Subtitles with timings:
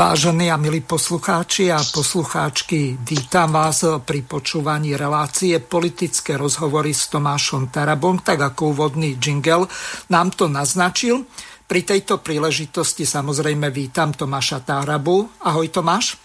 [0.00, 7.68] Vážení a milí poslucháči a poslucháčky, vítam vás pri počúvaní relácie politické rozhovory s Tomášom
[7.68, 9.68] Tarabom, tak ako úvodný jingle
[10.08, 11.28] nám to naznačil.
[11.68, 15.36] Pri tejto príležitosti samozrejme vítam Tomáša Tarabu.
[15.44, 16.16] Ahoj Tomáš.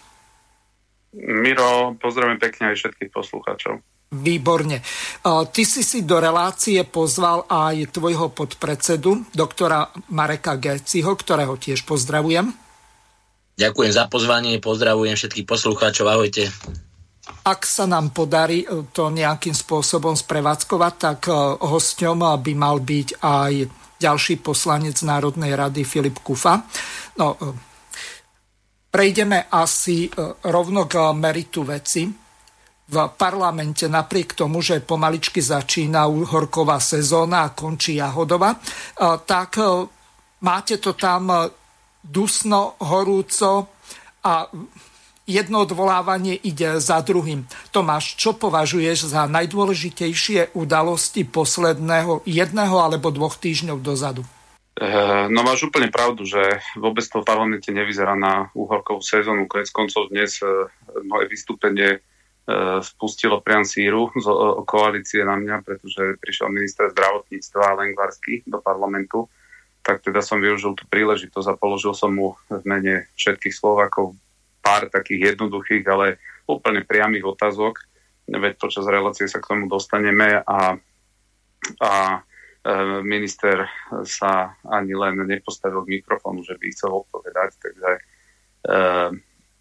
[1.12, 3.84] Miro, pozdravím pekne aj všetkých poslucháčov.
[4.08, 4.80] Výborne.
[5.52, 12.64] Ty si si do relácie pozval aj tvojho podpredsedu, doktora Mareka Geciho, ktorého tiež pozdravujem.
[13.56, 16.52] Ďakujem za pozvanie, pozdravujem všetkých poslucháčov, ahojte.
[17.40, 21.32] Ak sa nám podarí e, to nejakým spôsobom sprevádzkovať, tak e,
[21.64, 23.52] hosťom by mal byť aj
[23.96, 26.68] ďalší poslanec Národnej rady Filip Kufa.
[27.16, 27.56] No, e,
[28.92, 30.04] prejdeme asi
[30.44, 32.04] rovno k meritu veci.
[32.86, 38.54] V parlamente napriek tomu, že pomaličky začína horková sezóna a končí jahodova,
[39.26, 39.58] tak
[40.38, 41.50] máte to tam
[42.06, 43.68] dusno, horúco
[44.22, 44.46] a
[45.26, 47.44] jedno odvolávanie ide za druhým.
[47.74, 54.22] Tomáš, čo považuješ za najdôležitejšie udalosti posledného jedného alebo dvoch týždňov dozadu?
[54.76, 59.48] Eh, no máš úplne pravdu, že vôbec to v parlamente nevyzerá na úhorkovú sezónu.
[59.48, 60.68] Konec koncov dnes eh,
[61.00, 64.28] moje vystúpenie eh, spustilo priam síru z
[64.68, 69.24] koalície na mňa, pretože prišiel minister zdravotníctva Lengvarsky do parlamentu
[69.86, 74.18] tak teda som využil tú príležitosť a položil som mu v mene všetkých Slovákov
[74.58, 76.18] pár takých jednoduchých, ale
[76.50, 77.86] úplne priamých otázok.
[78.26, 80.74] Veď počas relácie sa k tomu dostaneme a,
[81.78, 82.18] a e,
[83.06, 83.70] minister
[84.02, 88.00] sa ani len nepostavil k mikrofónu, že by chcel odpovedať, takže e,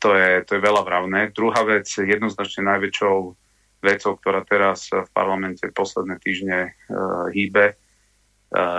[0.01, 1.29] to, je, to je veľa vravné.
[1.37, 3.15] Druhá vec, jednoznačne najväčšou
[3.85, 6.69] vecou, ktorá teraz v parlamente posledné týždne e,
[7.29, 7.77] hýbe,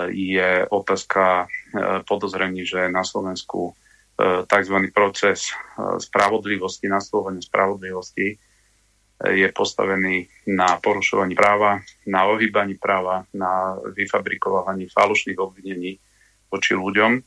[0.09, 1.47] je otázka e,
[2.09, 3.73] podozrení, že na Slovensku e,
[4.49, 4.77] tzv.
[4.95, 5.53] proces e,
[6.01, 8.39] spravodlivosti, nastavovania spravodlivosti
[9.17, 15.97] je postavený na porušovaní práva, na ohýbaní práva, na vyfabrikovaní falošných obvinení
[16.53, 17.25] voči ľuďom.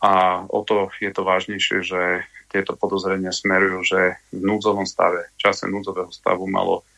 [0.00, 0.12] A
[0.48, 4.00] o to je to vážnejšie, že tieto podozrenia smerujú, že
[4.32, 6.88] v núdzovom stave, v čase núdzového stavu malo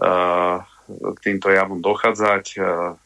[0.00, 2.44] uh, k týmto javom dochádzať.
[2.56, 2.96] Uh,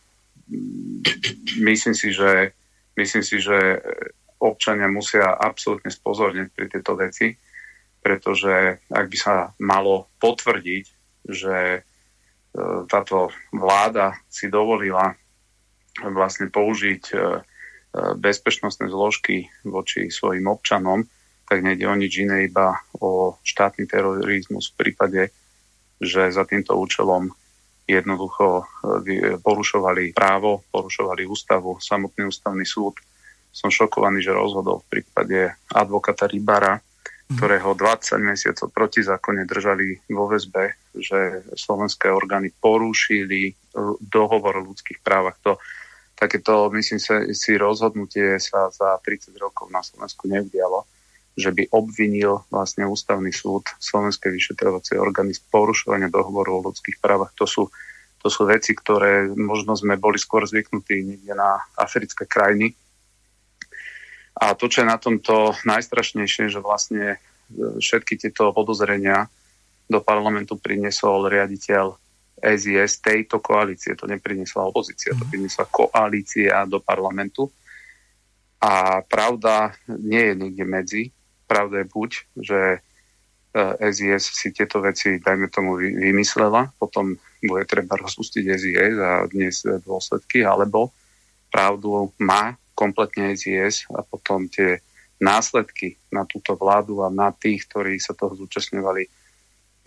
[1.61, 2.53] myslím si, že,
[2.97, 3.83] myslím si, že
[4.39, 7.35] občania musia absolútne spozorniť pri tejto veci,
[7.99, 10.85] pretože ak by sa malo potvrdiť,
[11.27, 11.81] že e,
[12.87, 15.13] táto vláda si dovolila
[16.07, 17.21] vlastne použiť e, e,
[18.15, 21.03] bezpečnostné zložky voči svojim občanom,
[21.49, 25.23] tak nejde o nič iné, iba o štátny terorizmus v prípade,
[25.99, 27.35] že za týmto účelom
[27.89, 28.69] jednoducho
[29.09, 33.01] e, porušovali právo, porušovali ústavu, samotný ústavný súd.
[33.49, 37.41] Som šokovaný, že rozhodol v prípade advokata Rybara, mhm.
[37.41, 43.53] ktorého 20 mesiacov protizákonne držali vo väzbe, že slovenské orgány porušili e,
[44.05, 45.41] dohovor o ľudských právach.
[45.49, 45.57] To,
[46.13, 47.01] takéto, myslím
[47.33, 50.85] si, rozhodnutie sa za 30 rokov na Slovensku neudialo
[51.39, 57.31] že by obvinil vlastne ústavný súd Slovenské vyšetrovacie orgány z porušovania dohovoru o ľudských právach.
[57.39, 57.71] To sú,
[58.29, 62.77] to sú veci, ktoré možno sme boli skôr zvyknutí niekde na africké krajiny.
[64.37, 67.19] A to, čo je na tomto najstrašnejšie, že vlastne e,
[67.81, 69.33] všetky tieto podozrenia
[69.89, 71.97] do parlamentu priniesol riaditeľ
[72.39, 73.97] SIS tejto koalície.
[73.97, 75.31] To nepriniesla opozícia, to mhm.
[75.33, 77.49] priniesla koalícia do parlamentu.
[78.61, 81.03] A pravda nie je niekde medzi
[81.49, 82.61] pravda je buď, že
[83.81, 89.63] SIS e, si tieto veci, dajme tomu, vymyslela, potom bude treba rozpustiť SIS a dnes
[89.63, 90.91] dôsledky, alebo
[91.49, 94.79] pravdu má kompletne SIS a potom tie
[95.19, 99.03] následky na túto vládu a na tých, ktorí sa toho zúčastňovali,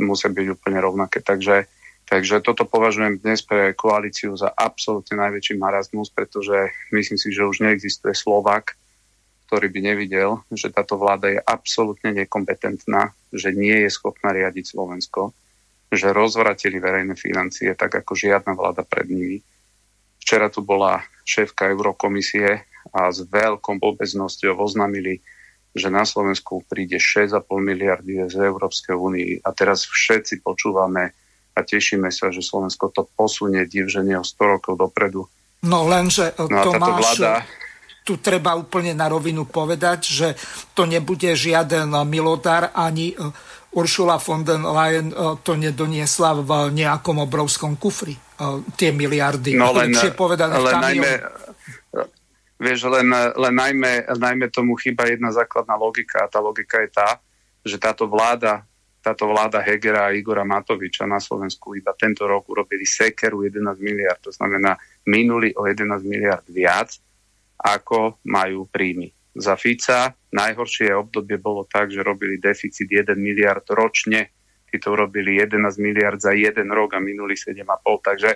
[0.04, 1.24] musia byť úplne rovnaké.
[1.24, 1.72] Takže,
[2.04, 7.64] takže toto považujem dnes pre koalíciu za absolútne najväčší marazmus, pretože myslím si, že už
[7.64, 8.76] neexistuje Slovak,
[9.48, 15.36] ktorý by nevidel, že táto vláda je absolútne nekompetentná, že nie je schopná riadiť Slovensko,
[15.92, 19.38] že rozvratili verejné financie tak ako žiadna vláda pred nimi.
[20.24, 22.64] Včera tu bola šéfka Eurokomisie
[22.96, 25.20] a s veľkou obeznosťou oznámili,
[25.76, 31.12] že na Slovensku príde 6,5 miliardy z Európskej únii a teraz všetci počúvame
[31.52, 35.28] a tešíme sa, že Slovensko to posunie divženie o 100 rokov dopredu.
[35.68, 37.46] No lenže no Tomáš, vláda...
[38.08, 40.28] tu treba úplne na rovinu povedať, že
[40.74, 43.14] to nebude žiaden milodár ani
[43.72, 48.20] Uršula von der Leyen e, to nedoniesla v nejakom obrovskom kufri, e,
[48.76, 49.56] tie miliardy.
[49.56, 51.12] No len, povedané len najmä,
[52.60, 57.10] vieš, len, len najmä, najmä tomu chýba jedna základná logika a tá logika je tá,
[57.64, 58.68] že táto vláda
[59.02, 64.22] táto vláda Hegera a Igora Matoviča na Slovensku iba tento rok urobili sekeru 11 miliard.
[64.22, 64.78] To znamená,
[65.10, 67.02] minuli o 11 miliard viac,
[67.58, 70.12] ako majú príjmy za Fica.
[70.32, 74.32] Najhoršie obdobie bolo tak, že robili deficit 1 miliard ročne.
[74.68, 77.68] Tí to urobili 11 miliard za jeden rok a minuli 7,5.
[78.00, 78.32] Takže,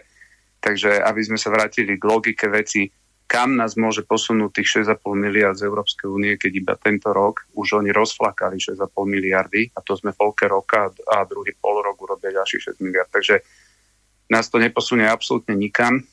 [0.59, 2.91] takže aby sme sa vrátili k logike veci,
[3.25, 7.81] kam nás môže posunúť tých 6,5 miliard z Európskej únie, keď iba tento rok už
[7.81, 12.77] oni rozflakali 6,5 miliardy a to sme polke roka a druhý pol rok urobia ďalších
[12.77, 13.09] 6 miliard.
[13.09, 13.41] Takže
[14.29, 16.05] nás to neposunie absolútne nikam.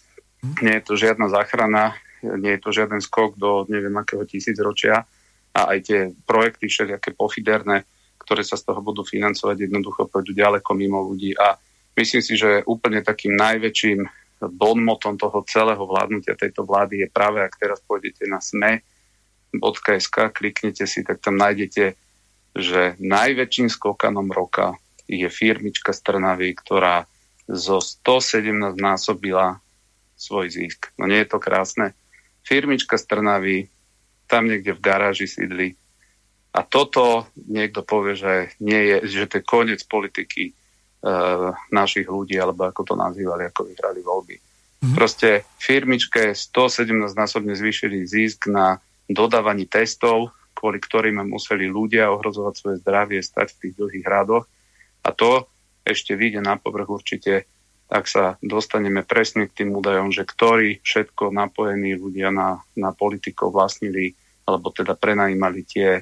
[0.65, 5.05] Nie je to žiadna záchrana, nie je to žiaden skok do neviem akého tisícročia
[5.53, 7.85] a aj tie projekty všelijaké pofiderné,
[8.23, 11.59] ktoré sa z toho budú financovať, jednoducho pôjdu ďaleko mimo ľudí a
[11.99, 14.01] myslím si, že úplne takým najväčším
[14.43, 21.07] bonmotom toho celého vládnutia tejto vlády je práve, ak teraz pôjdete na sme.sk, kliknete si,
[21.07, 21.95] tak tam nájdete,
[22.59, 24.75] že najväčším skokanom roka
[25.07, 26.01] je firmička z
[26.59, 27.07] ktorá
[27.47, 29.61] zo 117 násobila
[30.17, 30.95] svoj zisk.
[30.97, 31.93] No nie je to krásne
[32.43, 33.59] firmička z Trnavy,
[34.27, 35.75] tam niekde v garáži sídli.
[36.53, 40.53] A toto niekto povie, že, nie je, že to je koniec politiky e,
[41.73, 44.37] našich ľudí, alebo ako to nazývali, ako vyhrali voľby.
[44.37, 44.97] Mm-hmm.
[44.99, 52.77] Proste firmičke 117 násobne zvýšili zisk na dodávaní testov, kvôli ktorým museli ľudia ohrozovať svoje
[52.85, 54.45] zdravie, stať v tých dlhých radoch.
[55.03, 55.49] A to
[55.83, 57.49] ešte vyjde na povrch určite
[57.93, 63.53] ak sa dostaneme presne k tým údajom, že ktorí všetko napojení ľudia na, na politikov
[63.53, 64.17] vlastnili,
[64.49, 66.01] alebo teda prenajímali tie,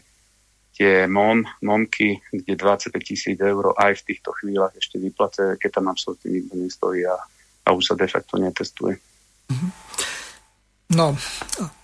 [0.71, 5.91] tie MOM, MOMky, kde 25 tisíc eur aj v týchto chvíľach ešte vyplace, keď tam
[5.91, 7.19] absolútne nikto nestojí a,
[7.67, 8.95] a už sa de facto netestuje.
[9.51, 9.69] Mhm.
[10.91, 11.15] No,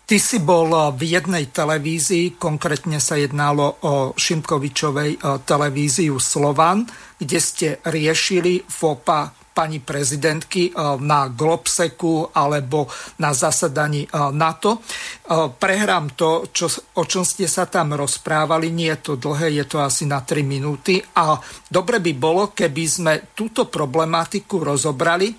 [0.02, 6.82] ty si bol v jednej televízii, konkrétne sa jednalo o Šimkovičovej televíziu Slovan,
[7.14, 12.84] kde ste riešili FOPA pani prezidentky eh, na Globseku alebo
[13.16, 14.84] na zasadaní eh, NATO.
[14.84, 16.68] Eh, prehrám to, čo,
[17.00, 18.68] o čom ste sa tam rozprávali.
[18.68, 21.00] Nie je to dlhé, je to asi na 3 minúty.
[21.16, 21.40] A
[21.72, 25.32] dobre by bolo, keby sme túto problematiku rozobrali.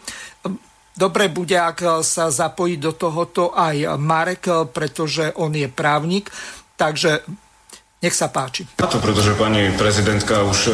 [0.98, 6.34] Dobre bude, ak sa zapojí do tohoto aj Marek, pretože on je právnik.
[6.74, 7.22] Takže
[8.02, 8.66] nech sa páči.
[8.82, 10.74] Na to, pretože pani prezidentka už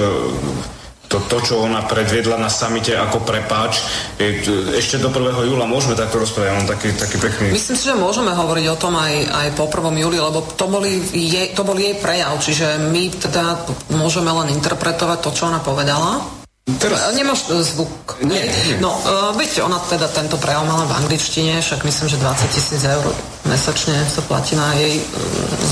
[1.14, 3.86] to, to, čo ona predviedla na samite ako prepáč,
[4.18, 5.46] ešte do 1.
[5.46, 7.54] júla môžeme takto rozprávať, mám taký, taký pekný...
[7.54, 9.94] Myslím si, že môžeme hovoriť o tom aj, aj po 1.
[10.02, 13.62] júli, lebo to, boli jej, to bol jej prejav, čiže my teda
[13.94, 16.43] môžeme len interpretovať to, čo ona povedala.
[16.64, 17.12] Teraz...
[17.12, 18.24] Nemáš e, zvuk.
[18.24, 18.80] Nie, nie.
[18.80, 22.82] No, uh, viete, ona teda tento prejav mala v angličtine, však myslím, že 20 tisíc
[22.88, 23.04] eur
[23.44, 25.04] mesačne sa platí na jej uh,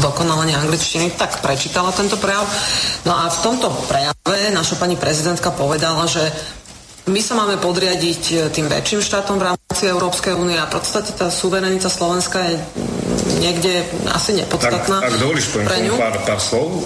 [0.03, 2.43] zdokonalenie angličtiny, tak prečítala tento prejav.
[3.07, 6.27] No a v tomto prejave naša pani prezidentka povedala, že
[7.07, 11.31] my sa máme podriadiť tým väčším štátom v rámci Európskej únie a v podstate tá
[11.31, 12.59] suverenita Slovenska je
[13.39, 15.01] niekde asi nepodstatná.
[15.01, 16.83] Tak, ak dovolíš, poviem pár, pár slov.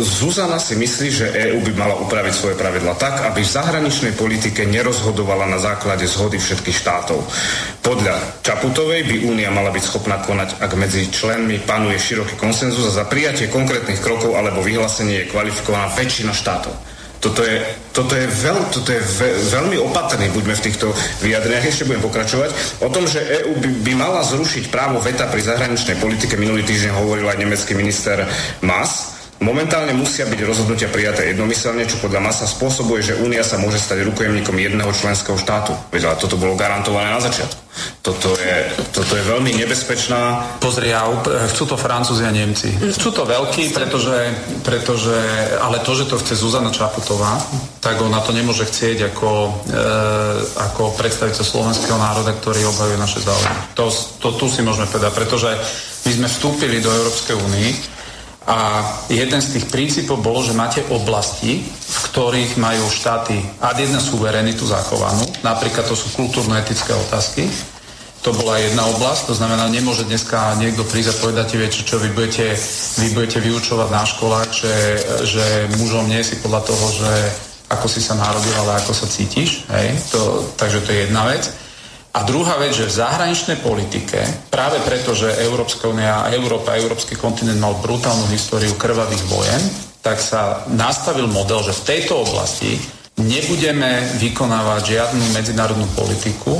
[0.00, 4.64] Zuzana si myslí, že EÚ by mala upraviť svoje pravidla tak, aby v zahraničnej politike
[4.64, 7.20] nerozhodovala na základe zhody všetkých štátov.
[7.84, 12.96] Podľa Čaputovej by Únia mala byť schopná konať, ak medzi členmi panuje široký konsenzus a
[13.02, 16.72] za prijatie konkrétnych krokov alebo vyhlásenie je kvalifikovaná väčšina štátov.
[17.20, 17.60] Toto je,
[17.92, 20.88] toto je, veľ, toto je ve, veľmi opatrný, buďme v týchto
[21.20, 22.80] vyjadreniach, ešte budem pokračovať.
[22.80, 26.96] O tom, že EÚ by, by mala zrušiť právo veta pri zahraničnej politike, minulý týždeň
[26.96, 28.24] hovoril aj nemecký minister
[28.64, 33.80] Mas, Momentálne musia byť rozhodnutia prijaté jednomyselne, čo podľa masa spôsobuje, že Únia sa môže
[33.80, 35.72] stať rukojemníkom jedného členského štátu.
[35.88, 37.56] Veď ale toto bolo garantované na začiatku.
[38.04, 40.44] Toto je, toto je veľmi nebezpečná...
[40.60, 41.08] Pozri, a
[41.48, 42.68] chcú to Francúzi a Nemci.
[42.68, 44.28] Chcú to veľký, pretože,
[44.60, 45.16] pretože,
[45.56, 47.40] ale to, že to chce Zuzana Čaputová,
[47.80, 49.30] tak ona to nemôže chcieť ako,
[49.72, 49.82] e,
[50.68, 53.72] ako predstaviteľ slovenského národa, ktorý obhajuje naše záujmy.
[53.80, 53.88] To,
[54.20, 55.48] to, tu si môžeme povedať, pretože
[56.00, 57.76] My sme vstúpili do Európskej únie
[58.50, 58.58] a
[59.06, 64.66] jeden z tých princípov bolo, že máte oblasti, v ktorých majú štáty ad jedna suverenitu
[64.66, 67.46] zachovanú, napríklad to sú kultúrno-etické otázky,
[68.20, 72.12] to bola jedna oblasť, to znamená, nemôže dneska niekto prísť a povedať, viete, čo vy
[72.12, 72.52] budete,
[73.00, 74.74] vy budete vyučovať na školách, že,
[75.24, 75.44] že
[75.80, 77.12] mužom nie si podľa toho, že
[77.70, 79.64] ako si sa narodil, ale ako sa cítiš.
[79.70, 79.94] Hej?
[80.12, 81.48] To, takže to je jedna vec.
[82.10, 84.18] A druhá vec, že v zahraničnej politike,
[84.50, 89.62] práve preto, že Európska únia, Európa, Európsky kontinent mal brutálnu históriu krvavých vojen,
[90.02, 92.80] tak sa nastavil model, že v tejto oblasti
[93.20, 96.58] nebudeme vykonávať žiadnu medzinárodnú politiku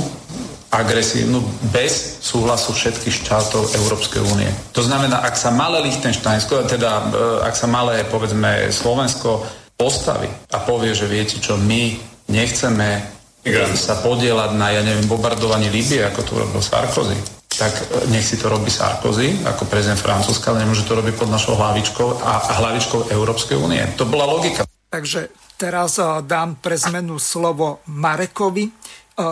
[0.71, 1.43] agresívnu
[1.75, 4.47] bez súhlasu všetkých štátov Európskej únie.
[4.71, 7.03] To znamená, ak sa malé Lichtensteinsko, teda e,
[7.43, 9.43] ak sa malé, povedzme, Slovensko
[9.75, 11.99] postaví a povie, že viete čo, my
[12.31, 13.19] nechceme.
[13.73, 17.17] Sa podielať na, ja neviem, bombardovaní Líbie, ako to robil Sarkozy,
[17.49, 21.29] tak e, nech si to robí Sarkozy ako prezident Francúzska, ale nemôže to robiť pod
[21.29, 23.81] našou hlavičkou a, a hlavičkou Európskej únie.
[23.97, 24.61] To bola logika.
[24.93, 28.65] Takže teraz e, dám pre zmenu slovo Marekovi.
[28.69, 28.71] E,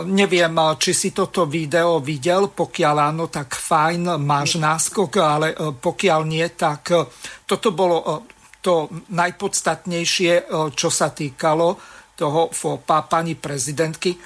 [0.10, 5.48] neviem, či si toto video videl, pokiaľ áno, tak fajn, máš náskok, ale
[5.78, 6.90] pokiaľ nie, tak
[7.46, 8.26] toto bolo
[8.60, 14.20] to najpodstatnejšie, čo sa týkalo toho FOPA pani prezidentky.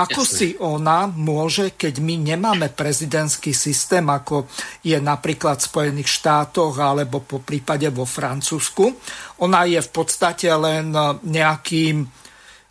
[0.00, 0.32] Ako Jasne.
[0.32, 4.48] si ona môže, keď my nemáme prezidentský systém, ako
[4.80, 8.96] je napríklad v Spojených štátoch alebo po prípade vo Francúzsku,
[9.44, 10.88] ona je v podstate len
[11.20, 12.08] nejakým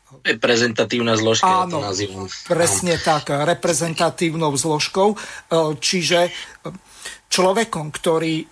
[0.09, 5.13] Reprezentatívna zložka, Áno, ja to presne tak, reprezentatívnou zložkou.
[5.13, 5.17] E,
[5.79, 6.33] čiže
[7.29, 8.43] človekom, ktorý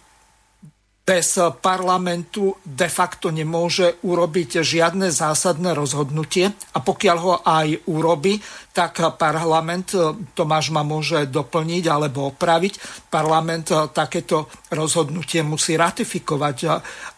[1.08, 6.52] bez parlamentu de facto nemôže urobiť žiadne zásadné rozhodnutie.
[6.52, 8.36] A pokiaľ ho aj urobi,
[8.76, 9.96] tak parlament,
[10.36, 16.58] Tomáš ma môže doplniť alebo opraviť, parlament takéto rozhodnutie musí ratifikovať.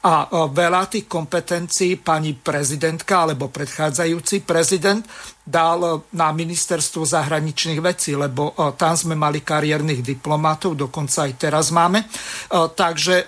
[0.05, 0.13] A
[0.53, 5.01] veľa tých kompetencií pani prezidentka alebo predchádzajúci prezident
[5.41, 12.05] dal na ministerstvo zahraničných vecí, lebo tam sme mali kariérnych diplomatov, dokonca aj teraz máme.
[12.53, 13.25] Takže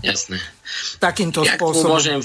[0.00, 0.38] Jasné.
[1.02, 1.98] Takýmto ja spôsobom.
[1.98, 2.18] Môžem,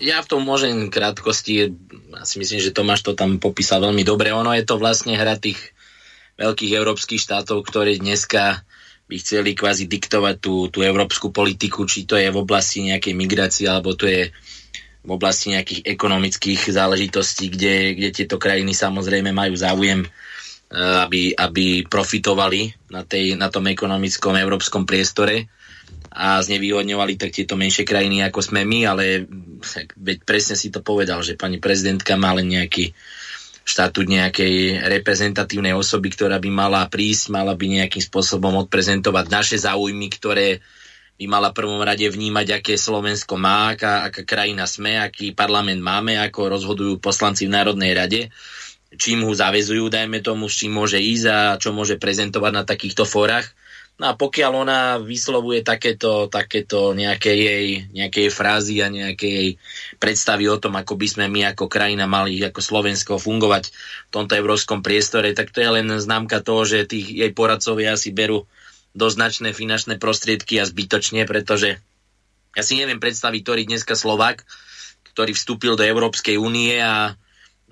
[0.00, 1.76] ja v tom môžem krátkosti,
[2.12, 4.32] ja si myslím, že Tomáš to tam popísal veľmi dobre.
[4.32, 5.60] Ono je to vlastne hra tých
[6.40, 8.64] veľkých európskych štátov, ktoré dneska
[9.04, 13.68] by chceli kvázi diktovať tú, tú európsku politiku, či to je v oblasti nejakej migrácie,
[13.68, 14.32] alebo to je
[15.04, 21.84] v oblasti nejakých ekonomických záležitostí, kde, kde tieto krajiny samozrejme majú záujem, eh, aby, aby
[21.84, 25.52] profitovali na, tej, na tom ekonomickom európskom priestore
[26.14, 29.26] a znevýhodňovali tak tieto menšie krajiny ako sme my, ale
[29.98, 32.94] veď presne si to povedal, že pani prezidentka má len nejaký
[33.64, 40.06] štatút nejakej reprezentatívnej osoby, ktorá by mala prísť, mala by nejakým spôsobom odprezentovať naše záujmy,
[40.14, 40.62] ktoré
[41.18, 46.20] by mala prvom rade vnímať, aké Slovensko má, aká, aká krajina sme, aký parlament máme,
[46.20, 48.20] ako rozhodujú poslanci v Národnej rade,
[49.00, 53.08] čím ho zavezujú, dajme tomu, s čím môže ísť a čo môže prezentovať na takýchto
[53.08, 53.50] fórach
[53.94, 59.50] No a pokiaľ ona vyslovuje takéto, takéto nejaké, jej, nejaké jej frázy a nejaké jej
[60.02, 64.34] predstavy o tom, ako by sme my ako krajina mali ako Slovensko fungovať v tomto
[64.34, 68.50] európskom priestore, tak to je len známka toho, že tých jej poradcovia si berú
[68.98, 71.78] dosť značné finančné prostriedky a zbytočne, pretože
[72.58, 74.42] ja si neviem predstaviť, ktorý dneska Slovak,
[75.14, 77.14] ktorý vstúpil do Európskej únie a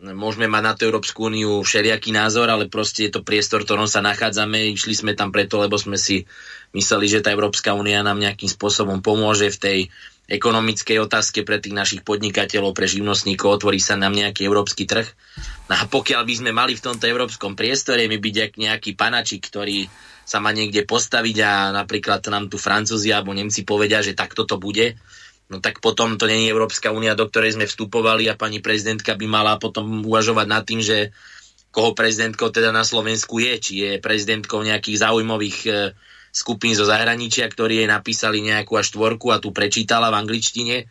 [0.02, 3.86] môžeme mať na tú Európsku úniu všelijaký názor, ale proste je to priestor, v ktorom
[3.86, 4.74] sa nachádzame.
[4.74, 6.26] Išli sme tam preto, lebo sme si
[6.74, 9.78] mysleli, že tá Európska únia nám nejakým spôsobom pomôže v tej
[10.26, 15.06] ekonomickej otázke pre tých našich podnikateľov, pre živnostníkov, otvorí sa nám nejaký európsky trh.
[15.70, 19.86] No a pokiaľ by sme mali v tomto európskom priestore my byť nejaký panačik, ktorý
[20.22, 24.56] sa má niekde postaviť a napríklad nám tu Francúzi alebo Nemci povedia, že takto to
[24.56, 24.94] bude,
[25.50, 29.26] no tak potom to není Európska únia, do ktorej sme vstupovali a pani prezidentka by
[29.26, 31.10] mala potom uvažovať nad tým, že
[31.72, 35.70] koho prezidentkou teda na Slovensku je, či je prezidentkou nejakých zaujímavých e,
[36.28, 40.84] skupín zo zahraničia, ktorí jej napísali nejakú až štvorku a tu prečítala v angličtine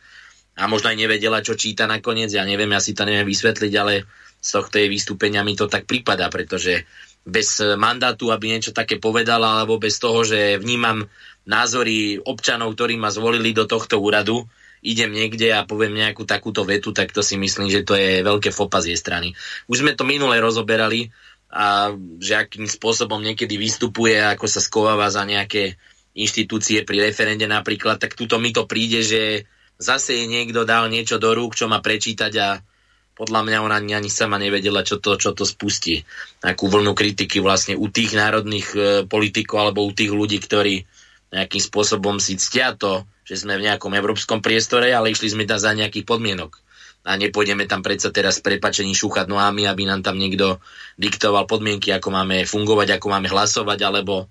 [0.58, 4.10] a možno aj nevedela, čo číta nakoniec, ja neviem, ja si to neviem vysvetliť, ale
[4.42, 6.90] z tohto jej vystúpenia mi to tak prípada, pretože
[7.22, 11.06] bez mandátu, aby niečo také povedala, alebo bez toho, že vnímam
[11.46, 14.46] názory občanov, ktorí ma zvolili do tohto úradu,
[14.82, 18.50] idem niekde a poviem nejakú takúto vetu, tak to si myslím, že to je veľké
[18.50, 19.28] fopa z jej strany.
[19.70, 21.14] Už sme to minule rozoberali
[21.54, 25.78] a že akým spôsobom niekedy vystupuje, ako sa skováva za nejaké
[26.18, 29.46] inštitúcie pri referende napríklad, tak tuto mi to príde, že
[29.78, 32.50] zase je niekto dal niečo do rúk, čo má prečítať a
[33.12, 36.02] podľa mňa ona ani, sama nevedela, čo to, čo to spustí.
[36.42, 40.88] Akú vlnu kritiky vlastne u tých národných e, politikov alebo u tých ľudí, ktorí
[41.32, 45.58] nejakým spôsobom si ctia to, že sme v nejakom európskom priestore, ale išli sme tam
[45.58, 46.60] za nejakých podmienok.
[47.02, 50.62] A nepôjdeme tam predsa teraz s prepačením šúchať nohami, aby nám tam niekto
[51.02, 54.30] diktoval podmienky, ako máme fungovať, ako máme hlasovať, alebo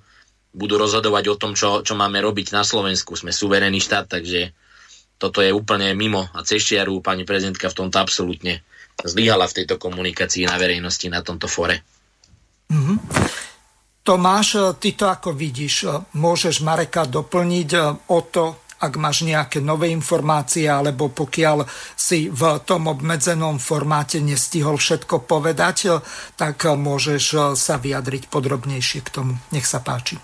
[0.54, 3.18] budú rozhodovať o tom, čo, čo máme robiť na Slovensku.
[3.18, 4.54] Sme suverénny štát, takže
[5.18, 8.62] toto je úplne mimo a ceštiaru pani prezidentka v tomto absolútne
[9.02, 11.82] zlyhala v tejto komunikácii na verejnosti na tomto fore.
[12.70, 13.49] Mm-hmm.
[14.10, 15.86] Tomáš, ty to ako vidíš?
[16.18, 17.70] Môžeš Mareka doplniť
[18.10, 21.62] o to, ak máš nejaké nové informácie, alebo pokiaľ
[21.94, 26.02] si v tom obmedzenom formáte nestihol všetko povedať,
[26.34, 29.38] tak môžeš sa vyjadriť podrobnejšie k tomu.
[29.54, 30.18] Nech sa páči.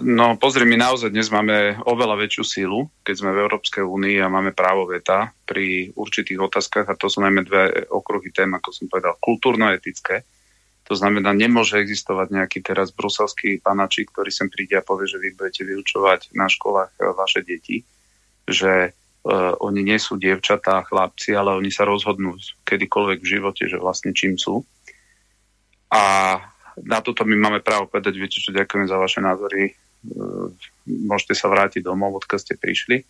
[0.00, 4.32] No pozri, my naozaj dnes máme oveľa väčšiu sílu, keď sme v Európskej únii a
[4.32, 8.88] máme právo veta pri určitých otázkach a to sú najmä dve okruhy tém, ako som
[8.88, 10.24] povedal, kultúrno-etické.
[10.86, 15.34] To znamená, nemôže existovať nejaký teraz bruselský panačík, ktorý sem príde a povie, že vy
[15.34, 17.82] budete vyučovať na školách e, vaše deti,
[18.46, 23.74] že uh, oni nie sú dievčatá, chlapci, ale oni sa rozhodnú kedykoľvek v živote, že
[23.74, 24.62] vlastne čím sú.
[25.90, 26.38] A
[26.78, 29.72] na toto my máme právo povedať, viete čo, ďakujeme za vaše názory, e,
[30.86, 33.02] môžete sa vrátiť domov, odkiaľ ste prišli.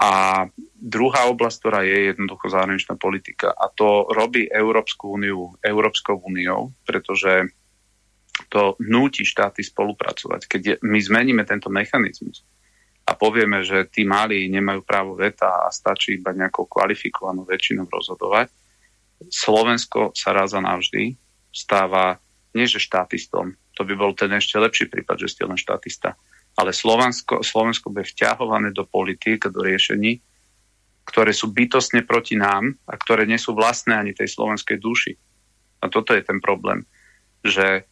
[0.00, 0.48] A
[0.80, 3.52] druhá oblasť, ktorá je jednoducho zahraničná politika.
[3.52, 7.52] A to robí Európsku úniu Európskou úniou, pretože
[8.48, 10.48] to núti štáty spolupracovať.
[10.48, 12.40] Keď my zmeníme tento mechanizmus
[13.04, 18.48] a povieme, že tí malí nemajú právo veta a stačí iba nejakou kvalifikovanou väčšinou rozhodovať,
[19.28, 21.12] Slovensko sa raz a navždy
[21.52, 22.16] stáva
[22.56, 26.16] nie že štátistom, to by bol ten ešte lepší prípad, že ste len štátista,
[26.60, 30.20] ale Slovensko, Slovensko bude vťahované do politík, do riešení,
[31.08, 35.16] ktoré sú bytostne proti nám a ktoré nie sú vlastné ani tej slovenskej duši.
[35.80, 36.84] A toto je ten problém,
[37.40, 37.88] že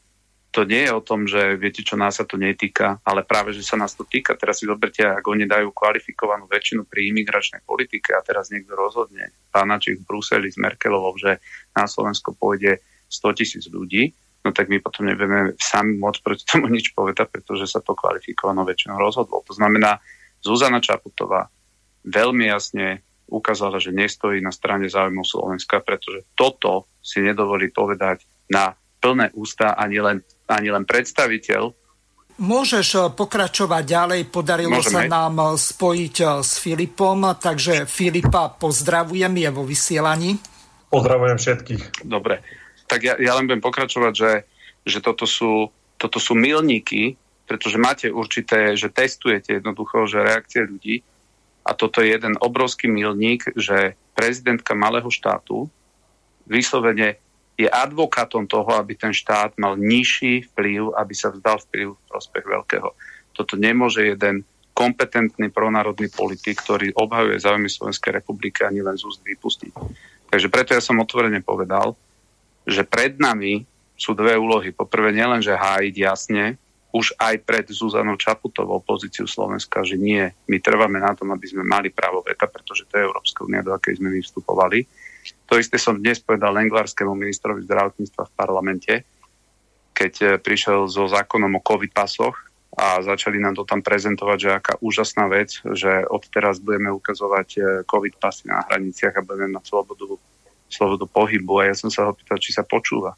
[0.53, 3.65] to nie je o tom, že viete, čo nás sa to netýka, ale práve, že
[3.65, 4.37] sa nás to týka.
[4.37, 9.33] Teraz si zoberte, ak oni dajú kvalifikovanú väčšinu pri imigračnej politike a teraz niekto rozhodne,
[9.53, 11.41] pánačik v Bruseli s Merkelovou, že
[11.77, 14.13] na Slovensko pôjde 100 tisíc ľudí,
[14.49, 18.65] no tak my potom nebudeme sami môcť proti tomu nič povedať, pretože sa to kvalifikovanou
[18.65, 19.45] väčšinou rozhodlo.
[19.45, 20.01] To znamená,
[20.41, 21.53] Zuzana Čaputová
[22.09, 28.73] veľmi jasne ukázala, že nestojí na strane záujmu Slovenska, pretože toto si nedovolí povedať na
[28.99, 31.77] plné ústa ani len, ani len predstaviteľ
[32.39, 35.11] Môžeš eh, pokračovať ďalej, podarilo Môžeme.
[35.11, 40.39] sa nám eh, spojiť eh, s Filipom, takže Filipa pozdravujem, je vo vysielaní.
[40.87, 42.07] Pozdravujem všetkých.
[42.07, 42.41] Dobre
[42.89, 44.33] tak ja, ja len budem pokračovať, že,
[44.89, 45.69] že toto, sú,
[46.01, 51.05] toto sú milníky, pretože máte určité, že testujete jednoducho, že reakcie ľudí
[51.69, 55.69] a toto je jeden obrovský milník, že prezidentka malého štátu
[56.49, 57.21] vyslovene
[57.61, 62.45] je advokátom toho, aby ten štát mal nižší vplyv, aby sa vzdal vplyv v prospech
[62.47, 62.89] veľkého.
[63.35, 69.27] Toto nemôže jeden kompetentný pronárodný politik, ktorý obhajuje záujmy Slovenskej republiky ani len z úst
[69.27, 69.75] vypustiť.
[70.31, 71.99] Takže preto ja som otvorene povedal,
[72.69, 73.65] že pred nami
[73.97, 74.71] sú dve úlohy.
[74.71, 76.61] Poprvé nielen, že hájiť jasne,
[76.93, 81.61] už aj pred Zuzanou Čaputovou pozíciu Slovenska, že nie, my trváme na tom, aby sme
[81.65, 84.89] mali právo veta, pretože to je Európska únia, do akej sme my vstupovali.
[85.53, 88.95] To isté som dnes povedal lengvarskému ministrovi zdravotníctva v parlamente,
[89.93, 94.51] keď eh, prišiel so zákonom o COVID pasoch a začali nám to tam prezentovať, že
[94.55, 99.65] aká úžasná vec, že odteraz budeme ukazovať eh, COVID pasy na hraniciach a budeme mať
[99.69, 100.17] slobodu
[100.69, 103.17] slobodu pohybu a ja som sa ho pýtal, či sa počúva.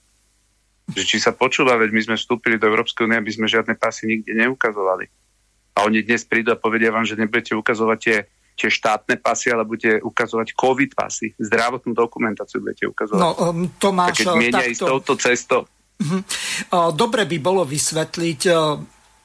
[0.91, 4.11] Že či sa počúva, veď my sme vstúpili do Európskej únie, aby sme žiadne pasy
[4.11, 5.07] nikde neukazovali.
[5.79, 8.19] A oni dnes prídu a povedia vám, že nebudete ukazovať tie,
[8.59, 11.31] tie štátne pasy, ale budete ukazovať COVID pasy.
[11.39, 13.23] Zdravotnú dokumentáciu budete ukazovať.
[13.23, 14.71] No, um, Tomáš, keď mienia takto...
[14.75, 15.63] ísť touto cestou.
[16.01, 16.21] Mhm.
[16.97, 18.41] Dobre by bolo vysvetliť,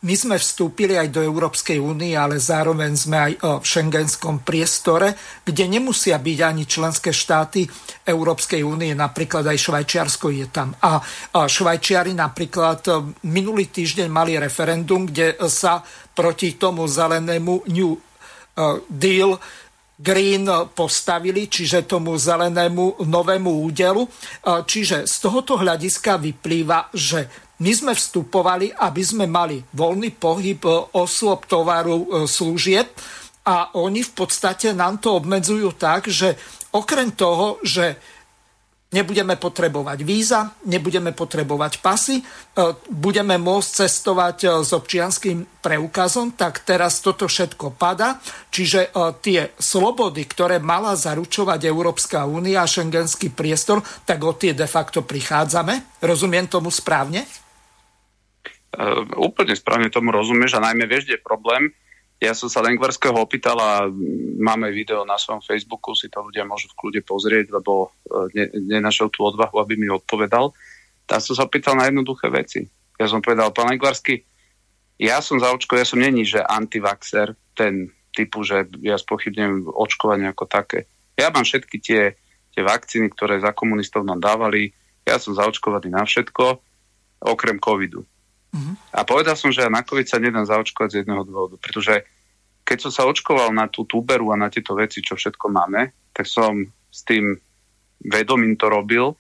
[0.06, 5.66] my sme vstúpili aj do Európskej únie, ale zároveň sme aj v šengenskom priestore, kde
[5.66, 7.66] nemusia byť ani členské štáty
[8.06, 10.78] Európskej únie, napríklad aj Švajčiarsko je tam.
[10.78, 11.02] A
[11.34, 12.86] Švajčiari napríklad
[13.26, 15.82] minulý týždeň mali referendum, kde sa
[16.14, 17.98] proti tomu zelenému New
[18.86, 19.34] Deal
[19.96, 20.44] Green
[20.76, 24.04] postavili, čiže tomu zelenému novému údelu.
[24.44, 30.72] Čiže z tohoto hľadiska vyplýva, že my sme vstupovali, aby sme mali voľný pohyb e,
[31.00, 32.92] osôb, tovaru, e, služieb
[33.48, 36.36] a oni v podstate nám to obmedzujú tak, že
[36.76, 37.96] okrem toho, že
[38.92, 42.24] nebudeme potrebovať víza, nebudeme potrebovať pasy, e,
[42.92, 48.20] budeme môcť cestovať s občianským preukazom, tak teraz toto všetko pada.
[48.52, 48.92] Čiže
[49.24, 55.08] tie slobody, ktoré mala zaručovať Európska únia a šengenský priestor, tak o tie de facto
[55.08, 56.04] prichádzame.
[56.04, 57.45] Rozumiem tomu správne?
[58.76, 61.72] Uh, úplne správne tomu rozumieš a najmä vieš, kde je problém,
[62.16, 63.92] ja som sa Lengvarského opýtal a
[64.40, 68.46] máme video na svojom Facebooku, si to ľudia môžu v kľude pozrieť, lebo e, ne,
[68.80, 70.56] nenašiel tú odvahu, aby mi odpovedal.
[71.04, 72.64] Tam som sa opýtal na jednoduché veci.
[72.96, 74.24] Ja som povedal, pán Lengvarsky,
[74.96, 80.32] ja som za očko, ja som není, že antivaxer, ten typu, že ja spochybnem očkovanie
[80.32, 80.88] ako také.
[81.20, 82.16] Ja mám všetky tie,
[82.56, 84.72] tie vakcíny, ktoré za komunistov nám dávali,
[85.04, 86.64] ja som zaočkovaný na všetko,
[87.28, 88.08] okrem covidu.
[88.96, 92.08] A povedal som, že ja na COVID sa nedám zaočkovať z jedného dôvodu, pretože
[92.66, 96.26] keď som sa očkoval na tú tuberu a na tieto veci, čo všetko máme, tak
[96.26, 97.38] som s tým
[98.02, 99.14] vedomím to robil,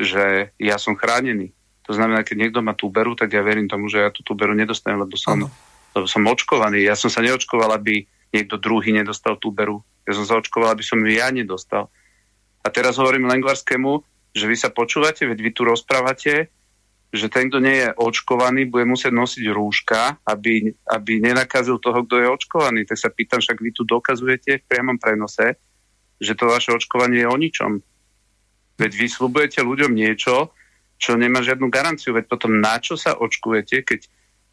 [0.00, 1.52] že ja som chránený.
[1.84, 5.02] To znamená, keď niekto má tuberu, tak ja verím tomu, že ja tú tuberu nedostanem,
[5.02, 5.44] lebo som,
[5.92, 6.86] lebo som očkovaný.
[6.86, 9.82] Ja som sa neočkoval, aby niekto druhý nedostal tuberu.
[10.06, 11.90] Ja som sa očkoval, aby som ju ja nedostal.
[12.62, 16.48] A teraz hovorím Lengvarskému, že vy sa počúvate, veď vy tu rozprávate,
[17.10, 22.22] že ten, kto nie je očkovaný, bude musieť nosiť rúška, aby, aby nenakazil toho, kto
[22.22, 22.86] je očkovaný.
[22.86, 25.58] Tak sa pýtam, však vy tu dokazujete v priamom prenose,
[26.22, 27.72] že to vaše očkovanie je o ničom.
[28.78, 30.54] Veď vy slúbujete ľuďom niečo,
[31.02, 32.14] čo nemá žiadnu garanciu.
[32.14, 34.00] Veď potom na čo sa očkujete, keď,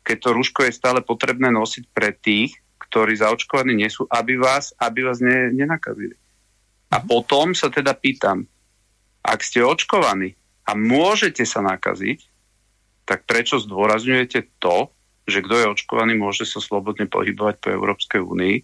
[0.02, 2.58] keď to rúško je stále potrebné nosiť pre tých,
[2.90, 6.18] ktorí zaočkovaní nie sú, aby vás, aby vás ne, nenakazili.
[6.90, 8.48] A potom sa teda pýtam,
[9.22, 12.37] ak ste očkovaní a môžete sa nakaziť,
[13.08, 14.92] tak prečo zdôrazňujete to,
[15.24, 18.56] že kto je očkovaný, môže sa slobodne pohybovať po Európskej únii,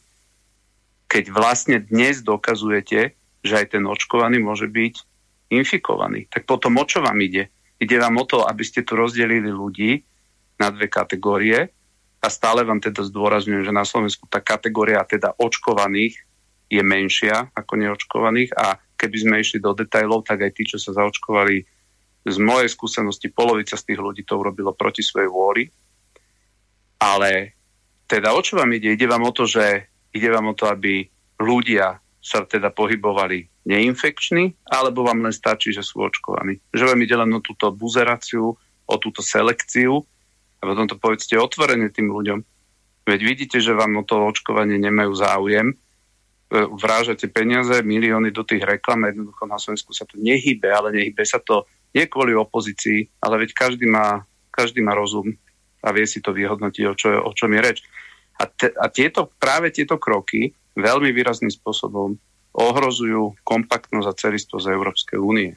[1.08, 4.96] keď vlastne dnes dokazujete, že aj ten očkovaný môže byť
[5.52, 6.28] infikovaný.
[6.28, 7.52] Tak potom o čo vám ide?
[7.80, 10.04] Ide vám o to, aby ste tu rozdelili ľudí
[10.60, 11.72] na dve kategórie
[12.24, 16.16] a stále vám teda zdôrazňujem, že na Slovensku tá kategória teda očkovaných
[16.72, 20.96] je menšia ako neočkovaných a keby sme išli do detajlov, tak aj tí, čo sa
[20.96, 21.68] zaočkovali
[22.24, 25.68] z mojej skúsenosti polovica z tých ľudí to urobilo proti svojej vôli.
[27.04, 27.52] Ale
[28.08, 28.96] teda o čo vám ide?
[28.96, 31.04] Ide vám o to, že ide vám o to, aby
[31.44, 36.60] ľudia sa teda pohybovali neinfekční, alebo vám len stačí, že sú očkovaní.
[36.72, 38.56] Že vám ide len o túto buzeráciu,
[38.88, 40.00] o túto selekciu
[40.60, 42.40] a potom to povedzte otvorene tým ľuďom.
[43.04, 45.76] Veď vidíte, že vám o to očkovanie nemajú záujem, e,
[46.80, 51.44] vrážate peniaze, milióny do tých reklam, jednoducho na Slovensku sa to nehybe, ale nehybe sa
[51.44, 55.30] to nie kvôli opozícii, ale veď každý má, každý má rozum
[55.86, 57.80] a vie si to vyhodnotiť, o, čo, o čom je reč.
[58.42, 62.18] A, te, a tieto, práve tieto kroky veľmi výrazným spôsobom
[62.54, 65.54] ohrozujú kompaktnosť a celistvosť Európskej únie.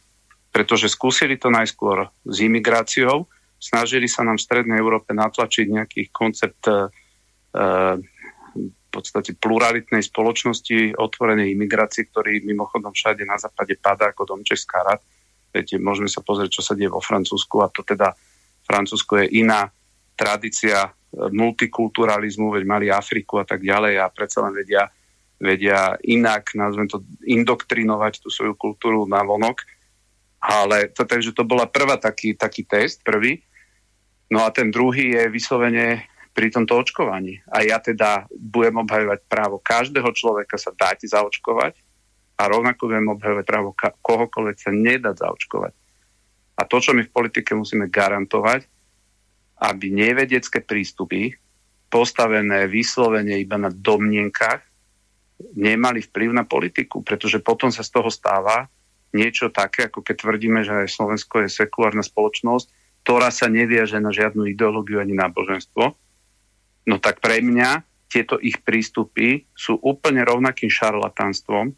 [0.53, 3.29] Pretože skúsili to najskôr s imigráciou,
[3.61, 6.88] snažili sa nám v Strednej Európe natlačiť nejaký koncept e,
[8.57, 14.68] v podstate pluralitnej spoločnosti, otvorenej imigrácie, ktorý mimochodom všade na západe padá ako domček z
[15.56, 18.12] Viete, môžeme sa pozrieť, čo sa deje vo Francúzsku a to teda
[18.68, 19.72] Francúzsko je iná
[20.12, 20.90] tradícia e,
[21.32, 24.84] multikulturalizmu, veď mali Afriku a tak ďalej a predsa len vedia,
[25.40, 29.64] vedia inak, nazvem to, indoktrinovať tú svoju kultúru na vonok.
[30.44, 33.40] Ale to, takže to bola prvá taký, taký test, prvý.
[34.28, 36.04] No a ten druhý je vyslovene
[36.36, 37.40] pri tomto očkovaní.
[37.48, 41.86] A ja teda budem obhajovať právo každého človeka sa dať zaočkovať
[42.37, 45.72] a rovnako viem obhajovať právo kohokoľvek sa nedá zaočkovať.
[46.57, 48.64] A to, čo my v politike musíme garantovať,
[49.61, 51.33] aby nevedecké prístupy
[51.88, 54.61] postavené vyslovene iba na domnienkach
[55.57, 58.68] nemali vplyv na politiku, pretože potom sa z toho stáva
[59.12, 62.66] niečo také, ako keď tvrdíme, že Slovensko je sekulárna spoločnosť,
[63.05, 65.85] ktorá sa neviaže na žiadnu ideológiu ani náboženstvo.
[66.87, 71.75] No tak pre mňa tieto ich prístupy sú úplne rovnakým šarlatánstvom,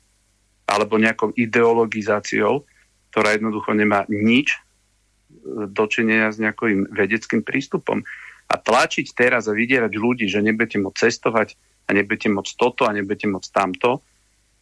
[0.69, 2.69] alebo nejakou ideologizáciou,
[3.09, 4.59] ktorá jednoducho nemá nič e,
[5.73, 8.05] dočinenia s nejakým vedeckým prístupom.
[8.49, 11.57] A tlačiť teraz a vydierať ľudí, že nebudete môcť cestovať
[11.89, 14.05] a nebudete môcť toto a nebudete môcť tamto,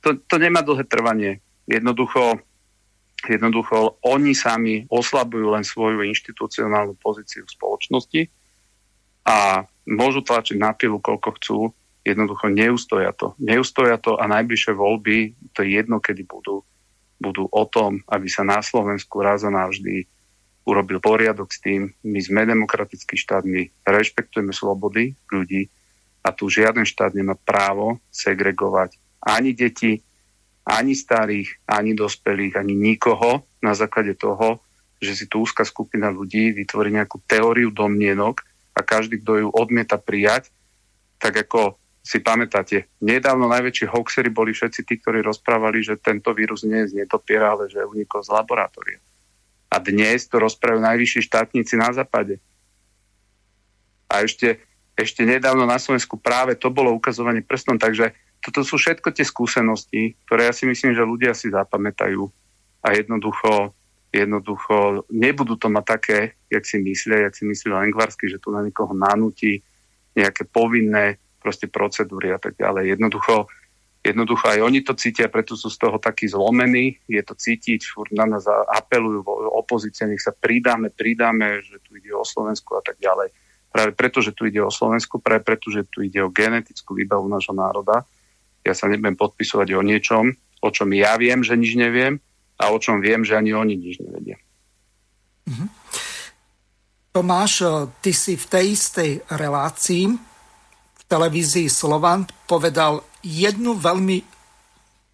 [0.07, 1.42] to, to nemá dlhé trvanie.
[1.66, 2.38] Jednoducho,
[3.27, 8.23] jednoducho oni sami oslabujú len svoju inštitucionálnu pozíciu v spoločnosti
[9.27, 11.59] a môžu tlačiť na pilu, koľko chcú,
[12.07, 13.35] jednoducho neustoja to.
[13.42, 16.62] Neustoja to a najbližšie voľby, to je jedno, kedy budú,
[17.19, 20.07] budú o tom, aby sa na Slovensku raz a navždy
[20.62, 21.90] urobil poriadok s tým.
[22.07, 25.66] My sme demokratický štát, my rešpektujeme slobody ľudí
[26.23, 29.99] a tu žiaden štát nemá právo segregovať ani deti,
[30.66, 34.62] ani starých, ani dospelých, ani nikoho na základe toho,
[35.03, 38.42] že si tu úzka skupina ľudí vytvorí nejakú teóriu domnienok
[38.75, 40.51] a každý, kto ju odmieta prijať,
[41.23, 46.62] tak ako si pamätáte, nedávno najväčší hoaxery boli všetci tí, ktorí rozprávali, že tento vírus
[46.62, 49.03] nie je z netopiera, ale že unikol z laboratória.
[49.66, 52.38] A dnes to rozprávajú najvyšší štátnici na západe.
[54.07, 54.62] A ešte,
[54.95, 60.14] ešte nedávno na Slovensku práve to bolo ukazovanie prstom, takže toto sú všetko tie skúsenosti,
[60.31, 62.23] ktoré ja si myslím, že ľudia si zapamätajú
[62.87, 63.75] a jednoducho,
[64.14, 68.62] jednoducho nebudú to mať také, jak si myslia, jak si myslí Lengvarsky, že tu na
[68.62, 69.59] nikoho nanúti
[70.14, 72.99] nejaké povinné proste procedúry a tak ďalej.
[72.99, 73.47] Jednoducho,
[74.03, 78.11] jednoducho aj oni to cítia, preto sú z toho takí zlomení, je to cítiť, furt
[78.11, 79.23] na nás apelujú
[79.55, 83.31] opozícia, nech sa pridáme, pridáme, že tu ide o Slovensku a tak ďalej.
[83.71, 87.31] Práve preto, že tu ide o Slovensku, práve preto, že tu ide o genetickú výbavu
[87.31, 88.03] nášho národa,
[88.67, 92.19] ja sa nebudem podpisovať o niečom, o čom ja viem, že nič neviem
[92.59, 94.43] a o čom viem, že ani oni nič nevedia.
[95.47, 95.69] Mm-hmm.
[97.15, 97.65] Tomáš,
[98.03, 100.36] ty si v tej istej relácii
[101.07, 104.19] televízii Slovan povedal jednu veľmi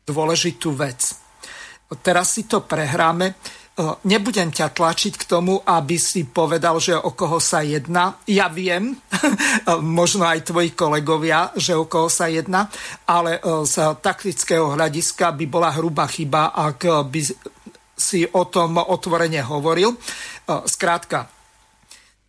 [0.08, 1.14] dôležitú vec.
[2.00, 3.36] Teraz si to prehráme.
[4.04, 8.20] Nebudem ťa tlačiť k tomu, aby si povedal, že o koho sa jedná.
[8.28, 8.96] Ja viem,
[9.80, 12.68] možno aj tvoji kolegovia, že o koho sa jedná,
[13.08, 17.20] ale z taktického hľadiska by bola hrubá chyba, ak by
[17.96, 19.96] si o tom otvorene hovoril.
[20.48, 21.41] Skrátka,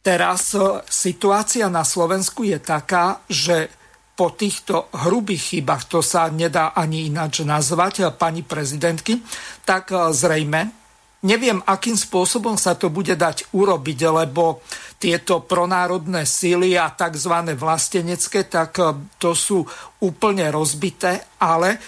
[0.03, 0.51] teraz
[0.91, 3.71] situácia na Slovensku je taká, že
[4.13, 9.23] po týchto hrubých chybách, to sa nedá ani ináč nazvať, pani prezidentky,
[9.65, 10.83] tak zrejme
[11.23, 14.59] Neviem, akým spôsobom sa to bude dať urobiť, lebo
[14.99, 17.55] tieto pronárodné síly a tzv.
[17.55, 19.63] vlastenecké, tak e, to sú
[20.03, 21.79] úplne rozbité, ale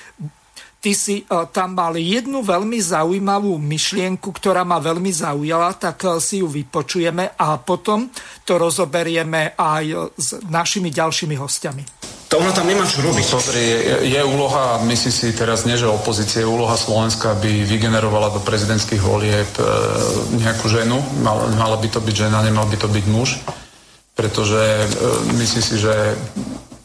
[0.85, 6.21] ty si e, tam mal jednu veľmi zaujímavú myšlienku, ktorá ma veľmi zaujala, tak e,
[6.21, 8.13] si ju vypočujeme a potom
[8.45, 11.83] to rozoberieme aj s našimi ďalšími hostiami.
[12.29, 13.25] To ona tam nemá čo robiť.
[13.33, 18.29] Pozri, je, je úloha, myslím si teraz nie, že opozície, je úloha Slovenska, aby vygenerovala
[18.37, 19.65] do prezidentských volieb e,
[20.37, 21.01] nejakú ženu.
[21.25, 23.41] Mal, mala by to byť žena, nemal by to byť muž.
[24.13, 24.85] Pretože e,
[25.33, 26.13] myslím si, že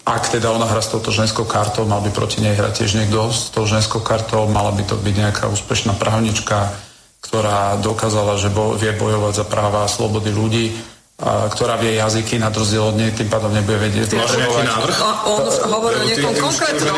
[0.05, 3.29] ak teda ona hra s touto ženskou kartou, mal by proti nej hrať tiež niekto
[3.29, 6.73] s tou ženskou kartou, mala by to byť nejaká úspešná právnička,
[7.21, 10.73] ktorá dokázala, že bo, vie bojovať za práva a slobody ľudí
[11.21, 14.17] a, ktorá vie jazyky, na rozdiel od nej, tým pádom nebude vedieť.
[14.17, 14.97] Máš nejaký návrh?
[15.29, 16.97] On, on hovorí o niekom konkrétnom.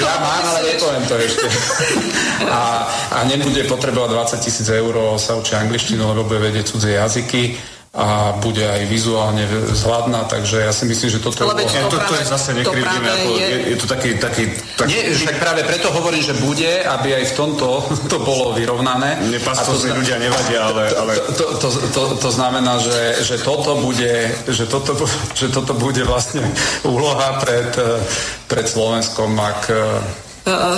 [0.00, 1.46] Ja mám, ale nepoviem to ešte.
[2.46, 7.58] A, a nebude potrebovať 20 tisíc eur sa učí angličtinu, lebo bude vedieť cudzie jazyky
[7.96, 11.48] a bude aj vizuálne zhľadná, takže ja si myslím, že toto...
[11.48, 13.46] Ale je, to, to, to je zase nekrivdíme, ako, je...
[13.48, 14.10] Je, je to taký...
[14.20, 14.44] taký,
[14.76, 14.92] taký...
[14.92, 19.16] Nie, však práve preto hovorím, že bude, aby aj v tomto to bolo vyrovnané.
[19.32, 20.92] Nepastovní ľudia nevadia, ale...
[20.92, 21.12] ale...
[21.40, 24.92] To, to, to, to, to znamená, že, že, toto bude, že, toto,
[25.32, 26.44] že toto bude vlastne
[26.84, 27.72] úloha pred,
[28.44, 29.72] pred Slovenskom, ak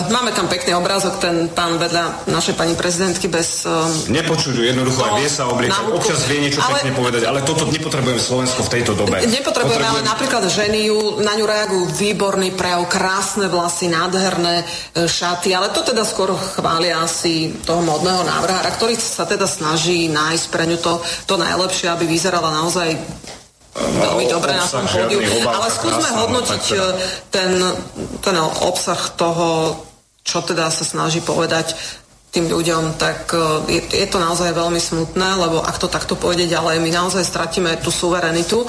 [0.09, 3.69] máme tam pekný obrázok, ten pán vedľa našej pani prezidentky bez...
[3.69, 7.69] Um, Nepočujú, jednoducho aj vie sa obliekať, občas vie niečo ale, pekne povedať, ale toto
[7.69, 9.21] nepotrebujeme Slovensko v tejto dobe.
[9.29, 10.89] Nepotrebujeme, ale napríklad ženy
[11.21, 14.65] na ňu reagujú výborný prejav, krásne vlasy, nádherné
[14.97, 20.47] šaty, ale to teda skôr chvália asi toho modného návrhára, ktorý sa teda snaží nájsť
[20.49, 22.97] pre ňu to, to najlepšie, aby vyzerala naozaj
[23.79, 25.21] veľmi dobre na tom pódiu.
[25.47, 26.87] Ale skúsme hodnotiť no,
[27.31, 27.51] ten,
[28.23, 28.37] ten
[28.67, 29.79] obsah toho,
[30.23, 31.75] čo teda sa snaží povedať
[32.29, 33.41] tým ľuďom, tak e,
[33.73, 37.81] je, je to naozaj veľmi smutné, lebo ak to takto pôjde ďalej, my naozaj stratíme
[37.81, 38.69] tú suverenitu.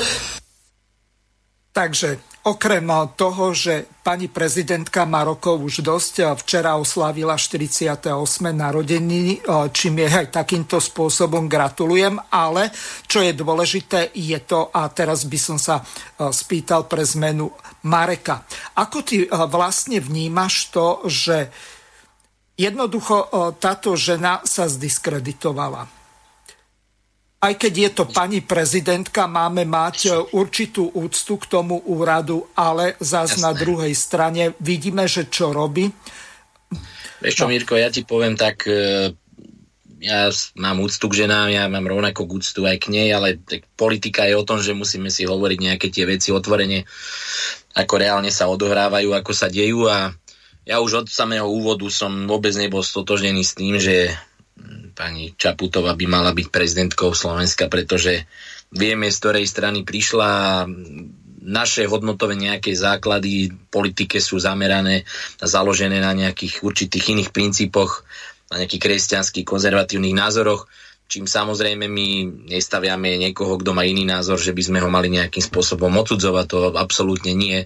[1.75, 2.87] Takže Okrem
[3.19, 8.07] toho, že pani prezidentka má rokov už dosť, včera oslávila 48.
[8.55, 9.43] narodeniny,
[9.75, 12.71] čím je aj takýmto spôsobom gratulujem, ale
[13.05, 15.83] čo je dôležité je to, a teraz by som sa
[16.31, 17.51] spýtal pre zmenu
[17.83, 18.47] Mareka.
[18.79, 21.51] Ako ty vlastne vnímaš to, že
[22.55, 25.98] jednoducho táto žena sa zdiskreditovala?
[27.39, 33.39] Aj keď je to pani prezidentka, máme mať určitú úctu k tomu úradu, ale zás
[33.39, 33.43] Jasné.
[33.47, 35.87] na druhej strane vidíme, že čo robí.
[37.23, 37.51] Vieš čo, no.
[37.55, 39.15] Mirko, ja ti poviem tak, e,
[40.03, 44.27] ja mám úctu k ženám, ja mám rovnako úctu aj k nej, ale tak politika
[44.27, 46.83] je o tom, že musíme si hovoriť nejaké tie veci otvorene,
[47.75, 50.11] ako reálne sa odohrávajú, ako sa dejú a
[50.67, 54.11] ja už od samého úvodu som vôbec nebol stotožnený s tým, že
[54.99, 58.27] pani Čaputová by mala byť prezidentkou Slovenska, pretože
[58.75, 60.67] vieme, z ktorej strany prišla.
[61.39, 65.07] naše hodnotové nejaké základy politike sú zamerané
[65.39, 68.03] a založené na nejakých určitých iných princípoch,
[68.51, 70.67] na nejakých kresťanských konzervatívnych názoroch,
[71.07, 72.07] čím samozrejme my
[72.51, 76.59] nestaviame niekoho, kto má iný názor, že by sme ho mali nejakým spôsobom odsudzovať, to
[76.75, 77.65] absolútne nie,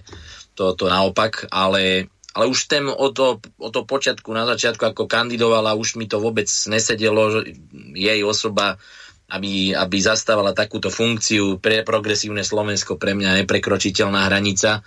[0.54, 5.06] to, to naopak, ale, ale už ten o to, o to počiatku, na začiatku, ako
[5.06, 7.46] kandidovala, už mi to vôbec nesedelo,
[7.94, 8.76] jej osoba
[9.24, 14.84] aby, aby zastávala takúto funkciu pre progresívne Slovensko pre mňa neprekročiteľná hranica.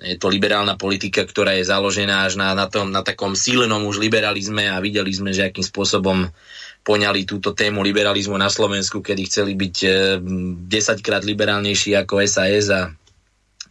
[0.00, 4.00] Je to liberálna politika, ktorá je založená až na, na, tom, na takom sílenom už
[4.00, 6.32] liberalizme a videli sme, že akým spôsobom
[6.80, 9.90] poňali túto tému liberalizmu na Slovensku, kedy chceli byť e,
[10.24, 12.88] 10 krát liberálnejší ako SAS a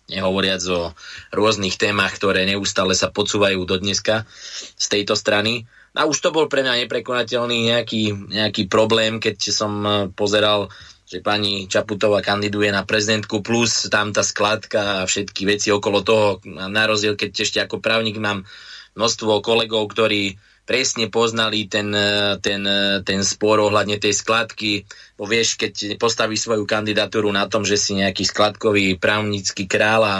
[0.09, 0.91] nehovoriac o
[1.31, 4.25] rôznych témach, ktoré neustále sa podsúvajú do dneska
[4.75, 5.69] z tejto strany.
[5.97, 10.69] A už to bol pre mňa neprekonateľný nejaký, nejaký problém, keď som e, pozeral,
[11.09, 16.27] že pani Čaputová kandiduje na prezidentku, plus tam tá skladka a všetky veci okolo toho.
[16.45, 18.45] Na rozdiel, keď ešte ako právnik mám
[18.93, 20.37] množstvo kolegov, ktorí
[20.69, 24.85] presne poznali ten, e, ten, e, ten spor ohľadne tej skladky.
[25.17, 30.15] Bo vieš, keď postaví svoju kandidatúru na tom, že si nejaký skladkový právnický král a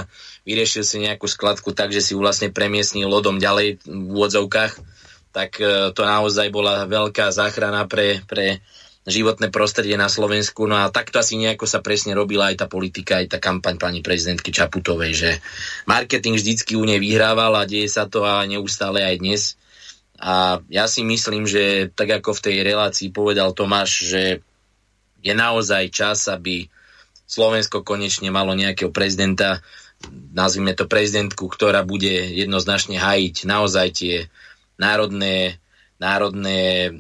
[0.50, 4.74] vyriešil si nejakú skladku tak, že si ju vlastne premiestnil lodom ďalej v úvodzovkách,
[5.30, 8.66] tak e, to naozaj bola veľká záchrana pre, pre
[9.06, 10.66] životné prostredie na Slovensku.
[10.66, 14.02] No a takto asi nejako sa presne robila aj tá politika, aj tá kampaň pani
[14.02, 15.30] prezidentky Čaputovej, že
[15.86, 19.42] marketing vždycky u nej vyhrával a deje sa to a neustále aj dnes.
[20.20, 24.24] A ja si myslím, že tak ako v tej relácii povedal Tomáš, že
[25.24, 26.68] je naozaj čas, aby
[27.24, 29.64] Slovensko konečne malo nejakého prezidenta,
[30.36, 34.16] nazvime to prezidentku, ktorá bude jednoznačne hajiť naozaj tie
[34.80, 35.60] národné,
[36.00, 36.92] národné e,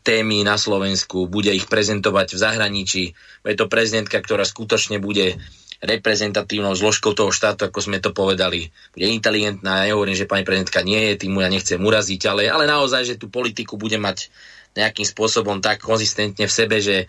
[0.00, 3.04] témy na Slovensku, bude ich prezentovať v zahraničí.
[3.44, 5.36] Je to prezidentka, ktorá skutočne bude
[5.84, 8.72] reprezentatívnou zložkou toho štátu, ako sme to povedali.
[8.96, 12.64] Bude inteligentná, ja nehovorím, že pani prezidentka nie je, tým ja nechcem uraziť, ale, ale
[12.64, 14.32] naozaj, že tú politiku bude mať
[14.76, 17.08] nejakým spôsobom tak konzistentne v sebe, že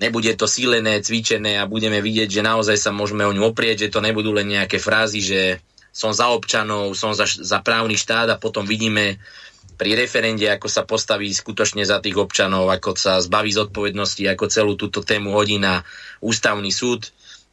[0.00, 3.92] nebude to sílené, cvičené a budeme vidieť, že naozaj sa môžeme o ňu oprieť, že
[3.92, 5.40] to nebudú len nejaké frázy, že
[5.92, 9.20] som za občanov, som za, za právny štát a potom vidíme
[9.80, 14.72] pri referende, ako sa postaví skutočne za tých občanov, ako sa zbaví zodpovednosti, ako celú
[14.76, 15.80] túto tému hodí na
[16.20, 17.08] ústavný súd.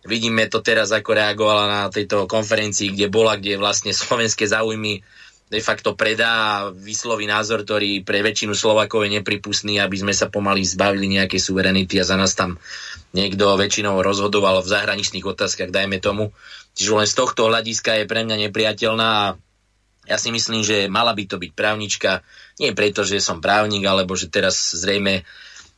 [0.06, 5.02] Vidíme to teraz, ako reagovala na tejto konferencii, kde bola, kde vlastne slovenské záujmy
[5.48, 10.28] de facto predá a vysloví názor, ktorý pre väčšinu Slovakov je nepripustný, aby sme sa
[10.28, 12.60] pomaly zbavili nejakej suverenity a za nás tam
[13.16, 16.36] niekto väčšinou rozhodoval v zahraničných otázkach, dajme tomu.
[16.76, 19.28] Čiže len z tohto hľadiska je pre mňa nepriateľná a
[20.08, 22.24] ja si myslím, že mala by to byť právnička,
[22.60, 25.24] nie preto, že som právnik, alebo že teraz zrejme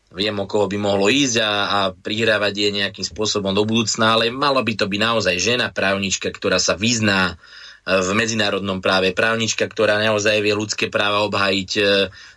[0.09, 4.33] viem, o koho by mohlo ísť a, a prihrávať je nejakým spôsobom do budúcna, ale
[4.33, 9.69] mala by to byť naozaj žena právnička, ktorá sa vyzná e, v medzinárodnom práve, právnička,
[9.69, 11.81] ktorá naozaj vie ľudské práva obhajiť, e,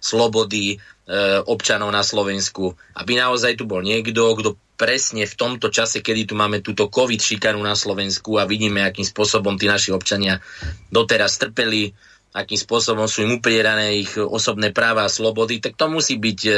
[0.05, 0.85] slobody e,
[1.49, 6.35] občanov na Slovensku, aby naozaj tu bol niekto, kto presne v tomto čase, kedy tu
[6.37, 10.45] máme túto COVID šikanu na Slovensku a vidíme, akým spôsobom tí naši občania
[10.93, 11.95] doteraz trpeli,
[12.37, 16.53] akým spôsobom sú im uprierané ich osobné práva a slobody, tak to musí byť e,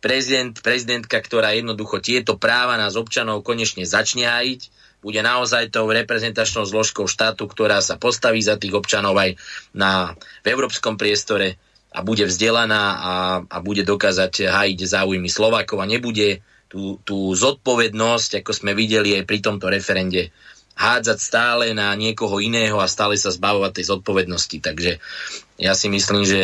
[0.00, 4.72] prezident, prezidentka, ktorá jednoducho tieto práva nás občanov konečne začne hájiť,
[5.04, 9.38] bude naozaj tou reprezentačnou zložkou štátu, ktorá sa postaví za tých občanov aj
[9.70, 11.60] na, v európskom priestore
[11.94, 13.14] a bude vzdelaná a,
[13.46, 19.24] a bude dokázať hájiť záujmy Slovákov a nebude tú, tú zodpovednosť, ako sme videli aj
[19.24, 20.34] pri tomto referende,
[20.76, 24.58] hádzať stále na niekoho iného a stále sa zbavovať tej zodpovednosti.
[24.60, 24.92] Takže
[25.56, 26.40] ja si myslím, že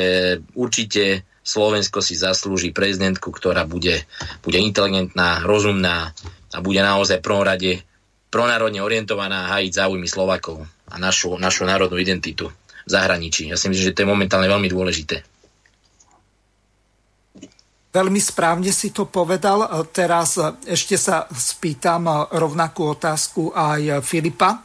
[0.57, 4.09] určite Slovensko si zaslúži prezidentku, ktorá bude,
[4.41, 6.17] bude inteligentná, rozumná
[6.55, 7.27] a bude naozaj v
[8.33, 12.49] pronárodne orientovaná hájiť záujmy Slovakov a našu, našu národnú identitu
[12.87, 13.53] v zahraničí.
[13.53, 15.21] Ja si myslím, že to je momentálne veľmi dôležité.
[17.93, 19.69] Veľmi správne si to povedal.
[19.93, 24.65] Teraz ešte sa spýtam rovnakú otázku aj Filipa.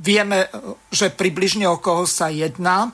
[0.00, 0.48] Vieme,
[0.88, 2.88] že približne o koho sa jedná.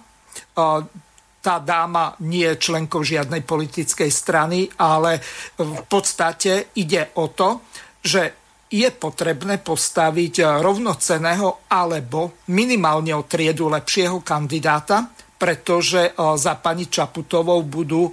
[1.45, 5.21] Tá dáma nie je členkou žiadnej politickej strany, ale
[5.61, 7.69] v podstate ide o to,
[8.01, 8.23] že
[8.71, 18.09] je potrebné postaviť rovnoceného alebo minimálne o triedu lepšieho kandidáta, pretože za pani Čaputovou budú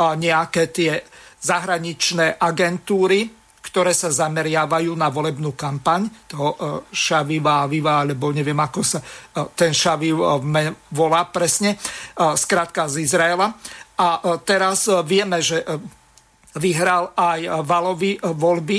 [0.00, 1.04] nejaké tie
[1.40, 3.28] zahraničné agentúry,
[3.70, 6.58] ktoré sa zameriavajú na volebnú kampaň, to
[6.90, 9.06] Šaviva, Viva, alebo neviem, ako sa e,
[9.54, 10.26] ten Šaviv e,
[10.90, 11.78] volá presne,
[12.18, 13.54] skrátka z Izraela.
[13.94, 15.62] A e, teraz vieme, že
[16.58, 18.78] vyhral aj Valovi voľby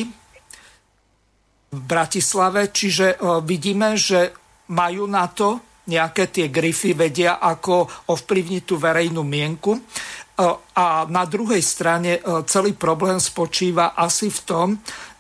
[1.72, 3.16] v Bratislave, čiže
[3.48, 4.36] vidíme, že
[4.76, 9.76] majú na to nejaké tie grify, vedia, ako ovplyvniť tú verejnú mienku.
[10.76, 14.68] A na druhej strane celý problém spočíva asi v tom,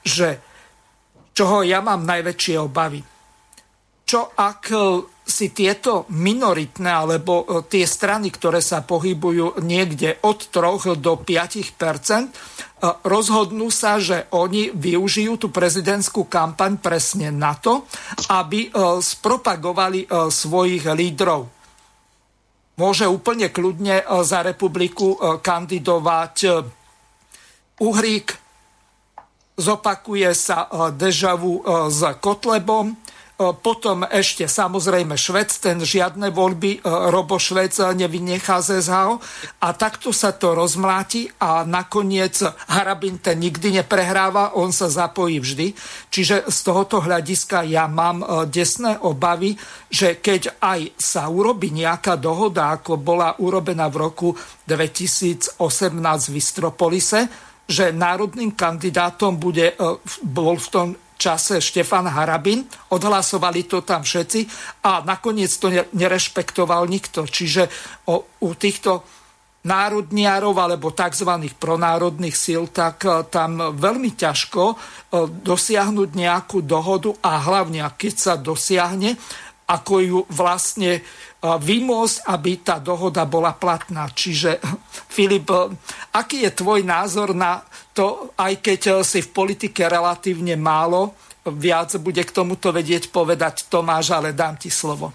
[0.01, 0.41] že
[1.35, 3.03] čoho ja mám najväčšie obavy.
[4.01, 4.61] Čo ak
[5.21, 11.79] si tieto minoritné alebo tie strany, ktoré sa pohybujú niekde od 3 do 5
[13.05, 17.85] rozhodnú sa, že oni využijú tú prezidentskú kampaň presne na to,
[18.33, 21.60] aby e, spropagovali e, svojich lídrov.
[22.81, 26.65] Môže úplne kľudne e, za republiku kandidovať
[27.81, 28.29] Uhrík,
[29.57, 33.20] zopakuje sa dežavu s Kotlebom, E,
[33.57, 39.17] potom ešte samozrejme Švec, ten žiadne voľby, e, Robo Švec nevynechá z SHO
[39.63, 42.37] a takto sa to rozmláti a nakoniec
[42.69, 45.73] Harabin ten nikdy neprehráva, on sa zapojí vždy.
[46.13, 49.57] Čiže z tohoto hľadiska ja mám e, desné obavy,
[49.89, 54.29] že keď aj sa urobí nejaká dohoda, ako bola urobená v roku
[54.69, 55.57] 2018
[56.29, 57.19] v Istropolise,
[57.71, 59.79] že národným kandidátom bude,
[60.27, 60.87] bol v tom
[61.21, 62.65] čase Štefan Harabin.
[62.89, 64.39] Odhlasovali to tam všetci
[64.89, 67.29] a nakoniec to nerešpektoval nikto.
[67.29, 67.69] Čiže
[68.09, 69.05] o, u týchto
[69.61, 71.29] národniarov alebo tzv.
[71.61, 74.75] pronárodných síl, tak e, tam veľmi ťažko e,
[75.29, 79.13] dosiahnuť nejakú dohodu a hlavne, keď sa dosiahne,
[79.69, 81.01] ako ju vlastne e,
[81.45, 84.09] vymôcť, aby tá dohoda bola platná.
[84.09, 84.57] Čiže,
[85.13, 85.53] Filip,
[86.09, 87.61] aký je tvoj názor na
[87.91, 91.15] to, aj keď eh, si v politike relatívne málo,
[91.47, 95.09] viac bude k tomuto vedieť povedať Tomáš, ale dám ti slovo.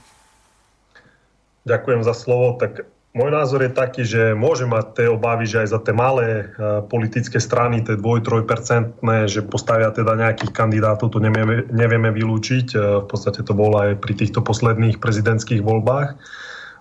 [1.67, 2.59] Ďakujem za slovo.
[2.59, 6.47] Tak môj názor je taký, že môže mať tie obavy, že aj za tie malé
[6.47, 12.67] uh, politické strany, tie 2-3%, že postavia teda nejakých kandidátov, to nevieme, nevieme vylúčiť.
[12.75, 16.15] Uh, v podstate to bolo aj pri týchto posledných prezidentských voľbách.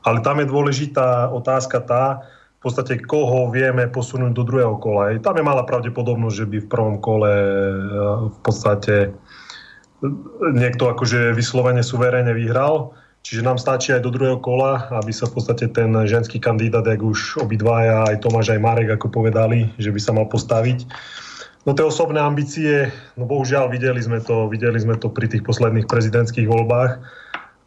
[0.05, 2.29] Ale tam je dôležitá otázka tá,
[2.65, 5.13] podstate koho vieme posunúť do druhého kola.
[5.13, 7.49] I tam je malá pravdepodobnosť, že by v prvom kole e,
[8.33, 9.09] v podstate e,
[10.49, 12.97] niekto akože vyslovene suverene vyhral.
[13.21, 17.01] Čiže nám stačí aj do druhého kola, aby sa v podstate ten ženský kandidát, jak
[17.01, 20.89] už obidvaja, aj Tomáš, aj Marek, ako povedali, že by sa mal postaviť.
[21.65, 25.89] No tie osobné ambície, no bohužiaľ videli sme to, videli sme to pri tých posledných
[25.89, 27.01] prezidentských voľbách,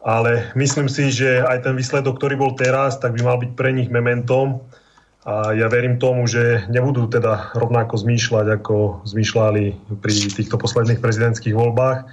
[0.07, 3.75] ale myslím si, že aj ten výsledok, ktorý bol teraz, tak by mal byť pre
[3.75, 4.63] nich mementom,
[5.27, 9.63] a ja verím tomu, že nebudú teda rovnako zmýšľať, ako zmýšľali
[9.99, 12.07] pri týchto posledných prezidentských voľbách,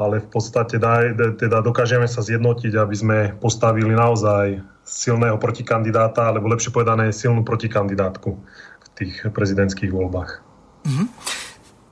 [0.00, 6.48] ale v podstate daj, teda dokážeme sa zjednotiť, aby sme postavili naozaj silného protikandidáta, alebo
[6.48, 8.32] lepšie povedané silnú protikandidátku
[8.80, 10.40] v tých prezidentských voľbách.
[10.88, 11.06] Mm-hmm.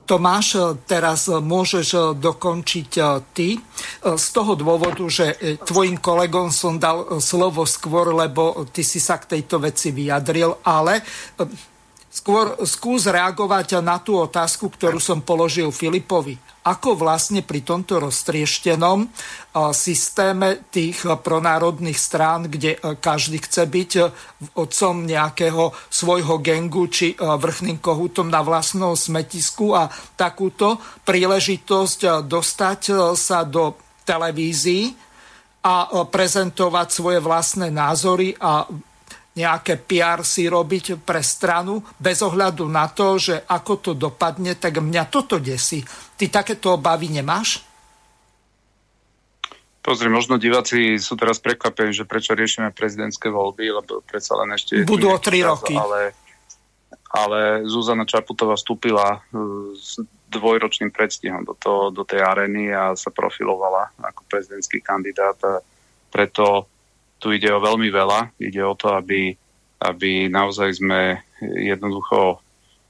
[0.09, 2.91] Tomáš, e, teraz e, môžeš e, dokončiť
[3.37, 3.61] ty.
[4.01, 9.37] Z toho dôvodu, že tvojim kolegom som dal slovo skôr, lebo ty si sa k
[9.37, 11.05] tejto veci vyjadril, ale
[12.19, 16.35] skôr skús reagovať na tú otázku, ktorú som položil Filipovi.
[16.67, 19.07] Ako vlastne pri tomto roztrieštenom
[19.71, 23.91] systéme tých pronárodných strán, kde každý chce byť
[24.59, 29.87] otcom nejakého svojho gengu či vrchným kohútom na vlastnom smetisku a
[30.19, 34.93] takúto príležitosť dostať sa do televízií
[35.63, 38.67] a prezentovať svoje vlastné názory a
[39.39, 44.83] nejaké PR si robiť pre stranu bez ohľadu na to, že ako to dopadne, tak
[44.83, 45.79] mňa toto desí.
[46.19, 47.63] Ty takéto obavy nemáš?
[49.79, 54.83] Pozri, možno diváci sú teraz prekvapení, že prečo riešime prezidentské voľby, lebo predsa len ešte...
[54.83, 55.71] Budú o tri roky.
[55.71, 56.11] Ale,
[57.15, 63.09] ale Zuzana Čaputová vstúpila uh, s dvojročným predstihom do, to, do tej arény a sa
[63.09, 65.63] profilovala ako prezidentský kandidát a
[66.13, 66.69] preto
[67.19, 68.39] tu ide o veľmi veľa.
[68.39, 69.35] Ide o to, aby,
[69.83, 72.39] aby naozaj sme jednoducho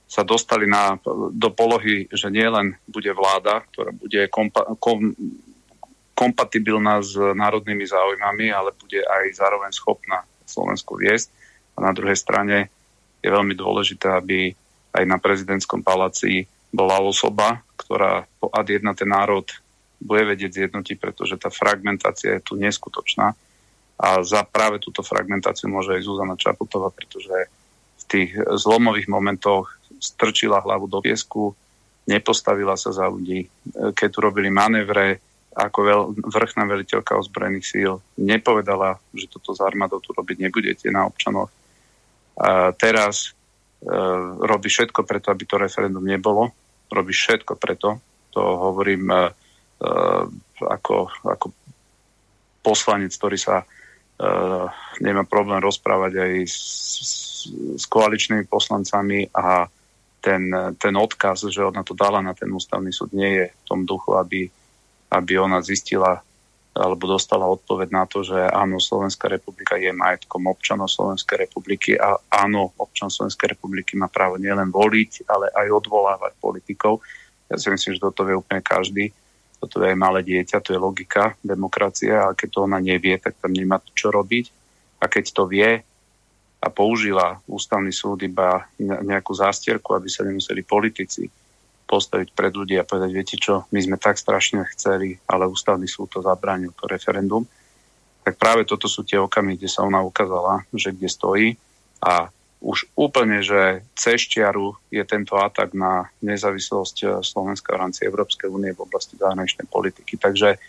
[0.09, 0.97] sa dostali na,
[1.33, 5.13] do polohy, že nielen bude vláda, ktorá bude kompa, kom,
[6.17, 11.29] kompatibilná s národnými záujmami, ale bude aj zároveň schopná Slovensku viesť.
[11.77, 12.73] A na druhej strane
[13.21, 14.49] je veľmi dôležité, aby
[14.97, 19.45] aj na prezidentskom paláci bola osoba, ktorá po ad jedna ten národ
[20.01, 23.37] bude vedieť zjednotiť, pretože tá fragmentácia je tu neskutočná
[23.99, 27.51] a za práve túto fragmentáciu môže aj Zuzana Čaputová, pretože
[27.99, 29.67] v tých zlomových momentoch
[29.99, 31.51] strčila hlavu do piesku,
[32.07, 33.51] nepostavila sa za ľudí.
[33.75, 35.19] Keď tu robili manévre,
[35.51, 35.99] ako veľ,
[36.31, 41.51] vrchná veliteľka ozbrojených síl nepovedala, že toto z armádou tu robiť nebudete na občanoch.
[42.39, 43.35] A teraz
[43.83, 43.91] e,
[44.39, 46.55] robí všetko preto, aby to referendum nebolo.
[46.87, 47.99] Robí všetko preto,
[48.33, 49.29] To hovorím uh,
[50.57, 51.53] ako, ako
[52.65, 53.61] poslanec, ktorý sa
[54.99, 56.57] nemá problém rozprávať aj s,
[57.79, 59.67] s koaličnými poslancami a
[60.19, 63.87] ten, ten odkaz, že ona to dala na ten ústavný súd, nie je v tom
[63.87, 64.51] duchu, aby,
[65.15, 66.19] aby ona zistila
[66.79, 72.15] alebo dostala odpoveď na to, že áno, Slovenská republika je majetkom občanov Slovenskej republiky a
[72.31, 77.03] áno, občan Slovenskej republiky má právo nielen voliť, ale aj odvolávať politikov.
[77.51, 79.11] Ja si myslím, že toto vie úplne každý.
[79.59, 83.35] Toto je aj malé dieťa, to je logika demokracie a keď to ona nevie, tak
[83.43, 84.45] tam nemá čo robiť.
[85.03, 85.83] A keď to vie
[86.59, 91.27] a používa ústavný súd iba nejakú zástierku, aby sa nemuseli politici
[91.89, 96.13] postaviť pred ľudí a povedať, viete čo, my sme tak strašne chceli, ale ústavný súd
[96.13, 97.47] to zabránil, to referendum.
[98.21, 101.47] Tak práve toto sú tie okamy, kde sa ona ukázala, že kde stojí
[101.97, 102.29] a
[102.59, 104.27] už úplne, že cez
[104.91, 110.19] je tento atak na nezávislosť Slovenska v rámci Európskej únie v oblasti zahraničnej politiky.
[110.19, 110.59] Takže,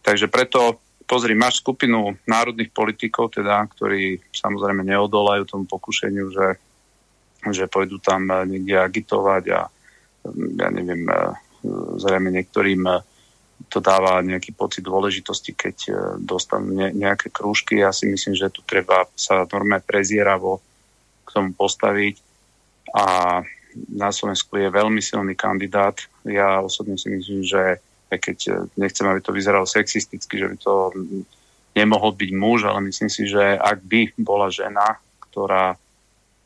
[0.00, 6.48] takže preto pozri, máš skupinu národných politikov, teda, ktorí samozrejme neodolajú tomu pokušeniu, že,
[7.52, 9.60] že pôjdu tam niekde agitovať a
[10.32, 11.16] ja neviem, e,
[12.00, 12.82] zrejme niektorým
[13.72, 15.76] to dáva nejaký pocit dôležitosti, keď
[16.20, 17.80] dostanú nejaké krúžky.
[17.80, 20.60] Ja si myslím, že tu treba sa normálne prezieravo
[21.36, 22.16] tomu postaviť
[22.96, 23.04] a
[23.92, 26.00] na Slovensku je veľmi silný kandidát.
[26.24, 27.76] Ja osobne si myslím, že
[28.08, 28.38] aj keď
[28.80, 30.74] nechcem, aby to vyzeralo sexisticky, že by to
[31.76, 34.96] nemohol byť muž, ale myslím si, že ak by bola žena,
[35.28, 35.76] ktorá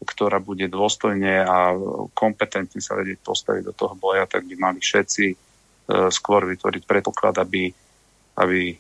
[0.01, 1.77] ktorá bude dôstojne a
[2.17, 5.37] kompetentne sa vedieť postaviť do toho boja, tak by mali všetci e,
[6.09, 7.69] skôr vytvoriť predpoklad, aby,
[8.41, 8.77] aby e,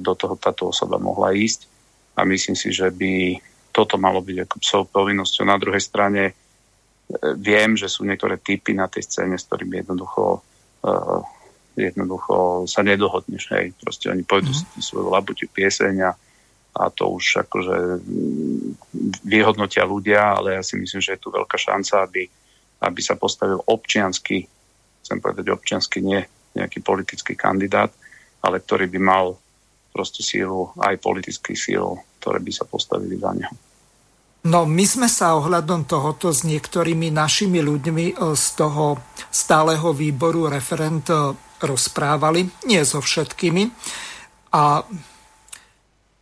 [0.00, 1.68] do toho táto osoba mohla ísť.
[2.16, 3.36] A myslím si, že by
[3.74, 5.44] toto malo byť ako psov povinnosťou.
[5.50, 6.32] Na druhej strane e,
[7.34, 10.46] viem, že sú niektoré typy na tej scéne, s ktorými jednoducho,
[11.74, 13.50] jednoducho sa nedohodneš.
[13.50, 13.74] Hej.
[13.82, 14.78] Proste oni pôjdu mm.
[14.78, 16.12] svoju labutiu pieseň a
[16.74, 18.02] a to už akože
[19.22, 22.26] vyhodnotia ľudia, ale ja si myslím, že je tu veľká šanca, aby,
[22.82, 24.42] aby sa postavil občiansky,
[25.06, 26.18] chcem povedať občiansky, nie
[26.58, 27.94] nejaký politický kandidát,
[28.42, 29.38] ale ktorý by mal
[29.94, 33.54] proste sílu, aj politický síl, ktoré by sa postavili za neho.
[34.44, 39.00] No, my sme sa ohľadom tohoto s niektorými našimi ľuďmi e, z toho
[39.32, 41.32] stáleho výboru referent e,
[41.64, 43.64] rozprávali, nie so všetkými.
[44.52, 44.84] A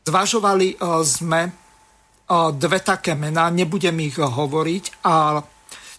[0.02, 1.40] Zvažovali e, sme
[2.32, 5.36] dve také mená, nebudem ich hovoriť, a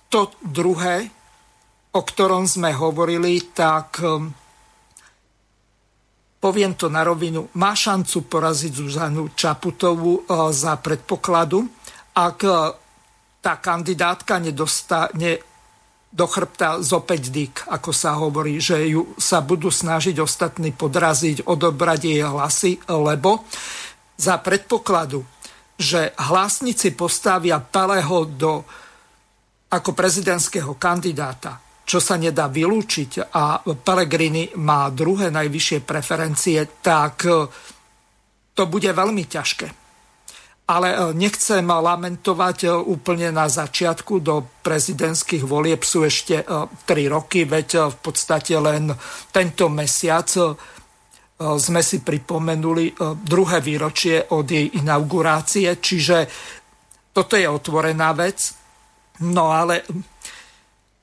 [0.10, 1.06] to druhé,
[1.94, 4.02] o ktorom sme hovorili, tak
[6.44, 11.64] poviem to na rovinu, má šancu poraziť Zuzanu Čaputovú za predpokladu,
[12.20, 12.40] ak
[13.40, 15.40] tá kandidátka nedostane
[16.12, 22.00] do chrbta zopäť dyk, ako sa hovorí, že ju sa budú snažiť ostatní podraziť, odobrať
[22.06, 23.48] jej hlasy, lebo
[24.20, 25.26] za predpokladu,
[25.80, 28.62] že hlasníci postavia Peleho do,
[29.74, 31.58] ako prezidentského kandidáta,
[31.94, 37.46] čo sa nedá vylúčiť a Pellegrini má druhé najvyššie preferencie, tak e,
[38.58, 39.68] to bude veľmi ťažké.
[40.74, 47.46] Ale e, nechcem lamentovať e, úplne na začiatku do prezidentských volieb sú ešte 3 roky,
[47.46, 48.90] veď v podstate len
[49.30, 50.34] tento mesiac
[51.38, 56.18] sme si pripomenuli druhé výročie od jej inaugurácie, čiže
[57.14, 58.40] toto je otvorená vec.
[59.22, 59.86] No ale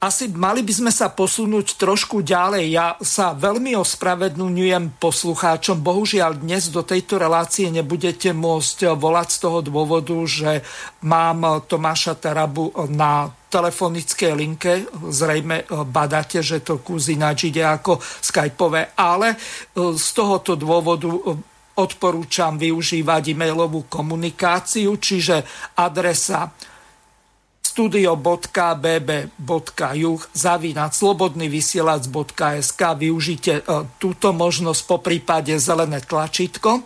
[0.01, 2.65] asi mali by sme sa posunúť trošku ďalej.
[2.73, 5.85] Ja sa veľmi ospravedlňujem poslucháčom.
[5.85, 10.65] Bohužiaľ dnes do tejto relácie nebudete môcť volať z toho dôvodu, že
[11.05, 14.89] mám Tomáša Tarabu na telefonickej linke.
[14.89, 19.37] Zrejme badáte, že to kuzinač ide ako skypové, ale
[19.77, 21.13] z tohoto dôvodu
[21.77, 25.45] odporúčam využívať e-mailovú komunikáciu, čiže
[25.77, 26.49] adresa
[27.71, 28.51] studio.bb.juh
[30.35, 36.83] zavinať slobodnyvysielac.sk využite e, túto možnosť po prípade zelené tlačítko.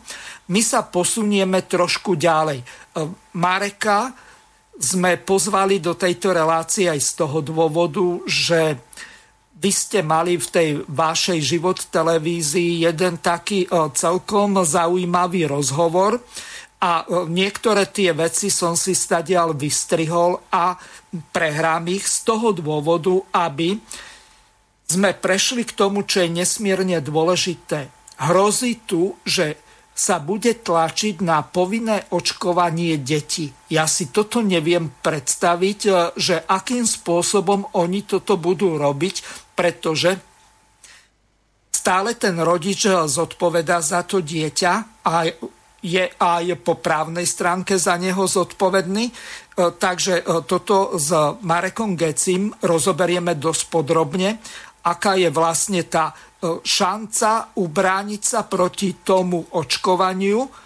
[0.52, 2.60] My sa posunieme trošku ďalej.
[2.60, 2.66] E,
[3.32, 4.12] Mareka
[4.76, 8.76] sme pozvali do tejto relácie aj z toho dôvodu, že
[9.54, 16.20] vy ste mali v tej vašej život televízii jeden taký e, celkom zaujímavý rozhovor,
[16.84, 20.76] a e, niektoré tie veci som si stadial vystrihol a
[21.32, 23.80] prehrám ich z toho dôvodu, aby
[24.84, 27.88] sme prešli k tomu, čo je nesmierne dôležité.
[28.20, 29.56] Hrozí tu, že
[29.94, 33.54] sa bude tlačiť na povinné očkovanie detí.
[33.70, 40.20] Ja si toto neviem predstaviť, e, že akým spôsobom oni toto budú robiť, pretože
[41.72, 45.28] stále ten rodič zodpoveda za to dieťa a
[45.84, 49.12] je aj po právnej stránke za neho zodpovedný.
[49.54, 51.12] Takže toto s
[51.44, 54.40] Marekom Gecim rozoberieme dosť podrobne,
[54.88, 56.16] aká je vlastne tá
[56.64, 60.63] šanca ubrániť sa proti tomu očkovaniu, E,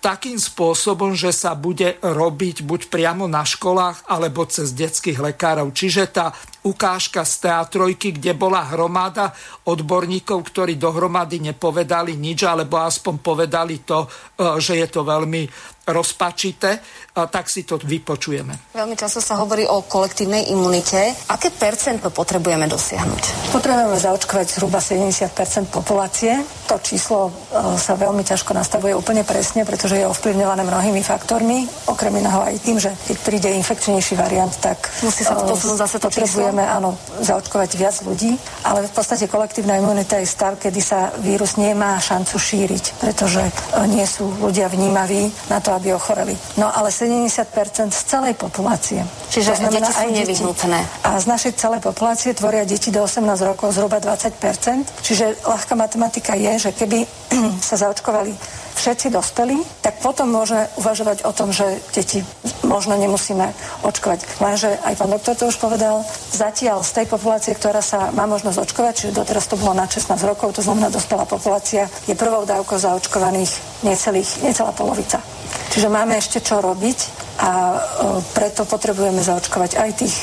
[0.00, 5.76] takým spôsobom, že sa bude robiť buď priamo na školách alebo cez detských lekárov.
[5.76, 6.32] Čiže tá
[6.64, 9.36] ukážka z teatrojky, kde bola hromada
[9.68, 15.44] odborníkov, ktorí dohromady nepovedali nič, alebo aspoň povedali to, e, že je to veľmi
[15.88, 16.80] rozpačité,
[17.26, 18.76] tak si to vypočujeme.
[18.78, 21.16] Veľmi často sa hovorí o kolektívnej imunite.
[21.26, 23.50] Aké percento potrebujeme dosiahnuť?
[23.50, 26.38] Potrebujeme zaočkovať zhruba 70% populácie.
[26.68, 27.32] To číslo e,
[27.80, 32.76] sa veľmi ťažko nastavuje úplne presne, pretože je ovplyvňované mnohými faktormi, okrem iného aj tým,
[32.76, 36.92] že keď príde infekčnejší variant, tak musí sa to e, zase to potrebujeme áno,
[37.24, 38.36] zaočkovať viac ľudí,
[38.68, 43.52] ale v podstate kolektívna imunita je stav, kedy sa vírus nemá šancu šíriť, pretože e,
[43.88, 46.36] nie sú ľudia vnímaví na to, aby ochoreli.
[46.60, 47.07] No ale 70%
[47.88, 49.02] z celej populácie.
[49.32, 50.80] Čiže to znamená, deti sú nevyhnutné.
[51.04, 55.04] A z našej celej populácie tvoria deti do 18 rokov zhruba 20%.
[55.04, 57.04] Čiže ľahká matematika je, že keby
[57.68, 58.32] sa zaočkovali
[58.78, 62.22] všetci dospelí, tak potom môžeme uvažovať o tom, že deti
[62.62, 63.50] možno nemusíme
[63.82, 64.38] očkovať.
[64.38, 68.62] Lenže aj pán doktor to už povedal, zatiaľ z tej populácie, ktorá sa má možnosť
[68.62, 72.78] očkovať, čiže doteraz to bolo na 16 rokov, to znamená dospelá populácia, je prvou dávkou
[72.78, 75.18] zaočkovaných necelých, necelá polovica.
[75.68, 76.98] Čiže máme ešte čo robiť
[77.38, 77.80] a
[78.34, 80.14] preto potrebujeme zaočkovať aj tých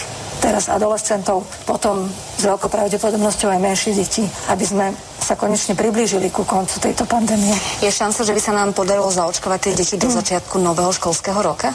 [0.43, 4.21] teraz adolescentov, potom s veľkou pravdepodobnosťou aj menšie deti,
[4.51, 4.85] aby sme
[5.17, 7.55] sa konečne priblížili ku koncu tejto pandémie.
[7.81, 11.73] Je šanca, že by sa nám podarilo zaočkovať tie deti do začiatku nového školského roka?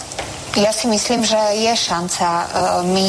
[0.58, 2.26] Ja si myslím, že je šanca.
[2.26, 2.46] E,
[2.90, 3.08] my,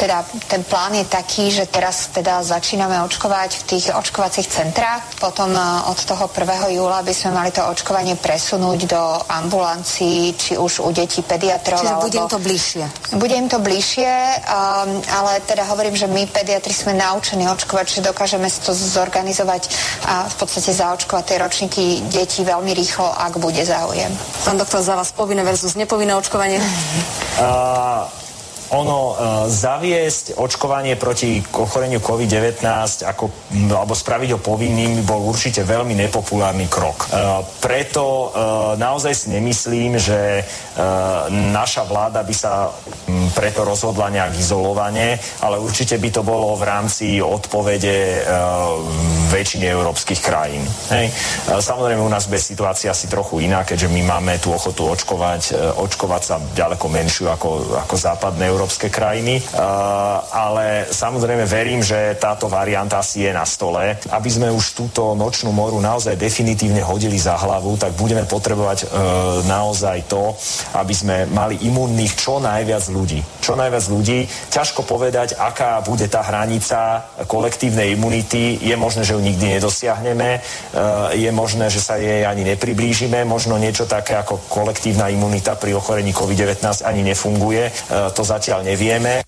[0.00, 5.04] teda ten plán je taký, že teraz teda začíname očkovať v tých očkovacích centrách.
[5.20, 5.60] Potom e,
[5.92, 6.72] od toho 1.
[6.72, 11.84] júla by sme mali to očkovanie presunúť do ambulancií, či už u detí pediatrov.
[11.84, 12.84] Čiže bude im to bližšie.
[13.20, 18.08] Bude im to bližšie, um, ale teda hovorím, že my pediatri sme naučení očkovať, že
[18.08, 19.68] dokážeme to zorganizovať
[20.08, 24.08] a v podstate zaočkovať tie ročníky detí veľmi rýchlo, ak bude záujem.
[24.48, 26.62] Pán doktor, za vás povinné versus nepovinné očkovanie očkovanie?
[27.42, 28.06] Uh,
[28.74, 29.14] ono e,
[29.48, 32.60] zaviesť očkovanie proti ochoreniu COVID-19
[33.08, 33.24] ako,
[33.72, 37.08] alebo spraviť ho povinným bol určite veľmi nepopulárny krok.
[37.08, 37.18] E,
[37.62, 38.26] preto e,
[38.76, 40.42] naozaj si nemyslím, že e,
[41.52, 42.68] naša vláda by sa
[43.08, 48.20] m, preto rozhodla nejak izolovane, ale určite by to bolo v rámci odpovede e,
[49.28, 50.64] väčšiny európskych krajín.
[50.92, 51.08] Hej.
[51.08, 51.12] E,
[51.60, 55.72] samozrejme u nás bude situácia asi trochu iná, keďže my máme tú ochotu očkovať, e,
[55.76, 62.50] očkovať sa ďaleko menšiu ako, ako západné európske krajiny, uh, ale samozrejme verím, že táto
[62.50, 63.94] varianta si je na stole.
[64.10, 68.90] Aby sme už túto nočnú moru naozaj definitívne hodili za hlavu, tak budeme potrebovať uh,
[69.46, 70.34] naozaj to,
[70.74, 73.22] aby sme mali imunných čo najviac ľudí.
[73.38, 74.26] Čo najviac ľudí.
[74.50, 78.58] Ťažko povedať, aká bude tá hranica kolektívnej imunity.
[78.58, 80.42] Je možné, že ju nikdy nedosiahneme.
[80.74, 83.22] Uh, je možné, že sa jej ani nepriblížime.
[83.22, 87.70] Možno niečo také ako kolektívna imunita pri ochorení COVID-19 ani nefunguje.
[88.16, 89.24] To zatiaľ nevieme.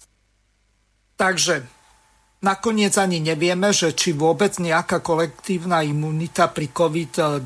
[1.21, 1.61] Takže
[2.41, 7.45] nakoniec ani nevieme, že či vôbec nejaká kolektívna imunita pri COVID-19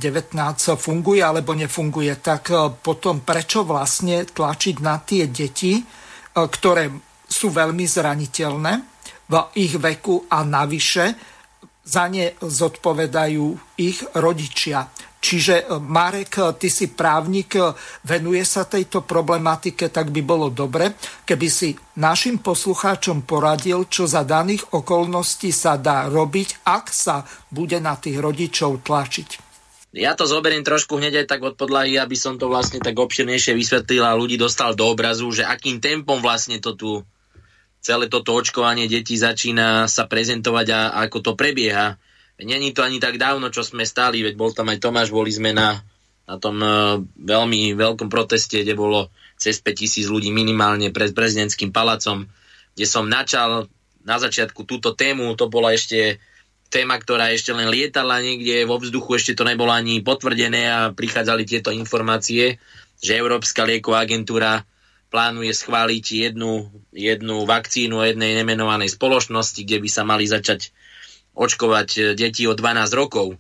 [0.79, 2.15] funguje alebo nefunguje.
[2.23, 5.83] Tak e, potom prečo vlastne tlačiť na tie deti, e,
[6.33, 6.91] ktoré
[7.27, 8.73] sú veľmi zraniteľné
[9.27, 11.35] v ich veku a navyše
[11.85, 14.89] za ne zodpovedajú ich rodičia.
[15.25, 17.73] Čiže e, Marek, e, ty si právnik, e,
[18.05, 20.93] venuje sa tejto problematike, tak by bolo dobre,
[21.25, 27.81] keby si našim poslucháčom poradil, čo za daných okolností sa dá robiť, ak sa bude
[27.81, 29.57] na tých rodičov tlačiť.
[29.95, 33.55] Ja to zoberiem trošku hneď aj tak od podlahy, aby som to vlastne tak obširnejšie
[33.55, 37.01] vysvetlil a ľudí dostal do obrazu, že akým tempom vlastne to tu
[37.79, 41.95] celé toto očkovanie detí začína sa prezentovať a ako to prebieha.
[42.45, 45.57] Není to ani tak dávno, čo sme stali, veď bol tam aj Tomáš, boli sme
[45.57, 45.81] na,
[46.29, 49.09] na tom uh, veľmi veľkom proteste, kde bolo
[49.41, 52.29] cez 5 tisíc ľudí minimálne pred prezidentským palacom,
[52.77, 53.67] kde som načal
[54.05, 56.21] na začiatku túto tému, to bola ešte
[56.69, 61.47] téma, ktorá ešte len lietala niekde vo vzduchu, ešte to nebolo ani potvrdené a prichádzali
[61.47, 62.61] tieto informácie,
[63.01, 64.67] že Európska lieková agentúra
[65.15, 70.75] plánuje schváliť jednu, jednu vakcínu jednej nemenovanej spoločnosti, kde by sa mali začať
[71.35, 73.35] očkovať e, deti od 12 rokov.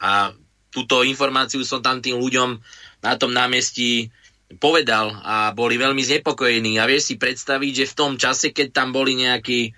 [0.00, 0.36] A
[0.68, 2.60] túto informáciu som tam tým ľuďom
[3.00, 4.12] na tom námestí
[4.60, 6.78] povedal a boli veľmi znepokojení.
[6.78, 9.74] A vieš si predstaviť, že v tom čase, keď tam boli nejakí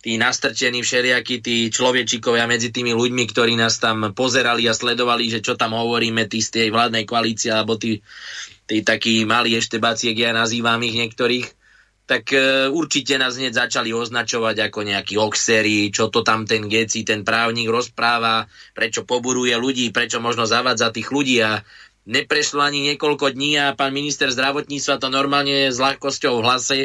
[0.00, 5.44] tí nastrčení všelijakí tí človečikovia medzi tými ľuďmi, ktorí nás tam pozerali a sledovali, že
[5.44, 8.00] čo tam hovoríme, tí z tej vládnej koalície, alebo tí,
[8.64, 11.59] tí takí malí eštebáci, ja nazývam ich niektorých,
[12.10, 17.06] tak e, určite nás hneď začali označovať ako nejakí oxery, čo to tam ten geci,
[17.06, 21.62] ten právnik rozpráva, prečo poburuje ľudí, prečo možno zavádza tých ľudí a
[22.10, 26.78] neprešlo ani niekoľko dní a pán minister zdravotníctva to normálne s ľahkosťou v hlase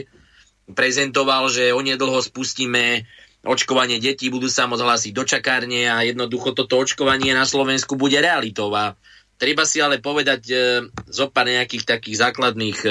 [0.70, 3.10] prezentoval, že onedlho spustíme
[3.42, 8.22] očkovanie detí, budú sa môcť hlásiť do čakárne a jednoducho toto očkovanie na Slovensku bude
[8.22, 8.70] realitou.
[8.78, 8.94] A
[9.42, 10.56] treba si ale povedať e,
[11.10, 12.90] zo pár nejakých takých základných e,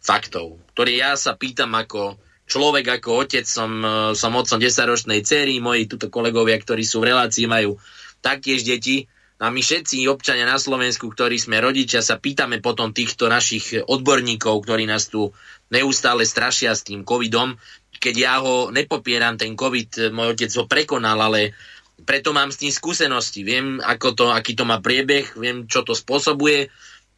[0.00, 5.62] faktov, ktoré ja sa pýtam ako človek, ako otec, som, e, som otcom 10-ročnej cery,
[5.62, 7.78] moji tuto kolegovia, ktorí sú v relácii, majú
[8.20, 9.06] taktiež deti.
[9.38, 14.62] A my všetci občania na Slovensku, ktorí sme rodičia, sa pýtame potom týchto našich odborníkov,
[14.62, 15.34] ktorí nás tu
[15.74, 17.58] neustále strašia s tým covidom,
[17.98, 21.56] keď ja ho nepopieram, ten covid, môj otec ho prekonal, ale
[22.02, 23.46] preto mám s tým skúsenosti.
[23.46, 26.68] Viem, ako to, aký to má priebeh, viem, čo to spôsobuje,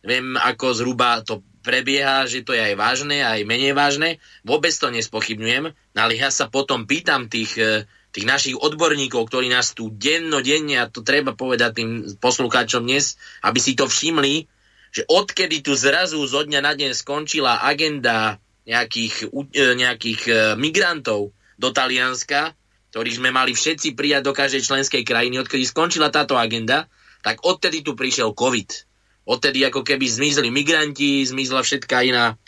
[0.07, 4.23] viem, ako zhruba to prebieha, že to je aj vážne, aj menej vážne.
[4.47, 9.75] Vôbec to nespochybňujem, ale ja sa potom pýtam tých, e, tých našich odborníkov, ktorí nás
[9.75, 11.91] tu dennodenne, a to treba povedať tým
[12.23, 14.47] poslucháčom dnes, aby si to všimli,
[14.95, 21.35] že odkedy tu zrazu zo dňa na deň skončila agenda nejakých, e, nejakých e, migrantov
[21.59, 22.55] do Talianska,
[22.95, 26.87] ktorých sme mali všetci prijať do každej členskej krajiny, odkedy skončila táto agenda,
[27.27, 28.86] tak odtedy tu prišiel COVID.
[29.27, 32.39] Odtedy ako keby zmizli migranti, zmizla všetká iná,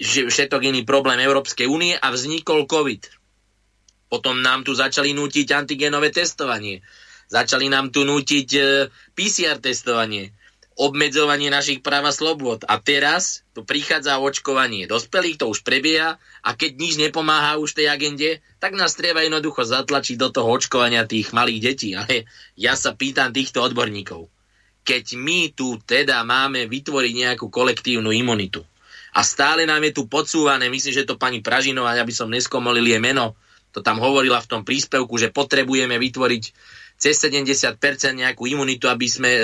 [0.00, 3.12] všetok iný problém Európskej únie a vznikol COVID.
[4.08, 6.80] Potom nám tu začali nútiť antigenové testovanie.
[7.28, 8.60] Začali nám tu nútiť e,
[9.12, 10.32] PCR testovanie
[10.74, 12.66] obmedzovanie našich práv a slobod.
[12.66, 17.94] A teraz tu prichádza očkovanie dospelých, to už prebieha a keď nič nepomáha už tej
[17.94, 21.94] agende, tak nás treba jednoducho zatlačiť do toho očkovania tých malých detí.
[21.94, 22.26] Ale
[22.58, 24.33] ja sa pýtam týchto odborníkov
[24.84, 28.60] keď my tu teda máme vytvoriť nejakú kolektívnu imunitu
[29.14, 32.84] a stále nám je tu podsúvané, myslím, že to pani Pražinová, ja by som neskomolil
[32.84, 33.38] je meno,
[33.74, 36.44] to tam hovorila v tom príspevku, že potrebujeme vytvoriť
[36.94, 37.74] cez 70%
[38.14, 39.40] nejakú imunitu, aby sme e,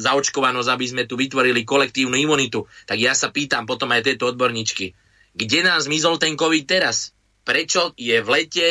[0.00, 2.64] zaočkovanosť, aby sme tu vytvorili kolektívnu imunitu.
[2.88, 4.96] Tak ja sa pýtam potom aj tejto odborníčky,
[5.36, 7.12] kde nám zmizol ten COVID teraz?
[7.44, 8.68] Prečo je v lete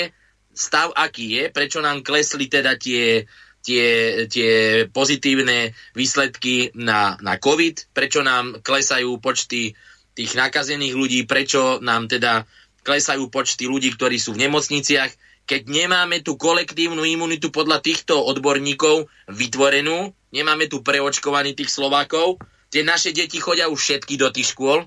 [0.49, 1.43] stav, aký je?
[1.53, 3.29] Prečo nám klesli teda tie
[3.65, 3.85] tie,
[4.29, 9.73] tie pozitívne výsledky na, na COVID, prečo nám klesajú počty
[10.13, 12.45] tých nakazených ľudí, prečo nám teda
[12.85, 15.11] klesajú počty ľudí, ktorí sú v nemocniciach,
[15.45, 22.41] keď nemáme tú kolektívnu imunitu podľa týchto odborníkov vytvorenú, nemáme tu preočkovaní tých Slovákov,
[22.73, 24.85] tie naše deti chodia už všetky do tých škôl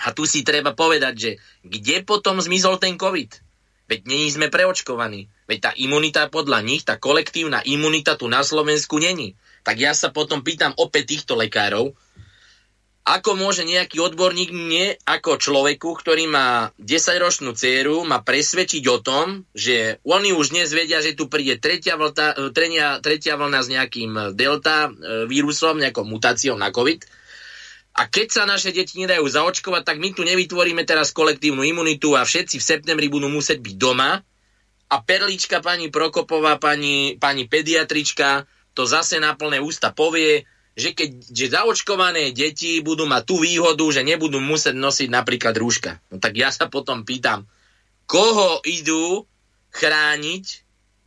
[0.00, 1.30] a tu si treba povedať, že
[1.64, 3.43] kde potom zmizol ten COVID?
[3.84, 5.28] Veď není sme preočkovaní.
[5.44, 9.36] Veď tá imunita podľa nich, tá kolektívna imunita tu na Slovensku není.
[9.64, 11.92] Tak ja sa potom pýtam opäť týchto lekárov,
[13.04, 19.44] ako môže nejaký odborník mne ako človeku, ktorý má 10-ročnú dceru, ma presvedčiť o tom,
[19.52, 24.12] že oni už dnes vedia, že tu príde tretia, vlta, tretia, tretia vlna s nejakým
[24.32, 27.04] delta e, vírusom, nejakou mutáciou na COVID.
[27.94, 32.26] A keď sa naše deti nedajú zaočkovať, tak my tu nevytvoríme teraz kolektívnu imunitu a
[32.26, 34.18] všetci v septembri budú musieť byť doma
[34.90, 40.42] a perlička pani Prokopová, pani, pani pediatrička to zase na plné ústa povie,
[40.74, 46.02] že keď že zaočkované deti budú mať tú výhodu, že nebudú musieť nosiť napríklad rúška.
[46.10, 47.46] No tak ja sa potom pýtam,
[48.10, 49.22] koho idú
[49.70, 50.44] chrániť,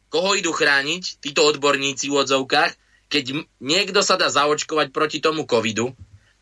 [0.07, 2.71] koho idú chrániť títo odborníci v odzovkách,
[3.11, 5.91] keď niekto sa dá zaočkovať proti tomu covidu,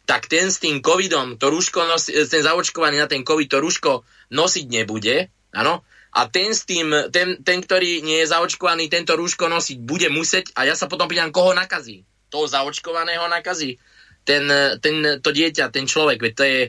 [0.06, 4.06] tak ten s tým covidom, to rúško nosi, ten zaočkovaný na ten covid to rúško
[4.30, 5.82] nosiť nebude, áno,
[6.16, 10.56] a ten s tým, ten, ten, ktorý nie je zaočkovaný, tento rúško nosiť bude musieť
[10.56, 12.08] a ja sa potom pýtam, koho nakazí.
[12.32, 13.76] Toho zaočkovaného nakazí.
[14.24, 14.48] Ten,
[14.80, 16.62] ten, to dieťa, ten človek, veď to je,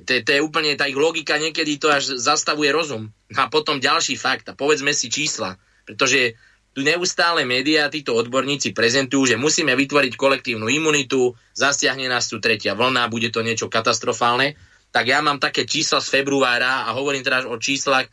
[0.00, 3.12] to, to je úplne, tá ich logika niekedy to až zastavuje rozum.
[3.36, 6.40] A potom ďalší fakt, a povedzme si čísla, pretože
[6.70, 12.78] tu neustále médiá, títo odborníci prezentujú, že musíme vytvoriť kolektívnu imunitu, zasiahne nás tu tretia
[12.78, 14.54] vlna, bude to niečo katastrofálne.
[14.90, 18.06] Tak ja mám také čísla z februára a hovorím teraz o číslach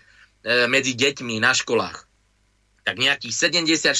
[0.48, 2.08] E, medzi deťmi na školách.
[2.88, 3.92] Tak nejakých 74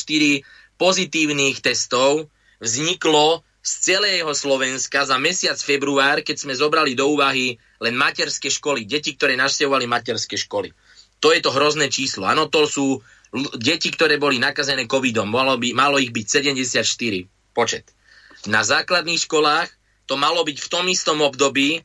[0.80, 2.32] pozitívnych testov
[2.64, 8.88] vzniklo z celého Slovenska za mesiac február, keď sme zobrali do úvahy len materské školy,
[8.88, 10.72] deti, ktoré naštevovali materské školy.
[11.20, 12.24] To je to hrozné číslo.
[12.24, 13.04] Áno, to sú
[13.58, 15.30] deti, ktoré boli nakazené covidom.
[15.30, 16.26] Malo, by, malo ich byť
[16.84, 16.86] 74
[17.54, 17.92] počet.
[18.46, 19.70] Na základných školách
[20.08, 21.82] to malo byť v tom istom období e,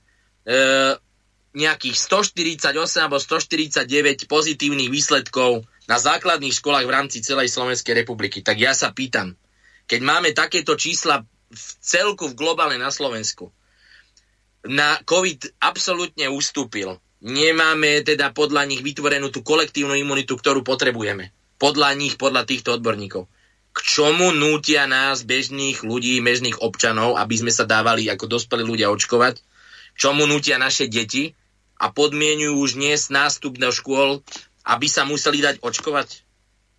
[1.52, 8.40] nejakých 148 alebo 149 pozitívnych výsledkov na základných školách v rámci celej Slovenskej republiky.
[8.40, 9.34] Tak ja sa pýtam,
[9.90, 13.52] keď máme takéto čísla v celku v globále na Slovensku,
[14.62, 16.96] na COVID absolútne ustúpil.
[17.22, 21.34] Nemáme teda podľa nich vytvorenú tú kolektívnu imunitu, ktorú potrebujeme.
[21.62, 23.30] Podľa nich, podľa týchto odborníkov.
[23.70, 28.90] K čomu nútia nás, bežných ľudí, bežných občanov, aby sme sa dávali ako dospelí ľudia
[28.90, 29.38] očkovať?
[29.94, 31.38] Čomu nútia naše deti
[31.78, 34.26] a podmienujú už dnes nástup do škôl,
[34.66, 36.26] aby sa museli dať očkovať?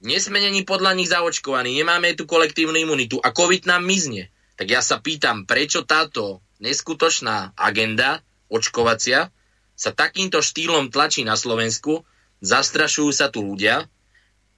[0.03, 4.35] Nesme není podľa nich zaočkovaní, nemáme tú kolektívnu imunitu a COVID nám mizne.
[4.59, 8.19] Tak ja sa pýtam, prečo táto neskutočná agenda
[8.51, 9.31] očkovacia
[9.79, 12.03] sa takýmto štýlom tlačí na Slovensku,
[12.43, 13.87] zastrašujú sa tu ľudia,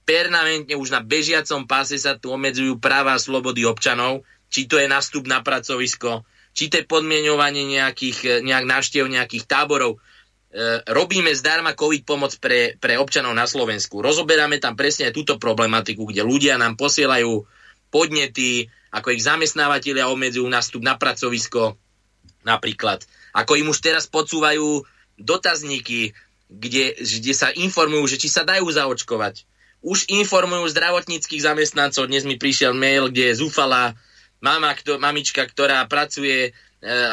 [0.06, 4.86] permanentne už na bežiacom páse sa tu obmedzujú práva a slobody občanov, či to je
[4.86, 6.22] nastup na pracovisko,
[6.54, 9.98] či to je podmienovanie nejakých, nejak návštev nejakých táborov.
[9.98, 13.98] E, robíme zdarma COVID pomoc pre, pre občanov na Slovensku.
[13.98, 17.42] Rozoberáme tam presne aj túto problematiku, kde ľudia nám posielajú
[17.90, 21.74] podnety, ako ich zamestnávateľia obmedzujú nastup na pracovisko,
[22.46, 23.02] napríklad.
[23.34, 24.86] Ako im už teraz podsúvajú
[25.18, 26.14] dotazníky,
[26.46, 29.44] kde, kde sa informujú, že či sa dajú zaočkovať.
[29.84, 32.08] Už informujú zdravotníckých zamestnancov.
[32.08, 33.96] Dnes mi prišiel mail, kde je zúfala
[34.40, 36.50] mama, kto, mamička, ktorá pracuje e,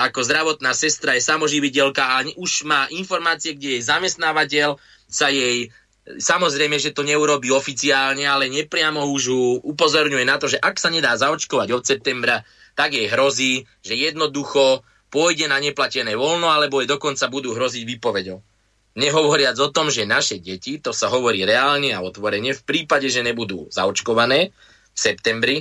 [0.04, 5.72] ako zdravotná sestra, je samoživiteľka a už má informácie, kde jej zamestnávateľ sa jej
[6.04, 9.32] Samozrejme, že to neurobi oficiálne, ale nepriamo už
[9.64, 12.44] upozorňuje na to, že ak sa nedá zaočkovať od septembra,
[12.76, 18.44] tak jej hrozí, že jednoducho pôjde na neplatené voľno, alebo je dokonca budú hroziť výpovedou.
[18.94, 23.26] Nehovoriac o tom, že naše deti, to sa hovorí reálne a otvorene, v prípade, že
[23.26, 24.54] nebudú zaočkované
[24.94, 25.58] v septembri,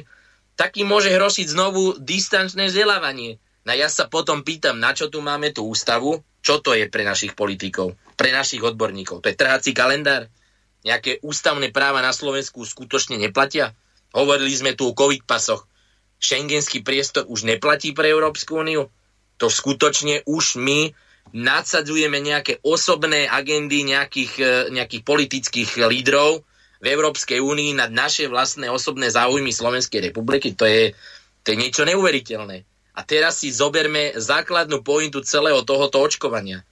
[0.53, 3.41] tak im môže hrošiť znovu distančné vzdelávanie.
[3.65, 7.09] No ja sa potom pýtam, na čo tu máme tú ústavu, čo to je pre
[7.09, 9.25] našich politikov, pre našich odborníkov.
[9.25, 10.29] To je trhací kalendár?
[10.85, 13.73] Nejaké ústavné práva na Slovensku skutočne neplatia?
[14.13, 15.65] Hovorili sme tu o covid pasoch.
[16.21, 18.93] Schengenský priestor už neplatí pre Európsku úniu?
[19.43, 20.95] to skutočne už my
[21.31, 26.43] nadsadzujeme nejaké osobné agendy nejakých, e, nejakých politických lídrov
[26.83, 30.59] v Európskej únii nad naše vlastné osobné záujmy Slovenskej republiky.
[30.59, 30.93] To je,
[31.47, 32.67] to je niečo neuveriteľné.
[32.93, 36.67] A teraz si zoberme základnú pointu celého tohoto očkovania.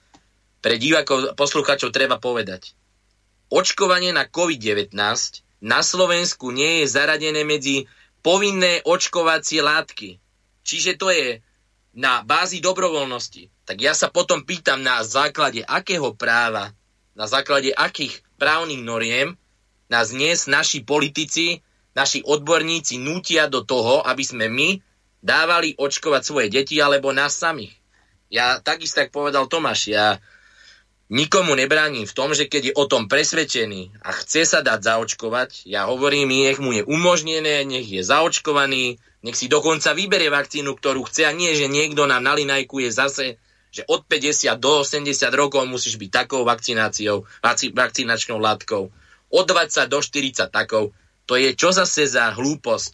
[0.61, 2.77] Pre divákov, posluchačov treba povedať.
[3.49, 4.93] Očkovanie na COVID-19
[5.65, 7.89] na Slovensku nie je zaradené medzi
[8.21, 10.21] povinné očkovacie látky.
[10.61, 11.41] Čiže to je
[11.91, 16.71] na bázi dobrovoľnosti, tak ja sa potom pýtam na základe akého práva,
[17.15, 19.35] na základe akých právnych noriem
[19.91, 21.59] nás dnes naši politici,
[21.91, 24.79] naši odborníci nútia do toho, aby sme my
[25.19, 27.75] dávali očkovať svoje deti alebo nás samých.
[28.31, 30.23] Ja takisto, tak povedal Tomáš, ja
[31.11, 35.67] nikomu nebránim v tom, že keď je o tom presvedčený a chce sa dať zaočkovať,
[35.67, 41.05] ja hovorím, nech mu je umožnené, nech je zaočkovaný, nech si dokonca vyberie vakcínu, ktorú
[41.05, 43.37] chce a nie, že niekto nám nalinajkuje zase,
[43.71, 45.07] že od 50 do 80
[45.37, 47.23] rokov musíš byť takou vakcináciou,
[47.71, 48.91] vakcinačnou látkou.
[49.31, 50.91] Od 20 do 40 takou.
[51.29, 52.93] To je čo zase za hlúposť?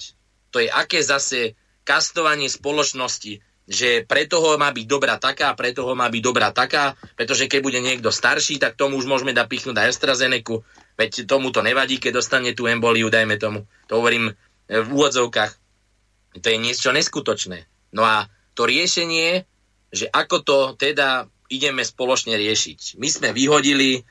[0.53, 5.91] To je aké zase kastovanie spoločnosti, že pre toho má byť dobrá taká, pre toho
[5.97, 9.75] má byť dobrá taká, pretože keď bude niekto starší, tak tomu už môžeme dať pichnúť
[9.75, 10.63] aj AstraZeneca,
[10.95, 13.67] veď tomu to nevadí, keď dostane tú emboliu, dajme tomu.
[13.91, 14.35] To hovorím
[14.71, 15.66] v úvodzovkách.
[16.41, 17.65] To je niečo neskutočné.
[17.93, 18.27] No a
[18.57, 19.45] to riešenie,
[19.93, 22.99] že ako to teda ideme spoločne riešiť.
[22.99, 24.03] My sme vyhodili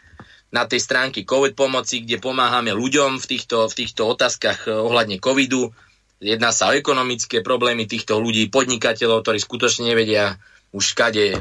[0.54, 5.18] na tej stránke COVID pomoci, kde pomáhame ľuďom v týchto, v týchto otázkach eh, ohľadne
[5.20, 5.74] covidu.
[6.16, 10.40] Jedná sa o ekonomické problémy týchto ľudí, podnikateľov, ktorí skutočne nevedia
[10.72, 11.36] už kade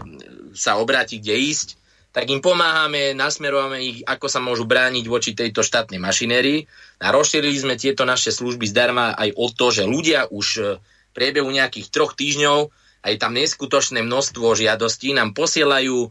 [0.52, 1.68] sa obrátiť, kde ísť
[2.16, 6.64] tak im pomáhame, nasmerujeme ich, ako sa môžu brániť voči tejto štátnej mašinérii.
[7.04, 11.12] A rozšírili sme tieto naše služby zdarma aj o to, že ľudia už e, v
[11.12, 12.72] priebehu nejakých troch týždňov,
[13.04, 16.08] a je tam neskutočné množstvo žiadostí, nám posielajú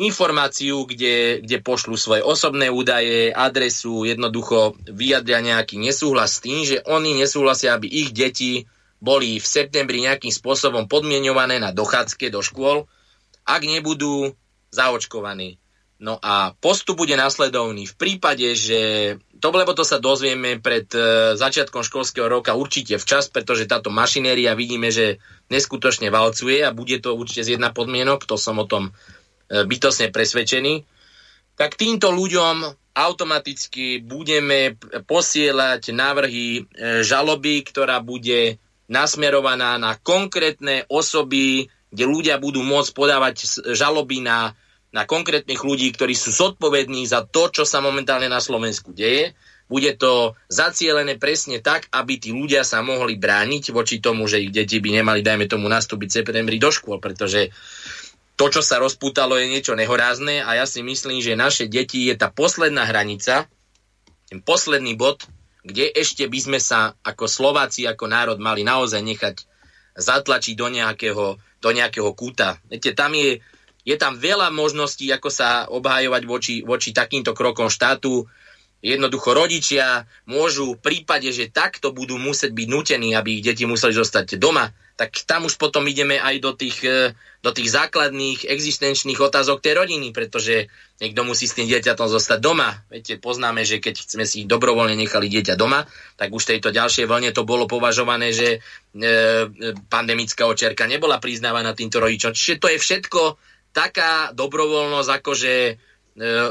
[0.00, 6.80] informáciu, kde, kde pošlu svoje osobné údaje, adresu, jednoducho vyjadria nejaký nesúhlas s tým, že
[6.88, 8.64] oni nesúhlasia, aby ich deti
[9.04, 12.88] boli v septembri nejakým spôsobom podmienované na dochádzke do škôl,
[13.44, 14.32] ak nebudú
[14.70, 15.58] zaočkovaní.
[16.00, 17.84] No a postup bude následovný.
[17.84, 18.80] V prípade, že
[19.36, 24.56] to, lebo to sa dozvieme pred e, začiatkom školského roka určite včas, pretože táto mašinéria
[24.56, 25.20] vidíme, že
[25.52, 28.92] neskutočne valcuje a bude to určite z jedna podmienok, to som o tom e,
[29.68, 30.88] bytosne presvedčený,
[31.60, 32.64] tak týmto ľuďom
[32.96, 36.60] automaticky budeme posielať návrhy e,
[37.04, 38.56] žaloby, ktorá bude
[38.88, 43.36] nasmerovaná na konkrétne osoby, kde ľudia budú môcť podávať
[43.74, 44.54] žaloby na,
[44.94, 49.34] na konkrétnych ľudí, ktorí sú zodpovední za to, čo sa momentálne na Slovensku deje.
[49.70, 54.50] bude to zacielené presne tak, aby tí ľudia sa mohli brániť voči tomu, že ich
[54.50, 57.54] deti by nemali, dajme tomu, nastúpiť septembri do škôl, pretože
[58.34, 62.18] to, čo sa rozputalo, je niečo nehorázne a ja si myslím, že naše deti je
[62.18, 63.46] tá posledná hranica,
[64.26, 65.22] ten posledný bod,
[65.60, 69.36] kde ešte by sme sa ako Slováci, ako národ mali naozaj nechať
[69.92, 72.58] zatlačiť do nejakého, do nejakého kúta.
[72.66, 73.44] Viete, tam je,
[73.84, 78.24] je tam veľa možností, ako sa obhajovať voči, voči takýmto krokom štátu.
[78.80, 83.92] Jednoducho rodičia môžu v prípade, že takto budú musieť byť nutení, aby ich deti museli
[83.92, 89.16] zostať doma, tak tam už potom ideme aj do tých, e, do tých základných existenčných
[89.16, 90.68] otázok tej rodiny, pretože
[91.00, 92.84] niekto musí s tým dieťatom zostať doma.
[92.92, 95.88] Viete, poznáme, že keď sme si dobrovoľne nechali dieťa doma,
[96.20, 98.60] tak už tejto ďalšej vlne to bolo považované, že
[98.92, 99.08] e,
[99.88, 102.36] pandemická očerka nebola priznávaná týmto rodičom.
[102.36, 103.40] Čiže to je všetko
[103.72, 105.54] taká dobrovoľnosť, akože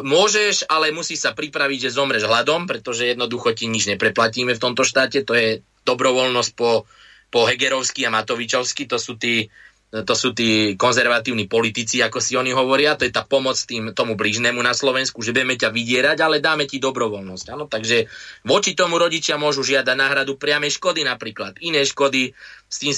[0.02, 4.82] môžeš, ale musí sa pripraviť, že zomreš hladom, pretože jednoducho ti nič nepreplatíme v tomto
[4.82, 5.22] štáte.
[5.28, 6.90] To je dobrovoľnosť po,
[7.30, 8.90] po Hegerovsky a Matovičovsky.
[8.90, 9.48] To sú tí
[9.90, 14.14] to sú tí konzervatívni politici, ako si oni hovoria, to je tá pomoc tým, tomu
[14.14, 17.46] blížnemu na Slovensku, že budeme ťa vydierať, ale dáme ti dobrovoľnosť.
[17.50, 17.66] Ano?
[17.66, 18.06] Takže
[18.46, 22.38] voči tomu rodičia môžu žiadať náhradu priamej škody napríklad, iné škody
[22.70, 22.94] s tým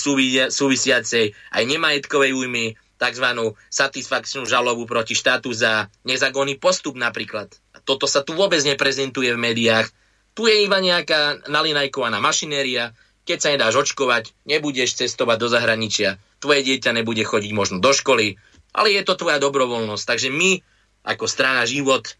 [0.52, 3.28] súvisiacej, aj nemajetkovej újmy, tzv.
[3.72, 7.50] satisfakčnú žalobu proti štátu za nezákonný postup napríklad.
[7.88, 9.88] Toto sa tu vôbec neprezentuje v médiách.
[10.36, 12.94] Tu je iba nejaká nalinajkovaná mašinéria,
[13.26, 18.42] keď sa nedáš očkovať, nebudeš cestovať do zahraničia, tvoje dieťa nebude chodiť možno do školy,
[18.74, 20.04] ale je to tvoja dobrovoľnosť.
[20.06, 20.62] Takže my,
[21.06, 22.18] ako strana život,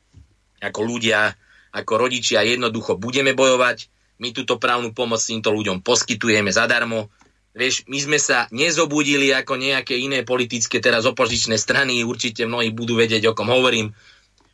[0.62, 1.34] ako ľudia,
[1.74, 3.90] ako rodičia jednoducho budeme bojovať,
[4.22, 7.10] my túto právnu pomoc týmto ľuďom poskytujeme zadarmo,
[7.52, 12.96] Vieš, my sme sa nezobudili ako nejaké iné politické teraz opozičné strany, určite mnohí budú
[12.96, 13.92] vedieť, o kom hovorím,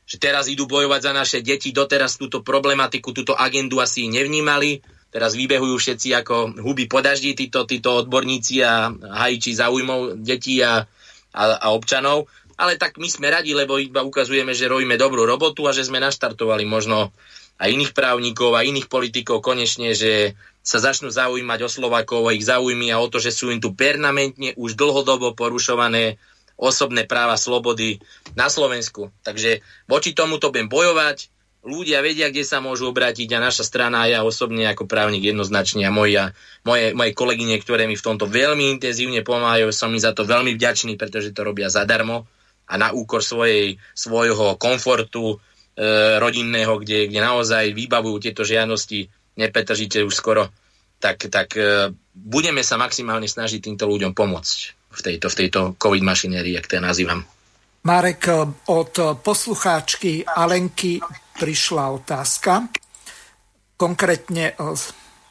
[0.10, 4.82] že teraz idú bojovať za naše deti, doteraz túto problematiku, túto agendu asi nevnímali,
[5.12, 10.84] teraz vybehujú všetci ako huby po daždi, títo, títo odborníci a hajiči zaujímov detí a,
[11.34, 12.28] a, a občanov,
[12.58, 16.02] ale tak my sme radi, lebo iba ukazujeme, že robíme dobrú robotu a že sme
[16.02, 17.14] naštartovali možno
[17.58, 22.44] aj iných právnikov a iných politikov konečne, že sa začnú zaujímať o Slovakov, o ich
[22.44, 26.20] záujmy a o to, že sú im tu permanentne už dlhodobo porušované
[26.58, 28.02] osobné práva slobody
[28.34, 29.14] na Slovensku.
[29.22, 31.30] Takže voči tomu to budem bojovať.
[31.66, 35.92] Ľudia vedia, kde sa môžu obrátiť a naša strana ja osobne ako právnik jednoznačne a
[35.92, 36.32] moja,
[36.64, 40.56] moje, moje kolegyne, ktoré mi v tomto veľmi intenzívne pomáhajú, som mi za to veľmi
[40.56, 42.30] vďačný, pretože to robia zadarmo
[42.70, 45.36] a na úkor svojej, svojho komfortu e,
[46.22, 50.50] rodinného, kde, kde naozaj vybavujú tieto žiadnosti nepetržíte už skoro,
[50.98, 54.58] tak, tak e, budeme sa maximálne snažiť týmto ľuďom pomôcť
[54.98, 57.22] v tejto, v tejto COVID mašinérii, jak to nazývam.
[57.88, 58.36] Marek, e,
[58.76, 61.00] od poslucháčky Alenky
[61.40, 62.68] prišla otázka.
[63.80, 64.76] Konkrétne e,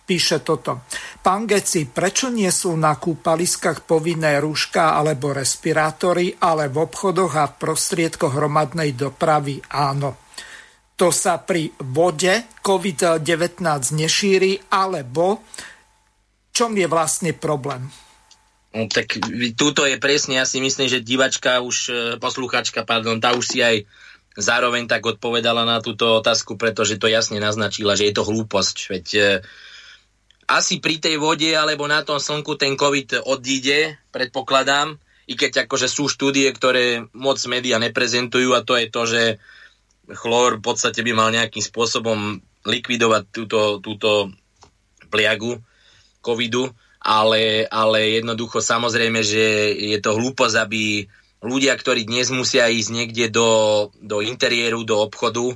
[0.08, 0.88] píše toto.
[1.20, 7.44] Pán Geci, prečo nie sú na kúpaliskách povinné rúška alebo respirátory, ale v obchodoch a
[7.52, 10.24] v prostriedkoch hromadnej dopravy áno?
[10.96, 13.60] to sa pri vode COVID-19
[13.92, 15.44] nešíri, alebo
[16.56, 18.05] čom je vlastne problém?
[18.76, 19.16] No, tak
[19.56, 23.64] túto je presne, ja si myslím, že divačka už, e, posluchačka, pardon, tá už si
[23.64, 23.88] aj
[24.36, 28.76] zároveň tak odpovedala na túto otázku, pretože to jasne naznačila, že je to hlúposť.
[28.92, 29.20] Veď e,
[30.44, 35.88] asi pri tej vode alebo na tom slnku ten COVID odíde, predpokladám, i keď akože
[35.88, 39.22] sú štúdie, ktoré moc média neprezentujú a to je to, že
[40.20, 44.30] chlór v podstate by mal nejakým spôsobom likvidovať túto, túto
[45.08, 45.58] pliagu
[46.20, 46.70] covidu,
[47.00, 51.06] ale, ale jednoducho samozrejme, že je to hlúposť, aby
[51.44, 53.48] ľudia, ktorí dnes musia ísť niekde do,
[54.00, 55.54] do interiéru, do obchodu,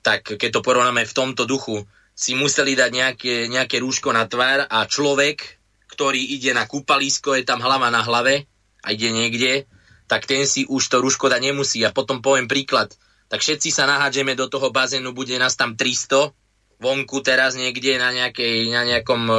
[0.00, 4.68] tak keď to porovnáme v tomto duchu, si museli dať nejaké, nejaké rúško na tvár
[4.68, 8.44] a človek, ktorý ide na kúpalisko, je tam hlava na hlave
[8.84, 9.64] a ide niekde,
[10.04, 11.80] tak ten si už to rúško dať nemusí.
[11.80, 12.92] A potom poviem príklad
[13.30, 16.34] tak všetci sa nahádžeme do toho bazénu, bude nás tam 300,
[16.80, 19.38] vonku teraz niekde na, nejakej, na nejakom uh,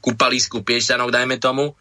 [0.00, 1.76] kúpalisku Piešťanok, dajme tomu.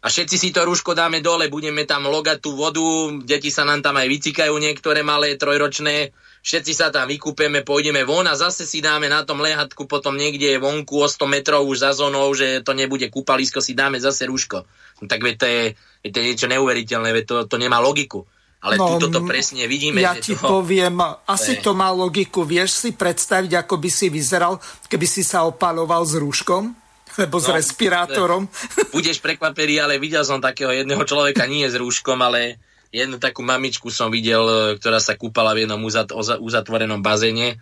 [0.00, 2.80] A všetci si to rúško dáme dole, budeme tam logať tú vodu,
[3.20, 8.24] deti sa nám tam aj vycikajú niektoré malé, trojročné, všetci sa tam vykúpeme, pôjdeme von
[8.24, 11.92] a zase si dáme na tom lehatku potom niekde vonku o 100 metrov už za
[11.92, 14.64] zónou, že to nebude kúpalisko, si dáme zase rúško.
[14.64, 15.62] No, tak veď to je,
[16.08, 18.24] to je niečo neuveriteľné, veď to, to nemá logiku.
[18.60, 20.04] Ale no, to presne vidíme.
[20.04, 20.60] Ja ti toho...
[20.60, 22.44] poviem, asi to, má logiku.
[22.44, 26.76] Vieš si predstaviť, ako by si vyzeral, keby si sa opaloval s rúškom?
[27.24, 28.44] Lebo no, s respirátorom.
[28.96, 32.60] Budeš prekvapený, ale videl som takého jedného človeka, nie s rúškom, ale
[32.92, 37.56] jednu takú mamičku som videl, ktorá sa kúpala v jednom uzat, uzatvorenom bazéne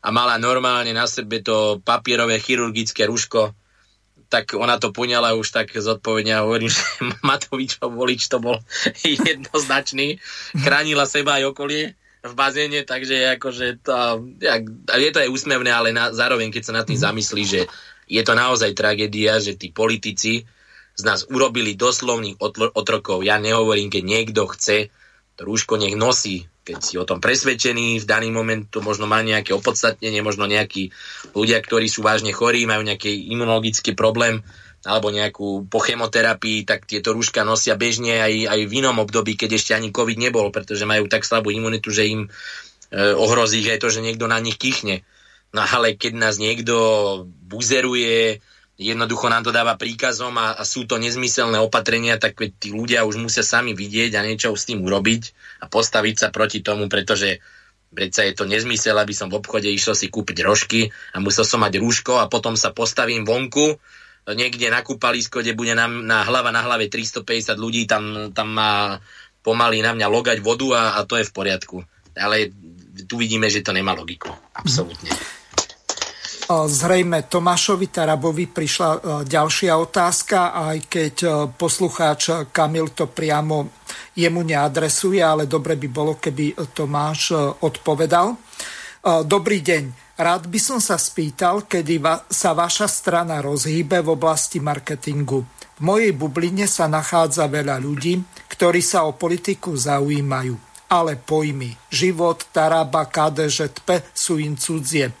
[0.00, 3.52] a mala normálne na sebe to papierové chirurgické ruško,
[4.30, 6.80] tak ona to poňala už tak zodpovedne a hovorím, že
[7.26, 8.62] Matovičov volič to bol
[9.28, 10.22] jednoznačný.
[10.54, 13.92] Chránila seba aj okolie v bazéne, takže akože to,
[14.44, 14.62] jak,
[14.92, 17.60] je to aj úsmevné, ale na, zároveň keď sa nad tým zamyslí, že
[18.10, 20.44] je to naozaj tragédia, že tí politici
[20.94, 22.36] z nás urobili doslovných
[22.76, 23.24] otrokov.
[23.24, 24.92] Ja nehovorím, keď niekto chce
[25.40, 29.24] to rúško nech nosí, keď si o tom presvedčený, v daný moment to možno má
[29.24, 30.92] nejaké opodstatnenie, možno nejakí
[31.32, 34.44] ľudia, ktorí sú vážne chorí, majú nejaký imunologický problém,
[34.80, 39.60] alebo nejakú po chemoterapii, tak tieto rúška nosia bežne aj, aj v inom období, keď
[39.60, 42.28] ešte ani COVID nebol, pretože majú tak slabú imunitu, že im e,
[43.12, 45.04] ohrozí aj to, že niekto na nich kichne.
[45.52, 46.76] No ale keď nás niekto
[47.28, 48.40] buzeruje,
[48.80, 53.20] jednoducho nám to dáva príkazom a, a sú to nezmyselné opatrenia, tak tí ľudia už
[53.20, 55.22] musia sami vidieť a niečo s tým urobiť
[55.60, 57.38] a postaviť sa proti tomu, pretože
[57.92, 61.60] predsa je to nezmysel, aby som v obchode išiel si kúpiť rožky a musel som
[61.60, 63.76] mať rúško a potom sa postavím vonku
[64.28, 69.00] niekde na kúpalisko, kde bude na, na hlava na hlave 350 ľudí, tam, tam má
[69.40, 71.76] pomaly na mňa logať vodu a, a to je v poriadku.
[72.14, 72.52] Ale
[73.08, 74.28] tu vidíme, že to nemá logiku.
[74.52, 75.10] Absolútne.
[76.50, 83.70] Zrejme Tomášovi Tarabovi prišla e, ďalšia otázka, aj keď e, poslucháč Kamil to priamo
[84.18, 88.34] jemu neadresuje, ale dobre by bolo, keby Tomáš e, odpovedal.
[89.24, 90.12] Dobrý deň.
[90.20, 95.40] Rád by som sa spýtal, kedy sa vaša strana rozhýbe v oblasti marketingu.
[95.40, 98.20] V mojej bubline sa nachádza veľa ľudí,
[98.52, 100.52] ktorí sa o politiku zaujímajú.
[100.92, 105.16] Ale pojmy život, Taraba, KDŽP sú im cudzie.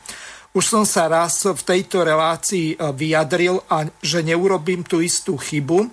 [0.50, 5.86] Už som sa raz v tejto relácii e, vyjadril, a že neurobím tú istú chybu,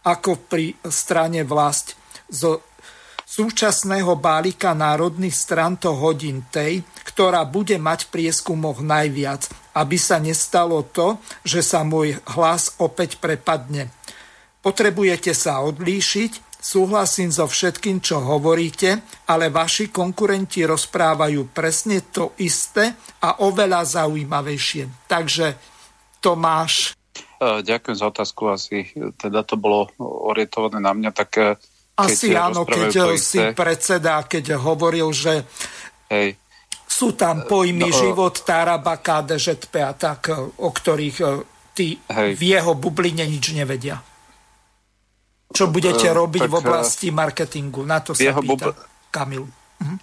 [0.00, 1.92] ako pri strane vlast.
[2.32, 2.56] Z
[3.28, 9.44] súčasného balíka národných stran to hodín tej, ktorá bude mať v prieskumoch najviac,
[9.76, 13.92] aby sa nestalo to, že sa môj hlas opäť prepadne.
[14.64, 22.98] Potrebujete sa odlíšiť, Súhlasím so všetkým, čo hovoríte, ale vaši konkurenti rozprávajú presne to isté
[23.22, 25.06] a oveľa zaujímavejšie.
[25.06, 25.46] Takže
[26.18, 26.98] Tomáš.
[27.38, 28.50] E, ďakujem za otázku.
[28.50, 31.54] Asi teda to bolo orientované na mňa, tak e,
[31.98, 33.54] asi áno, keď si isté...
[33.54, 35.46] predseda, keď hovoril, že
[36.10, 36.38] Hej.
[36.86, 41.26] sú tam pojmy no, život, Taraba, KDŽP a tak, o ktorých e,
[41.70, 42.34] tí Hej.
[42.34, 44.02] v jeho bubline nič nevedia.
[45.48, 47.80] Čo budete uh, robiť tak, v eh, oblasti marketingu?
[47.84, 48.60] Na to sa pýta bub...
[49.08, 49.48] Kamil.
[49.48, 49.98] Uh-huh.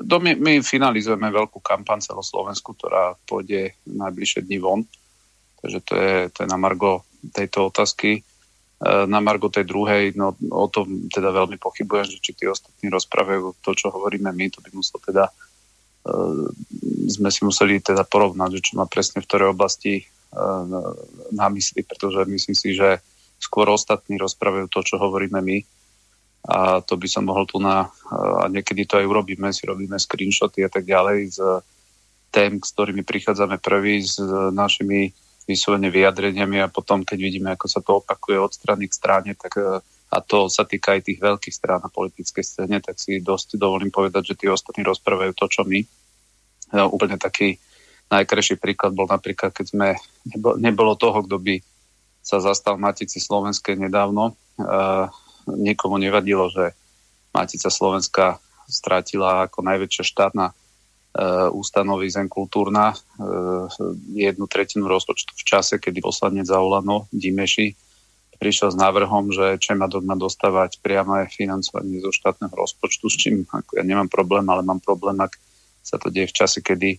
[0.00, 4.86] Do, my, my finalizujeme veľkú kampaň celoslovensku, ktorá pôjde najbližšie dní von.
[5.60, 8.22] Takže to je, to je na margo tejto otázky.
[8.84, 13.56] Na margo tej druhej, no o tom teda veľmi pochybujem, že či tí ostatní rozprávajú
[13.64, 15.24] to, čo hovoríme my, to by muselo teda
[16.04, 16.44] uh,
[17.08, 20.68] sme si museli teda porovnať, že čo má presne v ktorej oblasti uh,
[21.32, 23.00] na mysli, pretože myslím si, že
[23.38, 25.58] skôr ostatní rozprávajú to, čo hovoríme my.
[26.44, 30.60] A to by som mohol tu na, a niekedy to aj urobíme, si robíme screenshoty
[30.60, 31.38] a tak ďalej z
[32.28, 34.20] tém, s ktorými prichádzame prvý, s
[34.52, 35.14] našimi
[35.48, 39.56] vyslovene vyjadreniami a potom, keď vidíme, ako sa to opakuje od strany k strane, tak
[40.14, 43.90] a to sa týka aj tých veľkých strán na politickej scéne, tak si dosť dovolím
[43.90, 45.82] povedať, že tí ostatní rozprávajú to, čo my.
[46.70, 47.58] Ja, úplne taký
[48.14, 49.88] najkrajší príklad bol napríklad, keď sme,
[50.60, 51.54] nebolo toho, kto by
[52.24, 54.32] sa zastal Matici Slovenskej nedávno.
[54.32, 54.64] E,
[55.52, 56.72] nikomu nevadilo, že
[57.36, 60.52] Matica Slovenska strátila ako najväčšia štátna e,
[61.52, 62.96] ústanovy zem kultúrna e,
[64.16, 67.76] jednu tretinu rozpočtu v čase, kedy poslanec za Olano Dimeši
[68.40, 73.78] prišiel s návrhom, že Čemadok má dostávať priame financovanie zo štátneho rozpočtu, s čím ako
[73.78, 75.36] ja nemám problém, ale mám problém, ak
[75.84, 76.96] sa to deje v čase, kedy,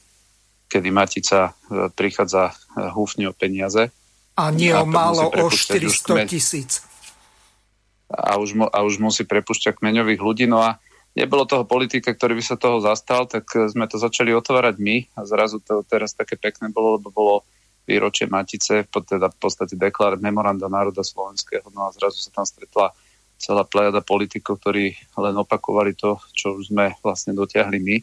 [0.69, 2.53] kedy Matica e, prichádza e,
[2.93, 3.89] húfne o peniaze
[4.35, 6.83] a nie o málo o 400 tisíc.
[8.11, 10.45] A už, a už musí prepušťať kmeňových ľudí.
[10.45, 10.77] No a
[11.17, 15.25] nebolo toho politika, ktorý by sa toho zastal, tak sme to začali otvárať my a
[15.25, 17.35] zrazu to teraz také pekné bolo, lebo bolo
[17.85, 22.91] výročie Matice, teda v podstate deklar memoranda národa slovenského, no a zrazu sa tam stretla
[23.37, 27.97] celá plejada politikov, ktorí len opakovali to, čo už sme vlastne dotiahli my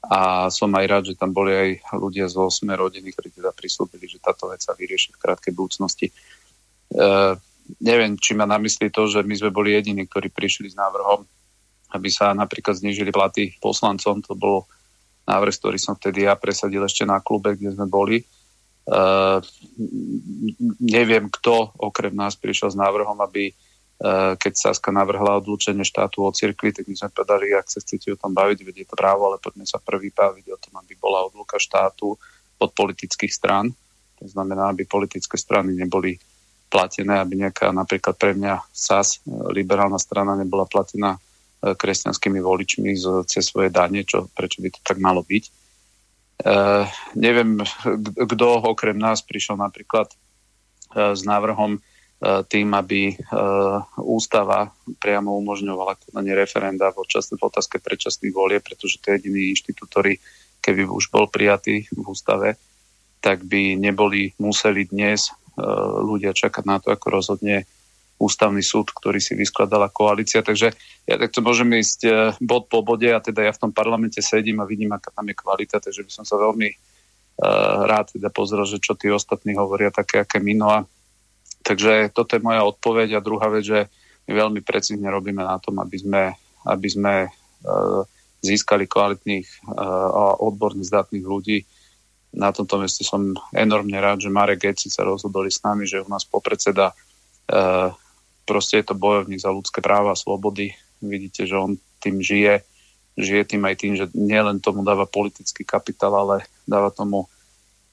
[0.00, 4.08] a som aj rád, že tam boli aj ľudia z 8 rodiny, ktorí teda prislúbili,
[4.08, 6.08] že táto vec sa vyrieši v krátkej budúcnosti.
[6.08, 6.14] E,
[7.84, 11.28] neviem, či má na mysli to, že my sme boli jediní, ktorí prišli s návrhom,
[11.92, 14.24] aby sa napríklad znižili platy poslancom.
[14.24, 14.64] To bol
[15.28, 18.24] návrh, ktorý som vtedy ja presadil ešte na klube, kde sme boli.
[18.24, 18.24] E,
[20.80, 23.52] neviem, kto okrem nás prišiel s návrhom, aby
[24.40, 28.20] keď Saska navrhla odlúčenie štátu od cirkvi, tak my sme povedali, ak sa chcete o
[28.20, 31.60] tom baviť, vedie to právo, ale poďme sa prvý baviť o tom, aby bola odluka
[31.60, 32.16] štátu
[32.60, 33.68] od politických strán.
[34.20, 36.16] To znamená, aby politické strany neboli
[36.70, 41.20] platené, aby nejaká napríklad pre mňa SAS, liberálna strana, nebola platená e,
[41.74, 42.94] kresťanskými voličmi
[43.26, 45.44] cez svoje dane, čo, prečo by to tak malo byť.
[45.44, 45.50] E,
[47.18, 47.58] neviem,
[48.14, 50.16] kto okrem nás prišiel napríklad e,
[51.12, 51.82] s návrhom
[52.20, 53.14] tým, aby e,
[53.96, 54.68] ústava
[55.00, 59.88] priamo umožňovala konanie referenda v, čas, v otázke predčasných volie, pretože to je jediný inštitút,
[59.88, 60.20] ktorý
[60.60, 62.60] keby už bol prijatý v ústave,
[63.24, 65.64] tak by neboli museli dnes E,
[66.06, 67.68] ľudia čakať na to, ako rozhodne
[68.20, 70.44] ústavný súd, ktorý si vyskladala koalícia.
[70.44, 70.76] Takže
[71.08, 74.68] ja takto môžem ísť bod po bode a teda ja v tom parlamente sedím a
[74.68, 78.76] vidím, aká tam je kvalita, takže by som sa veľmi uh, rád teda pozrel, že
[78.76, 80.68] čo tí ostatní hovoria také, aké mino.
[80.68, 80.84] A,
[81.62, 83.80] takže toto je moja odpoveď a druhá vec, že
[84.28, 86.22] my veľmi precízne robíme na tom, aby sme,
[86.68, 88.02] aby sme uh,
[88.40, 91.58] získali kvalitných uh, a odborných zdatných ľudí,
[92.30, 96.06] na tomto mieste som enormne rád, že Marek Geci sa rozhodoli s nami, že u
[96.06, 96.94] nás popredseda e,
[98.46, 100.70] proste je to bojovník za ľudské práva a slobody.
[101.02, 102.62] Vidíte, že on tým žije,
[103.18, 107.26] žije tým aj tým, že nielen tomu dáva politický kapitál, ale dáva tomu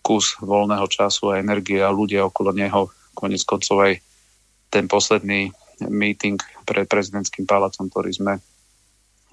[0.05, 2.93] kus voľného času a energie a ľudia okolo neho.
[3.17, 3.93] Konec koncov aj
[4.69, 5.49] ten posledný
[5.89, 6.37] meeting
[6.69, 8.33] pred prezidentským palácom, ktorý sme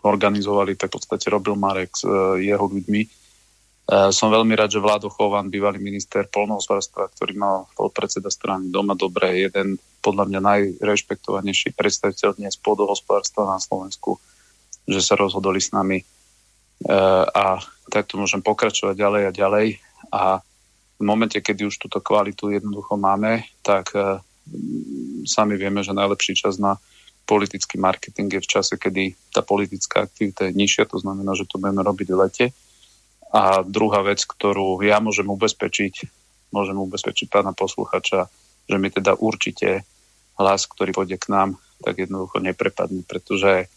[0.00, 3.24] organizovali, tak v podstate robil Marek s uh, jeho ľuďmi
[3.84, 8.96] E, som veľmi rád, že Vládo Chovan, bývalý minister polnohospodárstva, ktorý mal podpredseda strany Doma
[8.96, 14.16] Dobre, jeden podľa mňa najrešpektovanejší predstaviteľ dnes pôdohospodárstva na Slovensku,
[14.88, 16.00] že sa rozhodoli s nami.
[16.00, 16.04] E,
[17.28, 17.60] a
[17.92, 19.66] takto môžem pokračovať ďalej a ďalej.
[20.08, 20.22] A
[21.04, 24.24] v momente, kedy už túto kvalitu jednoducho máme, tak e,
[25.28, 26.80] sami vieme, že najlepší čas na
[27.28, 31.60] politický marketing je v čase, kedy tá politická aktivita je nižšia, to znamená, že to
[31.60, 32.46] budeme robiť v lete.
[33.36, 36.08] A druhá vec, ktorú ja môžem ubezpečiť,
[36.56, 38.32] môžem ubezpečiť pána posluchača,
[38.64, 39.84] že mi teda určite
[40.40, 43.68] hlas, ktorý pôjde k nám, tak jednoducho neprepadne, pretože,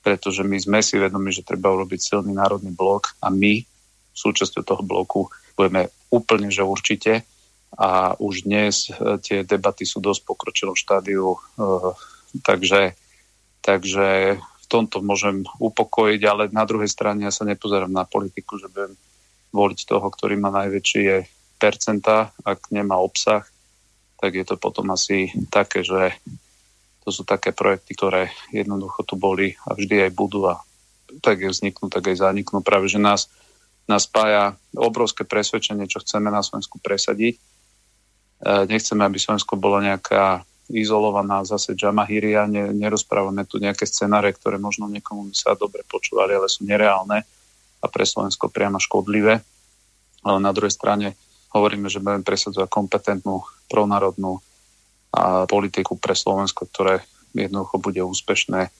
[0.00, 3.68] pretože my sme si vedomi, že treba urobiť silný národný blok a my
[4.16, 5.28] súčasťou toho bloku
[5.60, 7.28] budeme úplne, že určite
[7.76, 11.38] a už dnes e, tie debaty sú dosť pokročilom štádiu, e,
[12.42, 12.96] takže,
[13.60, 18.94] takže tomto môžem upokojiť, ale na druhej strane ja sa nepozerám na politiku, že budem
[19.50, 21.26] voliť toho, ktorý má najväčšie
[21.58, 23.42] percenta, ak nemá obsah,
[24.22, 26.14] tak je to potom asi také, že
[27.02, 30.62] to sú také projekty, ktoré jednoducho tu boli a vždy aj budú a
[31.18, 32.62] tak je vzniknú, tak aj zaniknú.
[32.62, 33.26] Práve, že nás,
[33.88, 37.34] nás spája obrovské presvedčenie, čo chceme na Slovensku presadiť.
[37.36, 37.40] E,
[38.68, 44.86] nechceme, aby Slovensko bolo nejaká izolovaná zase Jamahíria, ne, nerozprávame tu nejaké scenáre, ktoré možno
[44.86, 47.26] niekomu by sa dobre počúvali, ale sú nereálne
[47.80, 49.42] a pre Slovensko priamo škodlivé.
[50.20, 51.18] Ale na druhej strane
[51.50, 54.38] hovoríme, že budeme presadzovať kompetentnú pronárodnú
[55.10, 57.02] a politiku pre Slovensko, ktoré
[57.34, 58.70] jednoducho bude úspešné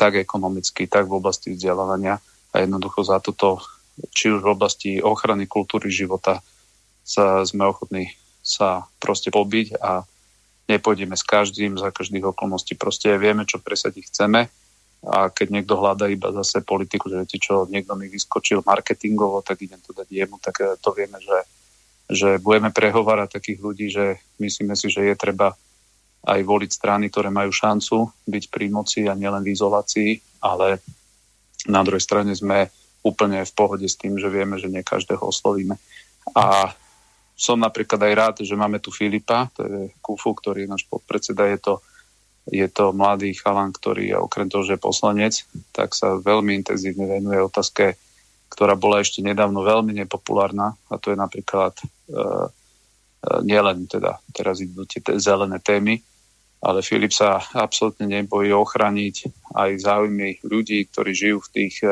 [0.00, 2.18] tak ekonomicky, tak v oblasti vzdelávania
[2.50, 3.60] a jednoducho za toto,
[4.10, 6.42] či už v oblasti ochrany kultúry života
[7.06, 8.10] sa, sme ochotní
[8.42, 10.02] sa proste pobiť a
[10.68, 12.74] nepôjdeme s každým za každých okolností.
[12.74, 14.48] Proste vieme, čo presadiť chceme
[15.04, 19.60] a keď niekto hľadá iba zase politiku, že viete čo, niekto mi vyskočil marketingovo, tak
[19.60, 21.38] idem to dať jemu, tak eh, to vieme, že,
[22.08, 25.52] že budeme prehovárať takých ľudí, že myslíme si, že je treba
[26.24, 30.80] aj voliť strany, ktoré majú šancu byť pri moci a nielen v izolácii, ale
[31.68, 32.72] na druhej strane sme
[33.04, 35.76] úplne v pohode s tým, že vieme, že nie každého oslovíme.
[36.32, 36.72] A
[37.36, 41.44] som napríklad aj rád, že máme tu Filipa, to je Kufu, ktorý je náš podpredseda,
[41.52, 41.74] je to,
[42.48, 45.34] je to mladý chalan, ktorý okrem toho, že je poslanec,
[45.76, 48.00] tak sa veľmi intenzívne venuje otázke,
[48.48, 52.18] ktorá bola ešte nedávno veľmi nepopulárna a to je napríklad e, e,
[53.42, 55.98] nielen teda teraz idú tie zelené témy,
[56.62, 59.16] ale Filip sa absolútne nebojí ochraniť
[59.58, 61.90] aj záujmy ľudí, ktorí žijú v tých e,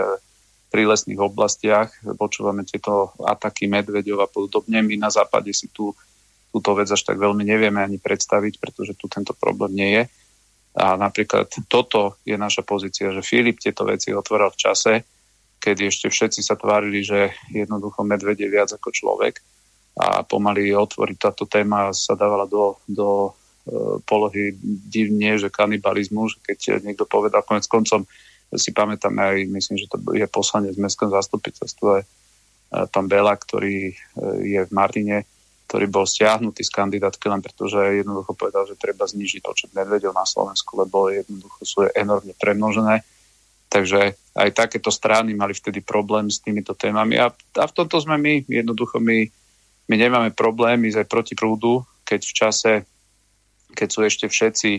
[0.72, 1.92] prílesných oblastiach.
[2.16, 4.80] Počúvame tieto ataky medveďov a podobne.
[4.80, 5.92] My na západe si tu
[6.52, 10.04] túto vec až tak veľmi nevieme ani predstaviť, pretože tu tento problém nie je.
[10.76, 14.92] A napríklad toto je naša pozícia, že Filip tieto veci otvoril v čase,
[15.60, 19.40] kedy ešte všetci sa tvárili, že jednoducho medveď je viac ako človek
[19.92, 23.30] a pomaly otvoriť táto téma sa dávala do, do e,
[24.08, 28.08] polohy divne, že kanibalizmu, že keď niekto povedal konec koncom,
[28.56, 32.04] si pamätám aj, myslím, že to je poslanec v mestskom zastupiteľstve,
[32.88, 33.94] pán Bela, ktorý e,
[34.48, 35.28] je v Martine,
[35.68, 40.12] ktorý bol stiahnutý z kandidátky len preto, že jednoducho povedal, že treba znižiť počet medvedov
[40.16, 43.04] na Slovensku, lebo jednoducho sú enormne premnožené.
[43.72, 48.20] Takže aj takéto strany mali vtedy problém s týmito témami a, a v tomto sme
[48.20, 49.24] my, jednoducho my,
[49.88, 52.72] my nemáme problém ísť aj proti prúdu, keď v čase,
[53.72, 54.70] keď sú ešte všetci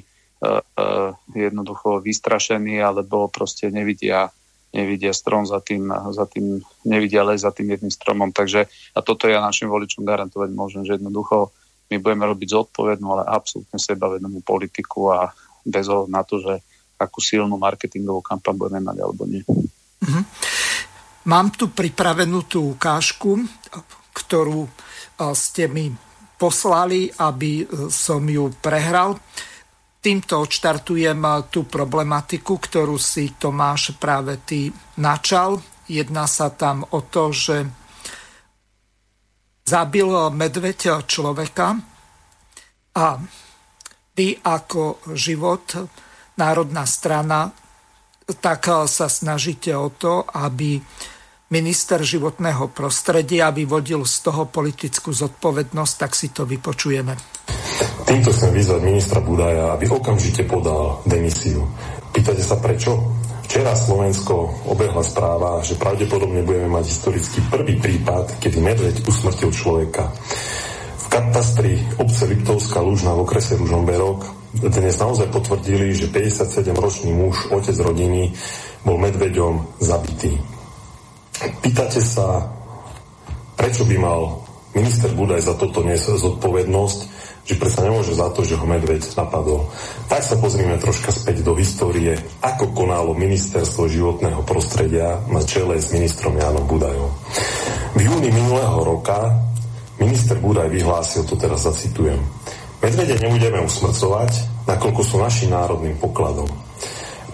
[1.31, 4.29] jednoducho vystrašení alebo proste nevidia,
[4.75, 8.29] nevidia strom za tým, za tým, nevidia les za tým jedným stromom.
[8.31, 11.51] Takže a toto ja našim voličom garantovať môžem, že jednoducho
[11.91, 15.29] my budeme robiť zodpovednú, ale absolútne sebavedomú politiku a
[15.63, 16.53] bez ohľadu na to, že
[16.99, 19.43] akú silnú marketingovú kampaň budeme mať alebo nie.
[19.43, 20.23] Mm-hmm.
[21.23, 23.39] Mám tu pripravenú tú ukážku,
[24.11, 24.67] ktorú
[25.31, 25.87] ste mi
[26.35, 29.15] poslali, aby e, som ju prehral.
[30.03, 34.67] Týmto odštartujem tú problematiku, ktorú si Tomáš práve ty
[34.99, 35.63] načal.
[35.87, 37.63] Jedná sa tam o to, že
[39.63, 41.79] zabil medveď človeka
[42.99, 43.15] a
[44.13, 45.89] vy ako život
[46.37, 47.49] národná strana,
[48.43, 50.79] tak eh, sa snažíte o to, aby
[51.53, 57.13] minister životného prostredia vyvodil z toho politickú zodpovednosť, tak si to vypočujeme.
[58.03, 61.63] Týmto chcem vyzvať ministra Budaja, aby okamžite podal demisiu.
[62.11, 62.99] Pýtate sa prečo?
[63.47, 70.09] Včera Slovensko obehla správa, že pravdepodobne budeme mať historicky prvý prípad, kedy medveď usmrtil človeka.
[70.99, 77.73] V katastri obce Liptovská Lužna v okrese Ružomberok dnes naozaj potvrdili, že 57-ročný muž, otec
[77.73, 78.37] rodiny,
[78.85, 80.37] bol medveďom zabitý.
[81.65, 82.45] Pýtate sa,
[83.57, 84.45] prečo by mal
[84.77, 86.99] minister Budaj za toto niesť zodpovednosť,
[87.43, 89.67] že predsa nemôže za to, že ho medveď napadol.
[90.07, 95.91] Tak sa pozrime troška späť do histórie, ako konalo ministerstvo životného prostredia na čele s
[95.91, 97.11] ministrom Jánom Budajom.
[97.93, 99.35] V júni minulého roka
[99.99, 102.19] minister Budaj vyhlásil, to teraz zacitujem,
[102.83, 106.51] Medvede nebudeme usmrcovať, nakoľko sú našim národným pokladom.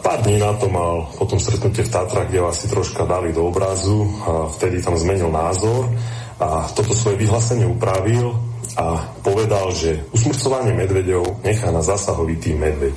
[0.05, 3.49] Pár dní na to mal potom stretnutie v Tatrach, kde vás si troška dali do
[3.49, 5.89] obrazu a vtedy tam zmenil názor
[6.37, 8.37] a toto svoje vyhlásenie upravil
[8.79, 12.95] a povedal, že usmrcovanie medvedov nechá na zásahový medveď.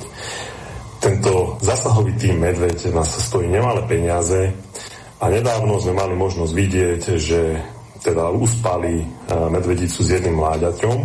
[1.03, 4.55] Tento zásahový tým medveď nás stojí nemalé peniaze
[5.19, 7.59] a nedávno sme mali možnosť vidieť, že
[7.99, 10.97] teda uspali medvedicu s jedným mláďaťom,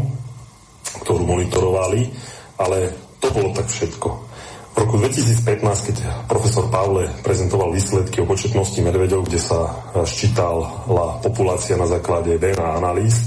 [1.02, 2.14] ktorú monitorovali,
[2.62, 4.08] ale to bolo tak všetko.
[4.78, 5.96] V roku 2015, keď
[6.30, 9.74] profesor Pavle prezentoval výsledky o početnosti medveďov, kde sa
[10.06, 13.26] ščítala populácia na základe DNA analýz,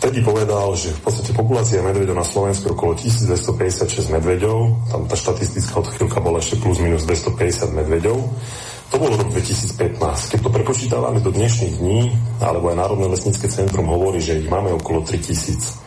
[0.00, 4.58] vtedy povedal, že v podstate populácia medveďov na Slovensku je okolo 1256 medveďov,
[4.88, 8.16] tam tá štatistická odchýlka bola ešte plus minus 250 medveďov.
[8.90, 10.00] To bol rok 2015.
[10.34, 12.10] Keď to prepočítavame do dnešných dní,
[12.42, 15.78] alebo aj Národné lesnícke centrum hovorí, že ich máme okolo 3000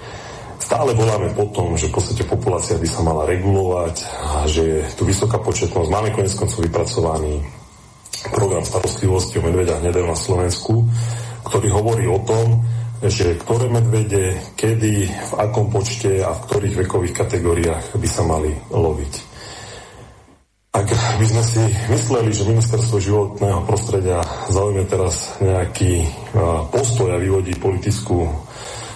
[0.64, 4.80] stále voláme po tom, že v podstate populácia by sa mala regulovať a že je
[4.96, 5.86] tu vysoká početnosť.
[5.92, 7.46] Máme konec koncov vypracovaný
[8.32, 10.88] program starostlivosti o medveďa hnedého na Slovensku,
[11.46, 12.64] ktorý hovorí o tom,
[13.04, 18.56] že ktoré medvede, kedy, v akom počte a v ktorých vekových kategóriách by sa mali
[18.72, 19.14] loviť.
[20.74, 21.62] Ak by sme si
[21.94, 26.02] mysleli, že ministerstvo životného prostredia zaujme teraz nejaký
[26.74, 28.26] postoj a vyvodí politickú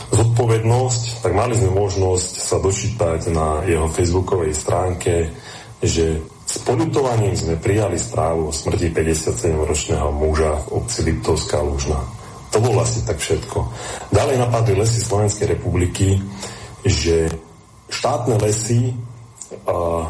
[0.10, 5.30] zodpovednosť, tak mali sme možnosť sa dočítať na jeho facebookovej stránke,
[5.84, 6.18] že
[6.48, 12.00] s podutovaním sme prijali správu o smrti 57-ročného muža v obci Liptovská Lužna.
[12.52, 13.60] To bolo asi tak všetko.
[14.16, 16.22] Ďalej napadli lesy Slovenskej republiky,
[16.88, 17.28] že
[17.92, 18.96] štátne lesy
[19.68, 20.08] a,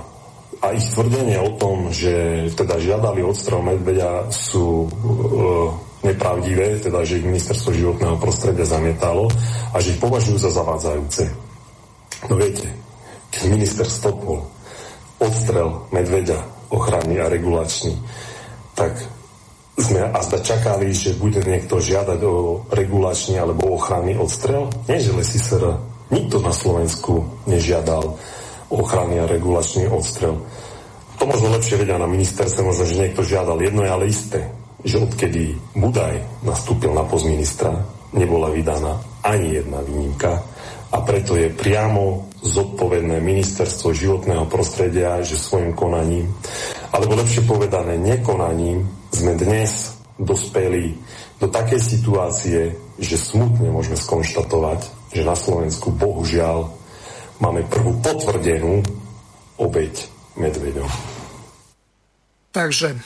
[0.61, 4.89] a ich tvrdenie o tom, že teda žiadali odstrel medveďa sú e,
[6.05, 9.29] nepravdivé, teda že ich ministerstvo životného prostredia zamietalo
[9.73, 11.23] a že ich považujú za zavádzajúce.
[12.29, 12.69] No viete,
[13.33, 14.45] keď minister stopol
[15.17, 16.37] odstrel medveďa
[16.69, 17.97] ochranný a regulačný,
[18.77, 18.93] tak
[19.77, 24.73] sme a zda čakali, že bude niekto žiadať o regulačný alebo ochranný odstrel.
[24.89, 25.77] Nie, že lesy SR,
[26.09, 28.17] nikto na Slovensku nežiadal
[28.73, 30.41] ochranný a regulačný odstrel.
[31.17, 34.41] To možno lepšie vedia na ministerstve, možno, že niekto žiadal jedno je ale isté
[34.87, 37.73] že odkedy Budaj nastúpil na post ministra,
[38.13, 38.95] nebola vydaná
[39.25, 40.39] ani jedna výnimka
[40.87, 46.31] a preto je priamo zodpovedné ministerstvo životného prostredia, že svojim konaním,
[46.95, 50.97] alebo lepšie povedané nekonaním, sme dnes dospeli
[51.37, 56.65] do takej situácie, že smutne môžeme skonštatovať, že na Slovensku bohužiaľ
[57.37, 58.81] máme prvú potvrdenú
[59.61, 59.93] obeď
[60.37, 60.89] medveďom.
[62.53, 62.97] Takže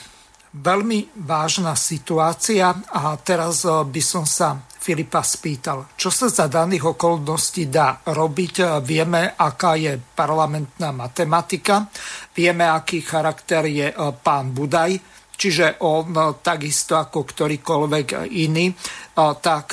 [0.52, 6.98] veľmi vážna situácia a teraz eh, by som sa Filipa spýtal, čo sa za daných
[6.98, 8.54] okolností dá robiť.
[8.60, 11.88] Eh, vieme, aká je parlamentná matematika,
[12.36, 18.70] vieme, aký charakter je eh, pán Budaj, čiže on takisto ako ktorýkoľvek iný,
[19.16, 19.66] tak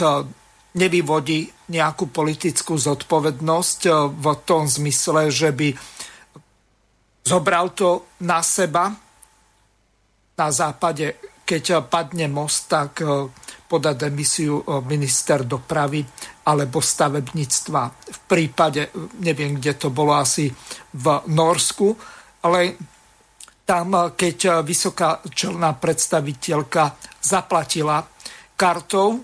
[0.73, 3.79] nevyvodí nejakú politickú zodpovednosť
[4.09, 5.69] v tom zmysle, že by
[7.25, 8.89] zobral to na seba.
[10.39, 13.03] Na západe, keď padne most, tak
[13.69, 16.01] podá demisiu minister dopravy
[16.49, 17.81] alebo stavebníctva.
[18.09, 18.89] V prípade,
[19.21, 20.49] neviem, kde to bolo, asi
[20.95, 21.93] v Norsku,
[22.41, 22.79] ale
[23.69, 28.01] tam, keď vysoká čelná predstaviteľka zaplatila
[28.57, 29.21] kartou,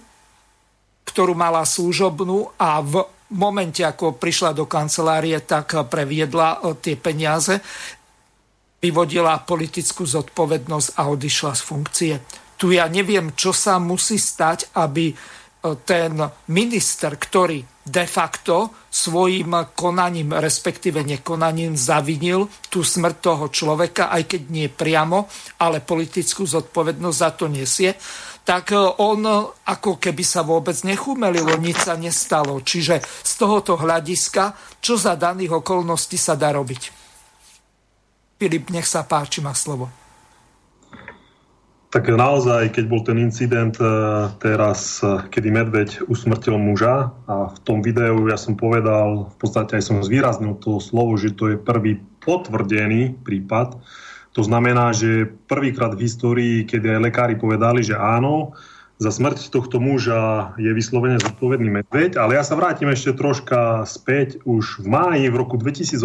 [1.02, 3.02] ktorú mala služobnú a v
[3.34, 7.58] momente, ako prišla do kancelárie, tak previedla e, tie peniaze,
[8.78, 12.14] vyvodila politickú zodpovednosť a odišla z funkcie.
[12.54, 15.10] Tu ja neviem, čo sa musí stať, aby
[15.90, 16.22] ten
[16.54, 24.42] minister, ktorý de facto svojim konaním, respektíve nekonaním zavinil tú smrť toho človeka, aj keď
[24.50, 25.30] nie priamo,
[25.62, 27.94] ale politickú zodpovednosť za to nesie,
[28.46, 29.26] tak on
[29.66, 32.62] ako keby sa vôbec nechumelilo, nič sa nestalo.
[32.62, 36.82] Čiže z tohoto hľadiska, čo za daných okolností sa dá robiť?
[38.38, 40.05] Filip, nech sa páči, má slovo
[41.96, 43.88] tak naozaj, keď bol ten incident e,
[44.44, 49.80] teraz, e, kedy medveď usmrtil muža a v tom videu ja som povedal, v podstate
[49.80, 53.80] aj som zvýraznil to slovo, že to je prvý potvrdený prípad.
[54.36, 58.60] To znamená, že prvýkrát v histórii, kedy aj lekári povedali, že áno,
[59.00, 64.44] za smrť tohto muža je vyslovene zodpovedný medveď, ale ja sa vrátim ešte troška späť.
[64.44, 66.04] Už v máji v roku 2018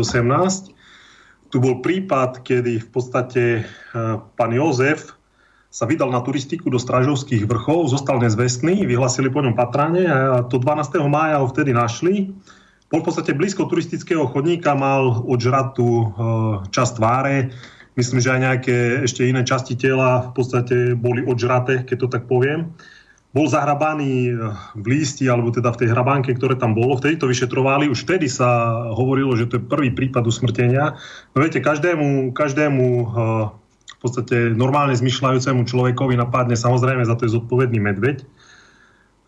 [1.51, 3.63] tu bol prípad, kedy v podstate e,
[4.39, 5.19] pán Jozef
[5.71, 10.59] sa vydal na turistiku do Stražovských vrchov, zostal nezvestný, vyhlasili po ňom patrane a to
[10.59, 10.99] 12.
[11.07, 12.35] mája ho vtedy našli.
[12.91, 16.07] Bol v podstate blízko turistického chodníka, mal odžratú e,
[16.75, 17.55] časť tváre,
[17.95, 18.77] myslím, že aj nejaké
[19.07, 22.75] ešte iné časti tela v podstate boli odžraté, keď to tak poviem.
[23.31, 26.99] Bol zahrabaný e, v lísti, alebo teda v tej hrabánke, ktoré tam bolo.
[26.99, 30.99] Vtedy to vyšetrovali, už vtedy sa hovorilo, že to je prvý prípad usmrtenia.
[31.31, 33.07] No viete, každému, každému e,
[34.01, 38.25] podstate normálne zmyšľajúcemu človekovi napadne samozrejme za to je zodpovedný medveď.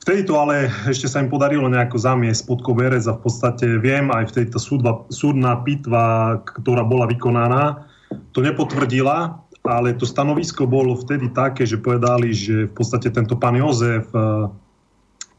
[0.02, 4.10] Vtedy to ale ešte sa im podarilo nejako zamiesť pod koberec a v podstate viem
[4.10, 7.86] aj vtedy tá súdba, súdna pitva, ktorá bola vykonaná,
[8.34, 13.54] to nepotvrdila, ale to stanovisko bolo vtedy také, že povedali, že v podstate tento pán
[13.54, 14.50] Jozef, e,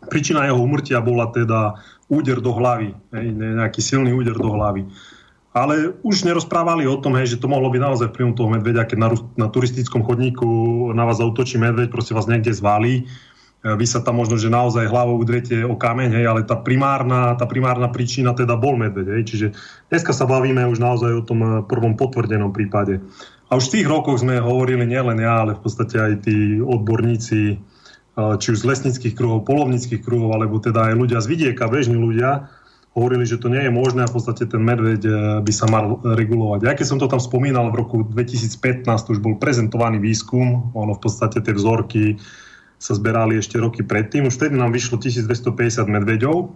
[0.07, 1.75] príčina jeho umrtia bola teda
[2.07, 2.95] úder do hlavy,
[3.35, 4.87] nejaký silný úder do hlavy.
[5.53, 8.97] Ale už nerozprávali o tom, hej, že to mohlo byť naozaj vplyvom toho medveďa, keď
[8.97, 13.05] na, na turistickom chodníku na vás zautočí medveď, proste vás niekde zvalí.
[13.61, 17.37] E, vy sa tam možno, že naozaj hlavou udriete o kameň, hej, ale tá primárna,
[17.37, 19.13] tá primárna príčina teda bol medveď.
[19.13, 19.23] Hej.
[19.29, 19.47] Čiže
[19.93, 23.05] dneska sa bavíme už naozaj o tom e, prvom potvrdenom prípade.
[23.45, 27.41] A už v tých rokoch sme hovorili nielen ja, ale v podstate aj tí odborníci,
[27.53, 27.55] e,
[28.41, 32.49] či už z lesnických kruhov, polovnických kruhov, alebo teda aj ľudia z vidieka, bežní ľudia,
[32.93, 35.99] hovorili, že to nie je možné a v podstate ten medveď eh, by sa mal
[36.01, 36.59] regulovať.
[36.65, 41.01] Ja keď som to tam spomínal, v roku 2015 už bol prezentovaný výskum, ono v
[41.01, 42.21] podstate tie vzorky
[42.77, 46.53] sa zberali ešte roky predtým, už vtedy nám vyšlo 1250 medveďov.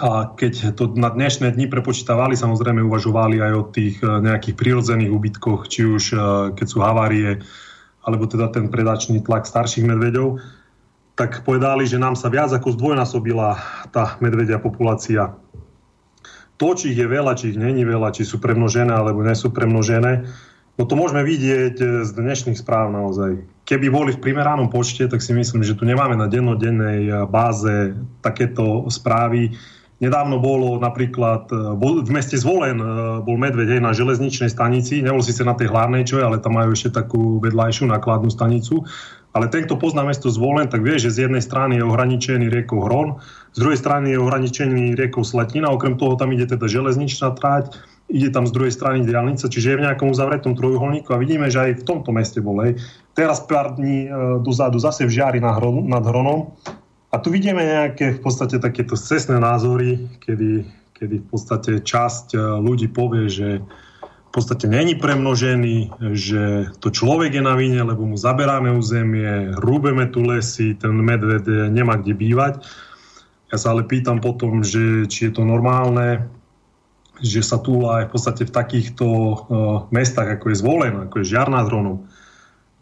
[0.00, 5.12] A keď to na dnešné dni prepočítavali, samozrejme uvažovali aj o tých eh, nejakých prirodzených
[5.12, 6.20] úbytkoch, či už eh,
[6.56, 7.44] keď sú havárie,
[8.02, 10.40] alebo teda ten predačný tlak starších medveďov,
[11.12, 13.60] tak povedali, že nám sa viac ako zdvojnásobila
[13.92, 15.36] tá medvedia populácia.
[16.56, 19.50] To, či ich je veľa, či ich není veľa, či sú premnožené alebo nie sú
[19.50, 20.24] premnožené,
[20.78, 23.44] no to môžeme vidieť eh, z dnešných správ naozaj.
[23.68, 27.92] Keby boli v primeranom počte, tak si myslím, že tu nemáme na dennodennej eh, báze
[28.24, 29.52] takéto správy.
[30.02, 32.80] Nedávno bolo napríklad eh, v meste Zvolen
[33.26, 36.94] bol medveď na železničnej stanici, nebol síce na tej hlavnej čo ale tam majú ešte
[36.94, 38.86] takú vedľajšiu nákladnú stanicu
[39.32, 42.84] ale ten, kto pozná mesto Zvolen, tak vie, že z jednej strany je ohraničený riekou
[42.84, 43.16] Hron,
[43.56, 47.72] z druhej strany je ohraničený riekou Sletina, okrem toho tam ide teda železničná trať,
[48.12, 51.64] ide tam z druhej strany diálnica, čiže je v nejakom uzavretom trojuholníku a vidíme, že
[51.64, 52.60] aj v tomto meste bol.
[52.60, 52.76] Hej.
[53.16, 54.08] Teraz pár dní e,
[54.44, 56.52] dozadu zase v Žiari nad, Hron, nad Hronom
[57.08, 62.38] a tu vidíme nejaké v podstate takéto cestné názory, kedy, kedy v podstate časť e,
[62.60, 63.64] ľudí povie, že
[64.32, 70.24] podstate není premnožený, že to človek je na vine, lebo mu zaberáme územie, rúbeme tu
[70.24, 72.64] lesy, ten medved nemá kde bývať.
[73.52, 76.32] Ja sa ale pýtam potom, že či je to normálne,
[77.20, 79.36] že sa túla aj v podstate v takýchto uh,
[79.92, 81.68] mestách, ako je Zvolen, ako je Žiar nad.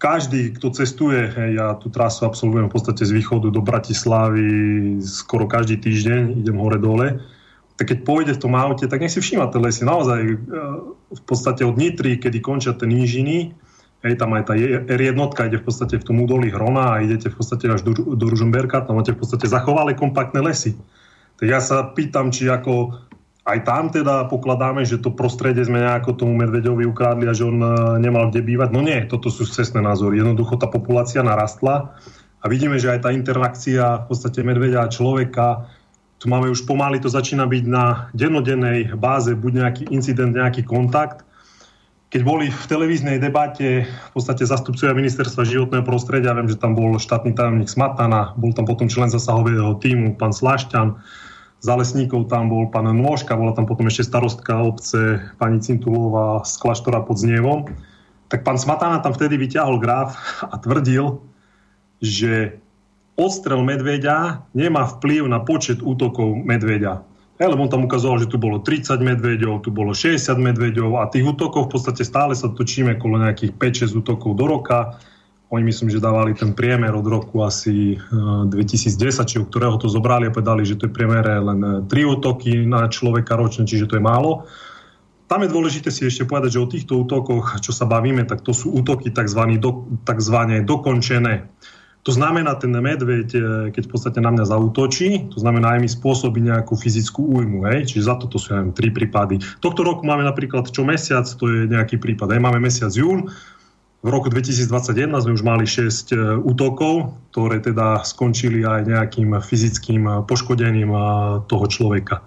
[0.01, 1.28] Každý, kto cestuje,
[1.59, 7.20] ja tú trasu absolvujem v podstate z východu do Bratislavy skoro každý týždeň, idem hore-dole,
[7.77, 9.85] tak keď pôjde v tom aute, tak nech si všíma tie lesy.
[9.85, 10.36] Naozaj e,
[11.10, 13.54] v podstate od Nitry, kedy končia tie nížiny,
[14.00, 17.36] Hej, tam aj tá R1 ide v podstate v tom údolí Hrona a idete v
[17.36, 20.72] podstate až do, do Ružomberka, tam máte v podstate zachovalé kompaktné lesy.
[21.36, 22.96] Tak ja sa pýtam, či ako
[23.44, 27.60] aj tam teda pokladáme, že to prostredie sme nejako tomu medveďovi ukradli a že on
[27.60, 27.68] e,
[28.00, 28.72] nemal kde bývať.
[28.72, 30.20] No nie, toto sú cestné názory.
[30.20, 31.92] Jednoducho tá populácia narastla
[32.40, 35.68] a vidíme, že aj tá interakcia v podstate medveďa a človeka,
[36.20, 41.24] tu máme už pomaly, to začína byť na dennodennej báze, buď nejaký incident, nejaký kontakt
[42.10, 46.98] keď boli v televíznej debate v podstate zastupcovia ministerstva životného prostredia, viem, že tam bol
[46.98, 50.98] štátny tajomník Smatana, bol tam potom člen zasahového týmu, pán Slašťan,
[51.62, 56.59] za lesníkov tam bol pán Nôžka, bola tam potom ešte starostka obce pani Cintulová z
[56.59, 57.70] kláštora pod Znievom.
[58.26, 61.22] Tak pán Smatana tam vtedy vyťahol graf a tvrdil,
[62.02, 62.59] že
[63.20, 67.05] odstrel medveďa nemá vplyv na počet útokov medveďa.
[67.40, 71.09] Ja, lebo on tam ukazoval, že tu bolo 30 medveďov, tu bolo 60 medveďov a
[71.09, 73.56] tých útokov v podstate stále sa točíme okolo nejakých
[73.88, 75.01] 5-6 útokov do roka.
[75.48, 79.88] Oni myslím, že dávali ten priemer od roku asi 2010, eh, či u ktorého to
[79.88, 83.88] zobrali a povedali, že to je priemere len 3 eh, útoky na človeka ročne, čiže
[83.88, 84.44] to je málo.
[85.24, 88.52] Tam je dôležité si ešte povedať, že o týchto útokoch, čo sa bavíme, tak to
[88.52, 89.56] sú útoky tzv.
[89.56, 90.36] Do, tzv.
[90.66, 91.48] dokončené.
[92.09, 93.40] To znamená, ten medveď, e,
[93.77, 97.68] keď v podstate na mňa zautočí, to znamená aj mi spôsobí nejakú fyzickú újmu.
[97.68, 97.93] Hej?
[97.93, 99.36] Čiže za toto sú aj tri prípady.
[99.60, 102.32] Tohto roku máme napríklad čo mesiac, to je nejaký prípad.
[102.32, 102.40] Hej?
[102.40, 103.28] Máme mesiac jún,
[104.01, 110.09] v roku 2021 sme už mali 6 e, útokov, ktoré teda skončili aj nejakým fyzickým
[110.09, 110.89] e, poškodením
[111.44, 112.24] toho človeka.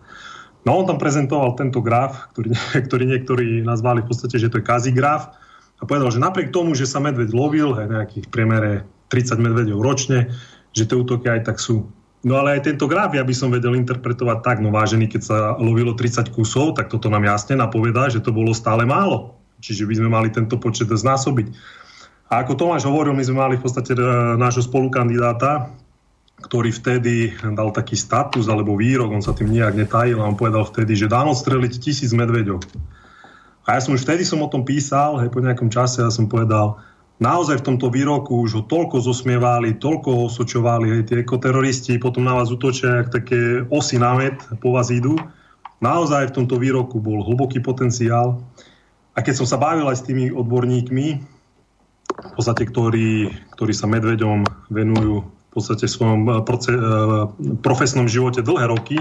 [0.70, 2.54] No on tam prezentoval tento graf, ktorý,
[2.88, 5.34] ktorý niektorí nazvali v podstate, že to je kazigraf
[5.82, 10.34] a povedal, že napriek tomu, že sa medveď lovil, hej, nejakých priemere 30 medvedov ročne,
[10.73, 11.85] že tie útoky aj tak sú.
[12.26, 15.38] No ale aj tento graf ja by som vedel interpretovať tak, no vážený, keď sa
[15.61, 19.38] lovilo 30 kusov, tak toto nám jasne napovedá, že to bolo stále málo.
[19.61, 21.53] Čiže by sme mali tento počet znásobiť.
[22.34, 24.02] A ako Tomáš hovoril, my sme mali v podstate e,
[24.40, 25.69] nášho spolukandidáta,
[26.41, 30.65] ktorý vtedy dal taký status alebo výrok, on sa tým nejak netajil a on povedal
[30.65, 32.60] vtedy, že dám odstreliť tisíc medveďov.
[33.64, 36.27] A ja som už vtedy som o tom písal, hej, po nejakom čase ja som
[36.27, 36.81] povedal,
[37.22, 42.38] naozaj v tomto výroku už ho toľko zosmievali, toľko osočovali, aj tie ekoteroristi potom na
[42.38, 45.18] vás utočia, ak také osy námet po vás idú.
[45.84, 48.40] Naozaj v tomto výroku bol hlboký potenciál.
[49.14, 51.07] A keď som sa bavil aj s tými odborníkmi,
[52.14, 56.80] v podstate, ktorí, ktorí sa medveďom venujú v podstate v svojom eh, proce, eh,
[57.61, 58.98] profesnom živote dlhé roky,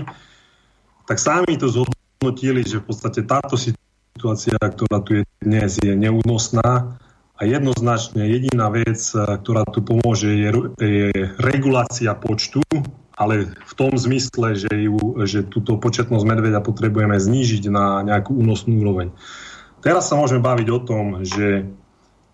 [1.09, 6.97] tak sami to zhodnotili, že v podstate táto situácia, ktorá tu je dnes, je neúnosná
[7.37, 11.09] a jednoznačne jediná vec, e, ktorá tu pomôže, je, je
[11.41, 12.61] regulácia počtu,
[13.17, 14.99] ale v tom zmysle, že, ju,
[15.29, 19.13] že túto početnosť medveďa potrebujeme znížiť na nejakú únosnú úroveň.
[19.83, 21.67] Teraz sa môžeme baviť o tom, že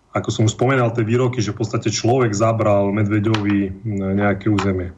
[0.09, 3.85] ako som spomenal tie výroky, že v podstate človek zabral medveďovi
[4.17, 4.93] nejaké územie.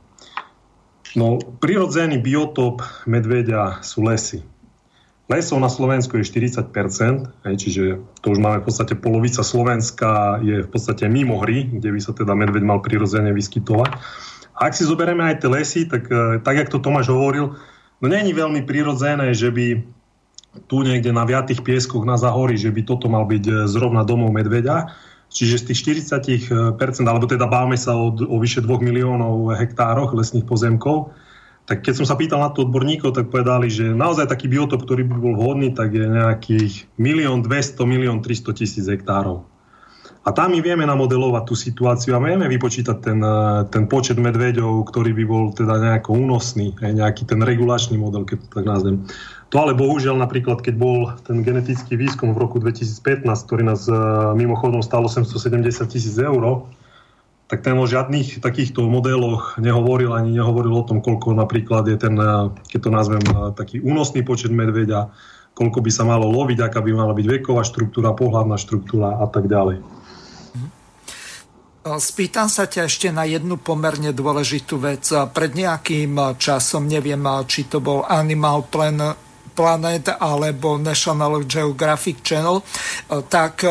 [1.12, 4.48] No, prirodzený biotop medveďa sú lesy.
[5.32, 6.68] Lesov na Slovensku je 40%,
[7.48, 11.88] aj, čiže to už máme v podstate polovica Slovenska je v podstate mimo hry, kde
[11.88, 13.92] by sa teda medveď mal prirodzene vyskytovať.
[14.60, 17.56] A ak si zoberieme aj tie lesy, tak, e, tak jak to Tomáš hovoril,
[18.04, 19.80] no není veľmi prirodzené, že by
[20.68, 24.36] tu niekde na viatých pieskoch na Zahori, že by toto mal byť e, zrovna domov
[24.36, 24.92] medveďa.
[25.32, 25.80] Čiže z tých
[26.12, 31.16] 40%, alebo teda bávame sa o, o vyše 2 miliónov hektároch lesných pozemkov,
[31.72, 35.08] tak keď som sa pýtal na to odborníkov, tak povedali, že naozaj taký biotop, ktorý
[35.08, 39.48] by bol vhodný, tak je nejakých 1 200 1 300 tisíc hektárov.
[40.22, 44.84] A tam my vieme namodelovať tú situáciu a vieme vypočítať ten, eh, ten počet medveďov,
[44.92, 49.08] ktorý by bol teda nejako únosný, nejaký ten regulačný model, keď to tak nazvem.
[49.50, 53.96] To ale bohužiaľ napríklad, keď bol ten genetický výskum v roku 2015, ktorý nás eh,
[54.36, 56.68] mimochodom stalo 870 tisíc eur,
[57.52, 62.16] tak ten o žiadnych takýchto modeloch nehovoril ani nehovoril o tom, koľko napríklad je ten,
[62.72, 63.24] keď to nazvem,
[63.60, 65.12] taký únosný počet medveďa,
[65.52, 69.52] koľko by sa malo loviť, aká by mala byť veková štruktúra, pohľadná štruktúra a tak
[69.52, 69.84] ďalej.
[70.56, 70.70] Mhm.
[72.00, 75.04] Spýtam sa ťa ešte na jednu pomerne dôležitú vec.
[75.12, 77.20] Pred nejakým časom, neviem,
[77.52, 78.64] či to bol Animal
[79.52, 82.64] Planet alebo National Geographic Channel,
[83.28, 83.68] tak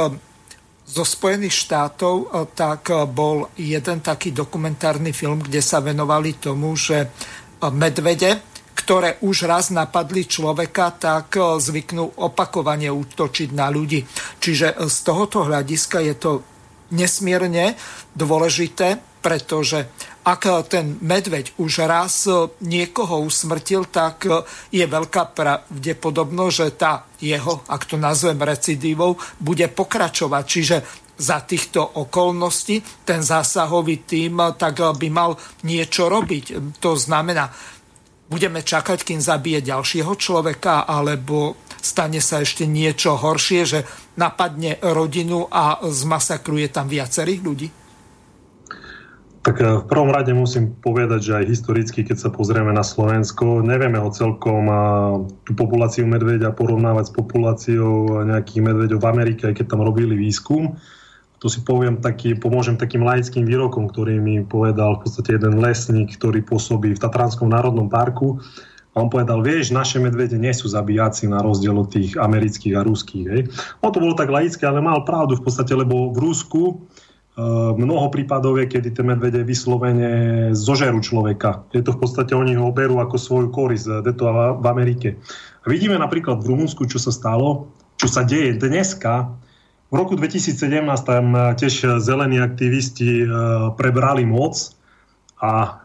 [0.90, 6.74] zo Spojených štátov, e, tak e, bol jeden taký dokumentárny film, kde sa venovali tomu,
[6.74, 7.08] že e,
[7.70, 8.42] medvede,
[8.74, 14.02] ktoré už raz napadli človeka, tak zvyknú opakovane útočiť na ľudí.
[14.40, 16.32] Čiže z tohoto hľadiska je to
[16.90, 17.76] nesmierne
[18.16, 19.86] dôležité, pretože
[20.30, 22.30] ak ten medveď už raz
[22.62, 24.30] niekoho usmrtil, tak
[24.70, 30.44] je veľká pravdepodobnosť, že tá jeho, ak to nazvem recidívou, bude pokračovať.
[30.46, 30.76] Čiže
[31.20, 35.34] za týchto okolností ten zásahový tým tak by mal
[35.66, 36.78] niečo robiť.
[36.78, 37.50] To znamená,
[38.30, 43.80] budeme čakať, kým zabije ďalšieho človeka, alebo stane sa ešte niečo horšie, že
[44.16, 47.68] napadne rodinu a zmasakruje tam viacerých ľudí?
[49.40, 53.64] Tak eh, v prvom rade musím povedať, že aj historicky, keď sa pozrieme na Slovensko,
[53.64, 54.68] nevieme o celkom
[55.48, 60.76] tú populáciu medveďa porovnávať s populáciou nejakých medveďov v Amerike, aj keď tam robili výskum.
[61.40, 66.12] To si poviem taký, pomôžem takým laickým výrokom, ktorý mi povedal v podstate jeden lesník,
[66.20, 68.36] ktorý pôsobí v Tatranskom národnom parku.
[68.92, 72.84] A on povedal, vieš, naše medvede nie sú zabijáci na rozdiel od tých amerických a
[72.84, 73.26] ruských.
[73.32, 73.42] Hej.
[73.80, 76.84] No to bolo tak laické, ale mal pravdu v podstate, lebo v Rusku
[77.78, 80.10] mnoho prípadov je, kedy tie medvede vyslovene
[80.52, 81.64] zožerú človeka.
[81.70, 84.24] Je to v podstate, oni ho berú ako svoju korisť, je to
[84.60, 85.16] v Amerike.
[85.62, 87.70] A vidíme napríklad v Rumunsku, čo sa stalo,
[88.00, 89.28] čo sa deje dneska.
[89.90, 90.56] V roku 2017
[91.02, 93.28] tam eh, tiež zelení aktivisti eh,
[93.76, 94.56] prebrali moc
[95.40, 95.80] a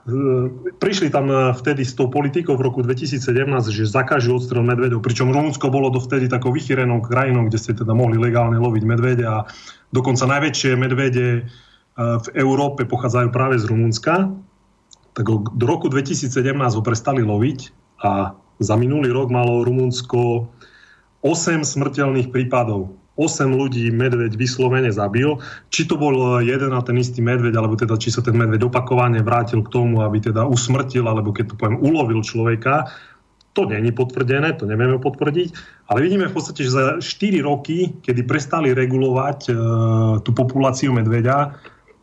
[0.83, 3.23] prišli tam vtedy s tou politikou v roku 2017,
[3.71, 8.19] že zakážu odstrel medvedov, pričom Rumunsko bolo dovtedy takou vychýrenou krajinou, kde ste teda mohli
[8.19, 9.47] legálne loviť medvede a
[9.95, 11.41] Dokonca najväčšie medvede e,
[11.95, 14.27] v Európe pochádzajú práve z Rumunska.
[15.15, 17.59] Tak do roku 2017 ho prestali loviť
[18.03, 20.51] a za minulý rok malo Rumunsko
[21.23, 22.99] 8 smrteľných prípadov.
[23.15, 25.39] 8 ľudí medveď vyslovene zabil.
[25.71, 29.23] Či to bol jeden a ten istý medveď, alebo teda či sa ten medveď opakovane
[29.23, 32.91] vrátil k tomu, aby teda usmrtil, alebo keď to poviem, ulovil človeka,
[33.55, 35.47] to není potvrdené, to nevieme potvrdiť,
[35.87, 39.51] ale vidíme v podstate, že za 4 roky, kedy prestali regulovať e,
[40.19, 41.55] tú populáciu medveďa,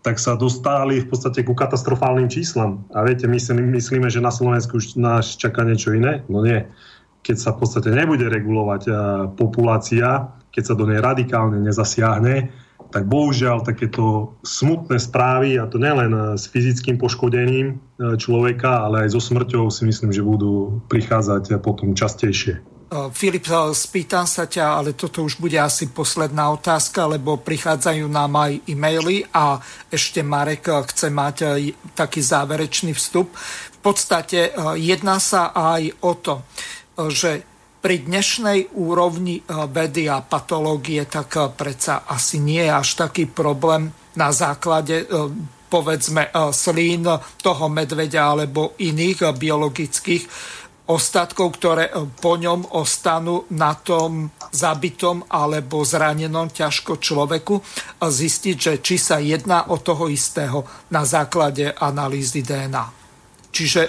[0.03, 2.89] tak sa dostali v podstate ku katastrofálnym číslam.
[2.97, 6.25] A viete, my si myslíme, že na Slovensku už nás čaká niečo iné?
[6.27, 6.65] No nie.
[7.23, 8.93] Keď sa v podstate nebude regulovať e,
[9.37, 12.49] populácia, keď sa do nej radikálne nezasiahne,
[12.93, 17.75] tak bohužiaľ takéto smutné správy, a to nielen s fyzickým poškodením e,
[18.21, 22.61] človeka, ale aj so smrťou si myslím, že budú prichádzať potom častejšie.
[22.61, 22.61] E,
[23.17, 28.37] Filip, e, spýtam sa ťa, ale toto už bude asi posledná otázka, lebo prichádzajú nám
[28.37, 29.57] aj e-maily a
[29.89, 31.37] ešte Marek chce mať
[31.97, 33.33] taký záverečný vstup.
[33.73, 36.35] V podstate jedná sa aj o to,
[37.11, 37.52] že
[37.83, 43.27] pri dnešnej úrovni eh, vedy a patológie tak eh, predsa asi nie je až taký
[43.27, 45.07] problém na základe eh,
[45.67, 47.09] povedzme slín
[47.41, 50.25] toho medveďa alebo iných biologických
[50.93, 51.89] ostatkov, ktoré
[52.21, 57.57] po ňom ostanú na tom zabitom alebo zranenom ťažko človeku,
[58.05, 60.61] zistiť, že či sa jedná o toho istého
[60.93, 62.85] na základe analýzy DNA.
[63.49, 63.81] Čiže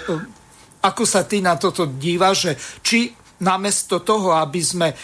[0.88, 3.00] ako sa ty na toto dívaš, že či
[3.42, 4.96] namiesto toho, aby sme e,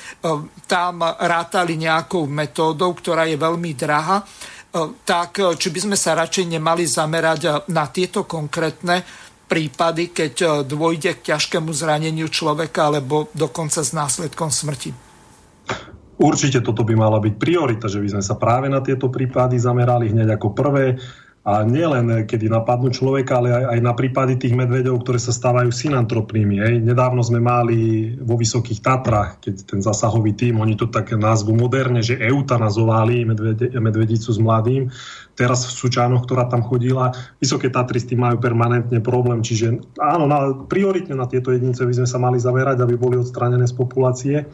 [0.70, 4.24] tam rátali nejakou metódou, ktorá je veľmi drahá, e,
[5.02, 9.02] tak e, či by sme sa radšej nemali zamerať na tieto konkrétne
[9.50, 14.94] prípady, keď dôjde k ťažkému zraneniu človeka alebo dokonca s následkom smrti.
[16.20, 20.12] Určite toto by mala byť priorita, že by sme sa práve na tieto prípady zamerali
[20.12, 21.00] hneď ako prvé
[21.50, 25.74] a nielen kedy napadnú človeka, ale aj, aj na prípady tých medvedov, ktoré sa stávajú
[25.74, 26.56] synantropnými.
[26.62, 26.74] Hej.
[26.86, 31.98] Nedávno sme mali vo Vysokých Tatrách, keď ten zasahový tým, oni to tak názvu moderne,
[32.06, 34.94] že eutanazovali medvede, medvedicu s mladým.
[35.34, 37.10] Teraz v Sučánoch, ktorá tam chodila,
[37.42, 39.42] Vysoké Tatry s tým majú permanentne problém.
[39.42, 43.66] Čiže áno, na, prioritne na tieto jedince by sme sa mali zamerať, aby boli odstranené
[43.66, 44.46] z populácie.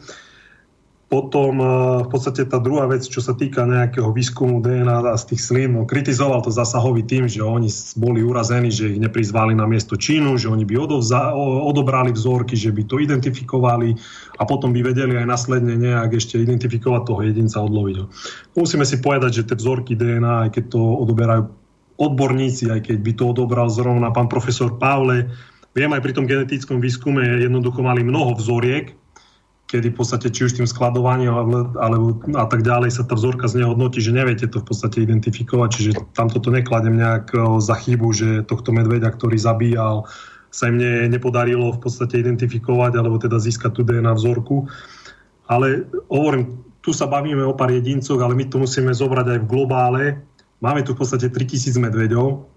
[1.07, 1.67] Potom eh,
[2.03, 5.87] v podstate tá druhá vec, čo sa týka nejakého výskumu DNA z tých slín, no,
[5.87, 10.51] kritizoval to zasahový tým, že oni boli urazení, že ich neprizvali na miesto Čínu, že
[10.51, 13.95] oni by odovza, odobrali vzorky, že by to identifikovali
[14.35, 18.05] a potom by vedeli aj následne nejak ešte identifikovať toho jedinca, odloviť ho.
[18.59, 21.47] Musíme si povedať, že tie vzorky DNA, aj keď to odoberajú
[21.97, 25.31] odborníci, aj keď by to odobral zrovna pán profesor Pavle,
[25.71, 28.91] viem aj pri tom genetickom výskume jednoducho mali mnoho vzoriek,
[29.67, 31.35] kedy v podstate či už tým skladovaním
[31.75, 35.91] alebo a tak ďalej sa tá vzorka znehodnotí, že neviete to v podstate identifikovať, čiže
[36.15, 40.07] tam toto nekladem nejak za chybu, že tohto medveďa, ktorý zabíjal,
[40.47, 44.71] sa im ne, nepodarilo v podstate identifikovať alebo teda získať tú DNA vzorku.
[45.51, 49.49] Ale hovorím, tu sa bavíme o pár jedincoch, ale my to musíme zobrať aj v
[49.51, 50.03] globále.
[50.63, 52.47] Máme tu v podstate 3000 medveďov,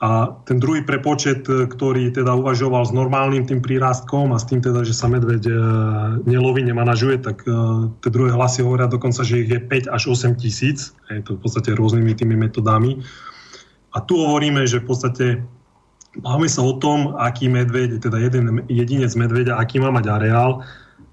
[0.00, 4.64] a ten druhý prepočet, e, ktorý teda uvažoval s normálnym tým prírastkom a s tým
[4.64, 5.52] teda, že sa medveď e,
[6.24, 7.44] neloví, nemanažuje, tak
[8.00, 10.96] tie druhé hlasy hovoria dokonca, že ich je 5 až 8 tisíc.
[11.12, 13.04] Je to v podstate rôznymi tými metodami.
[13.92, 15.26] A tu hovoríme, že v podstate
[16.18, 20.64] máme sa o tom, aký medveď, teda jeden jedinec medveďa, aký má mať areál.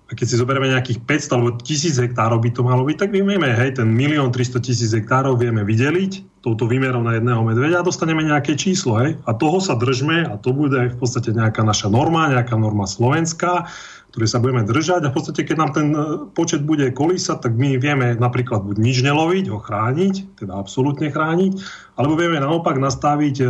[0.07, 3.19] A keď si zoberieme nejakých 500 alebo 1000 hektárov by to malo byť, tak my
[3.27, 7.87] vieme, hej, ten milión 300 tisíc hektárov vieme vydeliť touto výmerou na jedného medveďa a
[7.87, 9.19] dostaneme nejaké číslo, hej.
[9.27, 13.67] A toho sa držme a to bude v podstate nejaká naša norma, nejaká norma slovenská,
[14.15, 15.99] ktoré sa budeme držať a v podstate, keď nám ten e,
[16.31, 21.59] počet bude kolísať, tak my vieme napríklad buď nič neloviť, ho chrániť, teda absolútne chrániť,
[21.99, 23.45] alebo vieme naopak nastaviť e,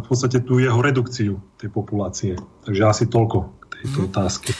[0.00, 2.38] v podstate tú jeho redukciu tej populácie.
[2.62, 4.06] Takže asi toľko k tejto mm.
[4.14, 4.50] otázke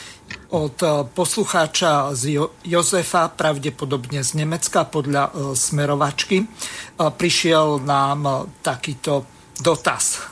[0.56, 6.48] od e, poslucháča z Jozefa, pravdepodobne z Nemecka podľa smerovačky.
[6.96, 9.28] Prišiel nám takýto
[9.60, 10.24] dotaz.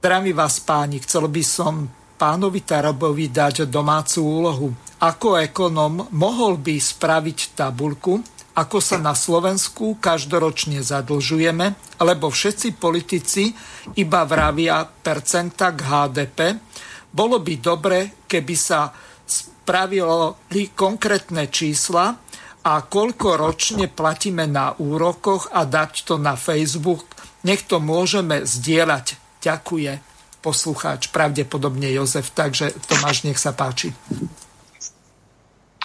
[0.00, 1.86] Zdravím vás páni, chcel by som
[2.16, 4.68] pánovi Tarabovi dať domácu úlohu.
[5.02, 8.22] Ako ekonom mohol by spraviť tabulku,
[8.52, 13.50] ako sa na Slovensku každoročne zadlžujeme, lebo všetci politici
[13.98, 16.38] iba vravia percenta k HDP.
[17.12, 18.88] Bolo by dobre, keby sa
[19.28, 22.16] spravili konkrétne čísla
[22.62, 27.04] a koľko ročne platíme na úrokoch a dať to na Facebook.
[27.44, 29.20] Nech to môžeme zdieľať.
[29.44, 30.12] Ďakujem
[30.42, 32.34] poslucháč, pravdepodobne Jozef.
[32.34, 33.94] Takže Tomáš, nech sa páči.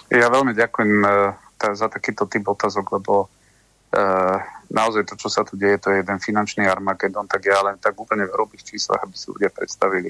[0.10, 1.36] Ja veľmi ďakujem uh,
[1.78, 4.38] za takýto typ otázok, lebo uh,
[4.72, 7.94] naozaj to, čo sa tu deje, to je jeden finančný Armagedon, tak ja len tak
[8.00, 10.10] úplne v hrubých číslach, aby si ľudia predstavili.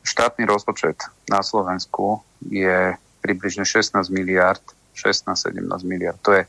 [0.00, 0.96] Štátny rozpočet
[1.28, 4.62] na Slovensku je približne 16 miliard,
[4.96, 6.18] 16-17 miliard.
[6.24, 6.44] To je,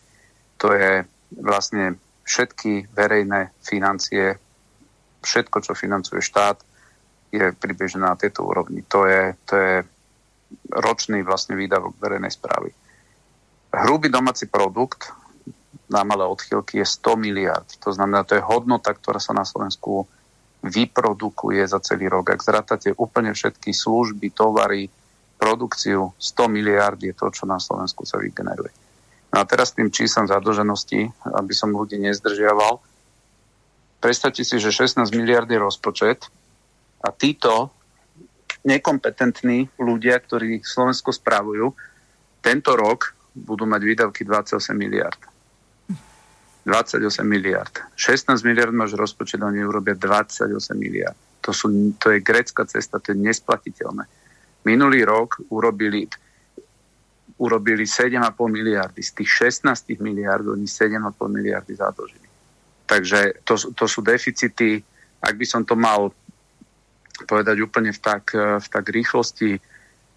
[0.55, 0.91] to je
[1.35, 4.39] vlastne všetky verejné financie,
[5.21, 6.63] všetko, čo financuje štát,
[7.31, 8.83] je približne na tejto úrovni.
[8.91, 9.73] To je, to je
[10.71, 12.71] ročný vlastne výdavok verejnej správy.
[13.71, 15.15] Hrubý domáci produkt
[15.87, 17.67] na malé odchylky je 100 miliard.
[17.83, 20.07] To znamená, to je hodnota, ktorá sa na Slovensku
[20.61, 22.33] vyprodukuje za celý rok.
[22.33, 24.87] Ak zratáte úplne všetky služby, tovary,
[25.41, 28.69] produkciu, 100 miliard je to, čo na Slovensku sa vygeneruje.
[29.33, 32.77] No a teraz tým číslam zadlženosti, aby som ľudí nezdržiaval,
[33.97, 36.29] predstavte si, že 16 miliard je rozpočet,
[37.01, 37.73] a títo
[38.61, 41.73] nekompetentní ľudia, ktorí Slovensko spravujú,
[42.45, 45.17] tento rok budú mať výdavky 28 miliard.
[46.65, 47.73] 28 miliard.
[47.97, 51.17] 16 miliard máš rozpočet, oni urobia 28 miliard.
[51.41, 54.05] To, sú, to je grecká cesta, to je nesplatiteľné.
[54.61, 56.05] Minulý rok urobili,
[57.41, 59.01] urobili 7,5 miliardy.
[59.01, 62.29] Z tých 16 miliard oni 7,5 miliardy zadlžili.
[62.85, 64.77] Takže to, to sú deficity,
[65.21, 66.13] ak by som to mal
[67.25, 69.57] povedať úplne v tak, v tak rýchlosti,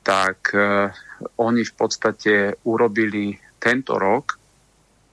[0.05, 0.93] tak uh,
[1.41, 4.37] oni v podstate urobili tento rok,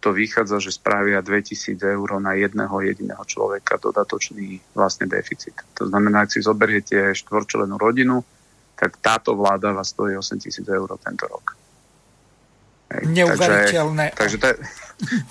[0.02, 5.54] to vychádza, že spravia 2000 eur na jedného jediného človeka dodatočný vlastne deficit.
[5.78, 8.26] To znamená, ak si zoberiete štvorčlenú rodinu,
[8.74, 11.54] tak táto vláda vás stojí 8000 eur tento rok.
[13.06, 14.18] Neuveriteľné.
[14.18, 14.58] Takže, takže,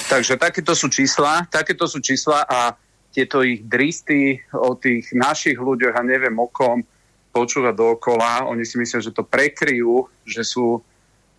[0.06, 2.78] takže takéto sú čísla, takéto sú čísla a
[3.10, 6.86] tieto ich dristy o tých našich ľuďoch a neviem o kom
[7.34, 8.46] počúvať dookola.
[8.46, 10.78] Oni si myslia, že to prekryjú, že sú,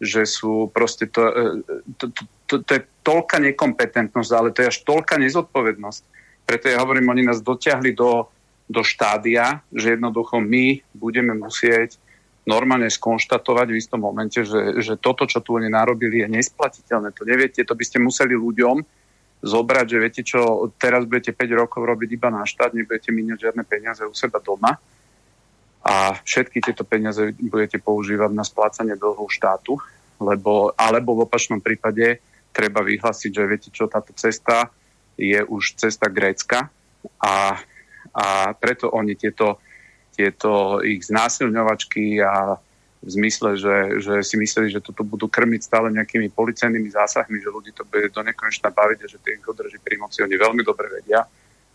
[0.03, 1.41] že sú proste to, e,
[1.95, 2.21] to, to,
[2.51, 6.01] to, to je toľka nekompetentnosť, ale to je až toľka nezodpovednosť.
[6.43, 8.27] Preto ja hovorím, oni nás dotiahli do,
[8.67, 11.95] do štádia, že jednoducho my budeme musieť
[12.43, 17.15] normálne skonštatovať v istom momente, že, že toto, čo tu oni narobili, je nesplatiteľné.
[17.15, 18.83] To neviete, to by ste museli ľuďom,
[19.41, 23.63] zobrať, že viete čo, teraz budete 5 rokov robiť iba na štát, nebudete míňať žiadne
[23.65, 24.77] peniaze u seba doma
[25.81, 29.81] a všetky tieto peniaze budete používať na splácanie dlhu štátu,
[30.21, 32.21] lebo, alebo v opačnom prípade
[32.51, 34.69] treba vyhlásiť, že viete čo, táto cesta
[35.15, 36.67] je už cesta Grécka
[37.19, 37.57] a,
[38.13, 38.25] a
[38.55, 39.59] preto oni tieto,
[40.13, 42.59] tieto ich znásilňovačky a
[43.01, 47.49] v zmysle, že, že si mysleli, že toto budú krmiť stále nejakými policajnými zásahmi, že
[47.49, 50.21] ľudí to bude do nekonečna baviť a že to ich udrží pri moci.
[50.21, 51.25] Oni veľmi dobre vedia,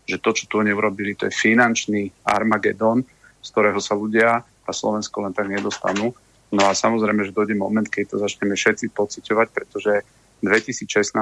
[0.07, 3.03] že to, čo tu neurobili, to je finančný Armagedon,
[3.43, 6.15] z ktorého sa ľudia a Slovensko len tak nedostanú.
[6.55, 10.07] No a samozrejme, že dojde moment, keď to začneme všetci pociťovať, pretože
[10.45, 11.17] 2016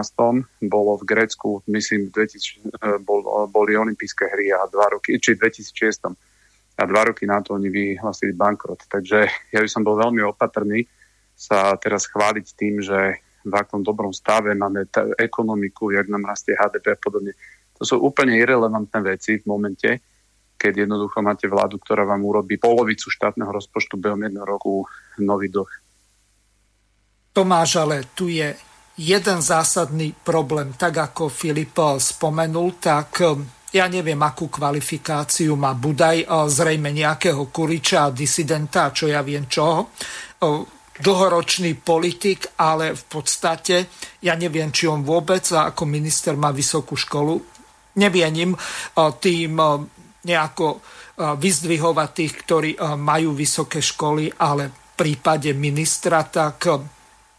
[0.66, 6.10] bolo v Grécku, myslím, 2000, bol, boli olympijské hry a dva roky, či 2006
[6.74, 8.90] a dva roky na to oni vyhlasili bankrot.
[8.90, 9.18] Takže
[9.54, 10.82] ja by som bol veľmi opatrný
[11.34, 16.56] sa teraz chváliť tým, že v akom dobrom stave máme t- ekonomiku, jak nám rastie
[16.56, 17.32] HDP a podobne.
[17.76, 19.90] To sú úplne irrelevantné veci v momente,
[20.56, 24.88] keď jednoducho máte vládu, ktorá vám urobí polovicu štátneho rozpočtu behom jedného roku
[25.20, 25.68] nový dlh.
[27.34, 28.54] Tomáš, ale tu je
[28.94, 30.74] jeden zásadný problém.
[30.78, 33.26] Tak ako Filip spomenul, tak
[33.74, 39.90] ja neviem, akú kvalifikáciu má Budaj, zrejme nejakého kuriča, disidenta, čo ja viem čoho.
[40.94, 43.76] dlhoročný politik, ale v podstate
[44.22, 47.34] ja neviem, či on vôbec ako minister má vysokú školu.
[47.98, 48.54] Nevienim
[49.18, 49.52] tým
[50.22, 50.66] nejako
[51.18, 56.62] vyzdvihovať tých, ktorí majú vysoké školy, ale v prípade ministra, tak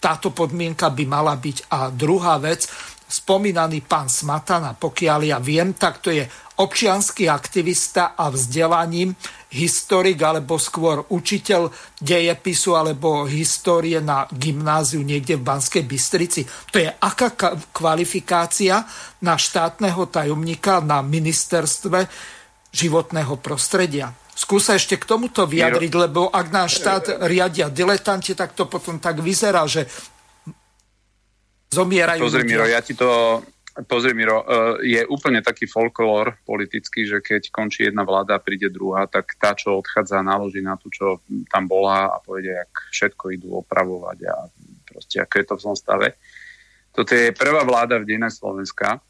[0.06, 1.73] táto podmienka by mala byť.
[1.73, 2.69] A druhá vec,
[3.10, 6.22] spomínaný pán Smatana, pokiaľ ja viem, tak to je
[6.61, 9.18] občianský aktivista a vzdelaním
[9.49, 16.45] historik alebo skôr učiteľ dejepisu alebo histórie na gymnáziu niekde v Banskej Bystrici.
[16.69, 17.34] To je aká
[17.73, 18.86] kvalifikácia
[19.26, 22.07] na štátneho tajomníka na ministerstve
[22.72, 24.14] životného prostredia.
[24.36, 29.24] Skúsa ešte k tomuto vyjadriť, lebo ak náš štát riadia diletanti, tak to potom tak
[29.24, 29.88] vyzerá, že
[31.72, 32.44] zomierajú Pozri.
[32.44, 33.40] Miro, ja ti to...
[33.76, 38.72] Pozri, Miro, e, je úplne taký folklór politický, že keď končí jedna vláda a príde
[38.72, 41.20] druhá, tak tá, čo odchádza, naloží na tú, čo
[41.52, 44.36] tam bola a povede, jak všetko idú opravovať a
[44.88, 46.07] proste, ako je to v zlom stave.
[46.95, 49.03] Toto je prvá vláda v dejinách Slovenska,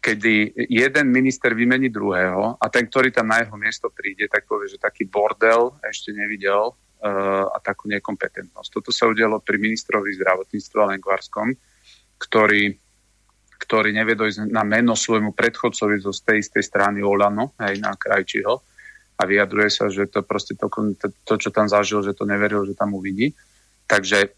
[0.00, 4.72] kedy jeden minister vymení druhého a ten, ktorý tam na jeho miesto príde, tak povie,
[4.72, 8.68] že taký bordel ešte nevidel uh, a takú nekompetentnosť.
[8.72, 11.52] Toto sa udialo pri ministrovi zdravotníctva Lengvarskom,
[12.16, 12.72] ktorý,
[13.60, 18.56] ktorý nevie dojsť na meno svojmu predchodcovi zo tej istej strany Olano, aj na Krajčiho
[19.20, 22.64] a vyjadruje sa, že to proste to, to, to, čo tam zažil, že to neveril,
[22.64, 23.36] že tam uvidí.
[23.84, 24.32] Takže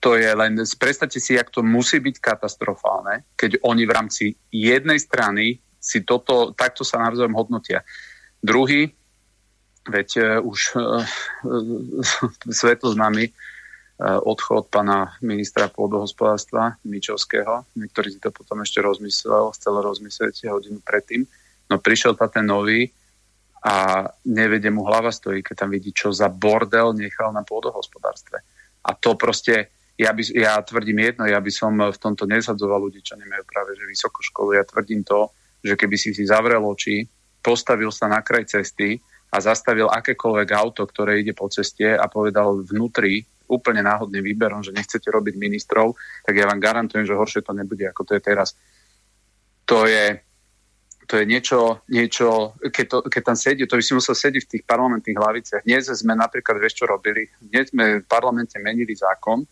[0.00, 5.00] to je len, predstavte si, jak to musí byť katastrofálne, keď oni v rámci jednej
[5.00, 7.80] strany si toto, takto sa navzájom hodnotia.
[8.42, 8.92] Druhý,
[9.88, 12.92] veď uh, už uh, uh, svetlo
[13.96, 17.64] Eh, odchod pana ministra pôdohospodárstva Mičovského.
[17.80, 21.24] Niektorý si to potom ešte rozmyslel, chcel rozmyslieť hodinu predtým.
[21.72, 22.92] No prišiel ta ten nový
[23.64, 28.44] a nevedie mu hlava stojí, keď tam vidí, čo za bordel nechal na pôdohospodárstve.
[28.84, 33.00] A to proste, ja, by, ja tvrdím jedno, ja by som v tomto nezadzoval ľudí,
[33.00, 34.60] čo nemajú práve že vysokú školu.
[34.60, 35.32] Ja tvrdím to,
[35.64, 37.08] že keby si si zavrel oči,
[37.40, 39.00] postavil sa na kraj cesty
[39.32, 44.74] a zastavil akékoľvek auto, ktoré ide po ceste a povedal vnútri, úplne náhodným výberom, že
[44.74, 45.94] nechcete robiť ministrov,
[46.26, 48.58] tak ja vám garantujem, že horšie to nebude, ako to je teraz.
[49.70, 50.18] To je,
[51.06, 54.52] to je niečo, niečo keď, to, keď tam sedí, to by si musel sedieť v
[54.58, 55.62] tých parlamentných hlaviciach.
[55.62, 57.30] Dnes sme napríklad, vieš čo robili?
[57.38, 59.46] Dnes sme v parlamente menili zákon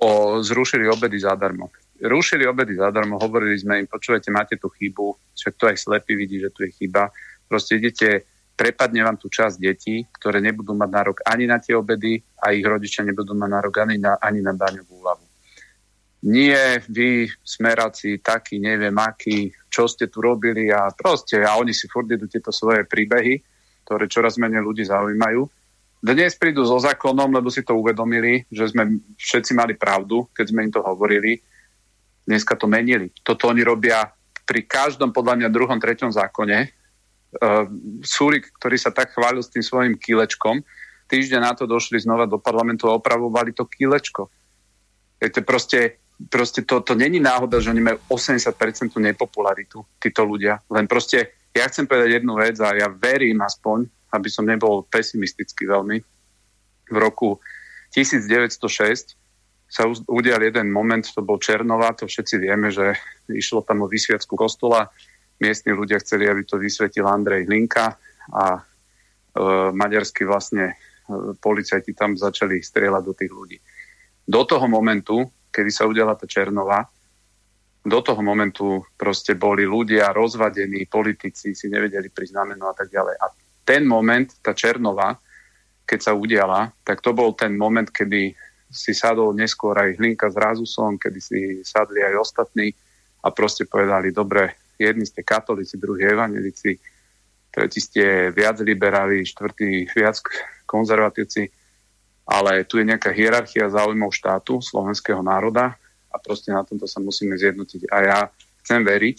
[0.00, 1.72] o zrušili obedy zadarmo.
[1.96, 6.36] Rušili obedy zadarmo, hovorili sme im, počúvajte, máte tu chybu, však to aj slepý vidí,
[6.40, 7.08] že tu je chyba.
[7.48, 12.16] Proste idete prepadne vám tu časť detí, ktoré nebudú mať nárok ani na tie obedy
[12.40, 15.24] a ich rodičia nebudú mať nárok ani na, ani na daňovú úľavu.
[16.26, 21.86] Nie, vy, smeráci, takí, neviem akí, čo ste tu robili a proste, a oni si
[21.86, 23.38] furt idú tieto svoje príbehy,
[23.84, 25.46] ktoré čoraz menej ľudí zaujímajú.
[25.96, 30.68] Dnes prídu so zákonom, lebo si to uvedomili, že sme všetci mali pravdu, keď sme
[30.68, 31.40] im to hovorili.
[32.28, 33.08] Dneska to menili.
[33.24, 34.04] Toto oni robia
[34.46, 37.64] pri každom, podľa mňa, druhom, treťom zákone, uh,
[38.04, 40.62] Súrik, ktorý sa tak chválil s tým svojim kilečkom,
[41.10, 44.28] týždeň na to došli znova do parlamentu a opravovali to kilečko.
[45.18, 45.98] Je to proste,
[46.28, 48.52] proste to, to není náhoda, že oni majú 80%
[49.00, 50.60] nepopularitu, títo ľudia.
[50.68, 55.66] Len proste, ja chcem povedať jednu vec a ja verím aspoň, aby som nebol pesimistický
[55.66, 55.98] veľmi.
[56.90, 57.42] V roku
[57.94, 59.18] 1906
[59.66, 62.94] sa udial jeden moment, to bol Černova, to všetci vieme, že
[63.26, 64.86] išlo tam o vysviacku kostola,
[65.42, 67.98] miestni ľudia chceli, aby to vysvetil Andrej Hlinka
[68.30, 68.60] a e,
[69.74, 70.74] maďarskí vlastne e,
[71.36, 73.58] policajti tam začali strieľať do tých ľudí.
[74.22, 76.86] Do toho momentu, kedy sa udiala tá Černova,
[77.86, 83.14] do toho momentu proste boli ľudia rozvadení, politici si nevedeli priznameno a tak ďalej.
[83.14, 83.26] A
[83.66, 85.18] ten moment, tá Černova,
[85.82, 88.30] keď sa udiala, tak to bol ten moment, kedy
[88.70, 92.70] si sadol neskôr aj Hlinka s Razusom, kedy si sadli aj ostatní
[93.22, 96.78] a proste povedali, dobre, jedni ste katolíci, druhí evanelici,
[97.50, 100.20] tretí ste viac liberáli, štvrtí viac
[100.66, 101.48] konzervatívci,
[102.26, 105.78] ale tu je nejaká hierarchia záujmov štátu, slovenského národa
[106.10, 107.86] a proste na tomto sa musíme zjednotiť.
[107.88, 108.18] A ja
[108.66, 109.16] chcem veriť,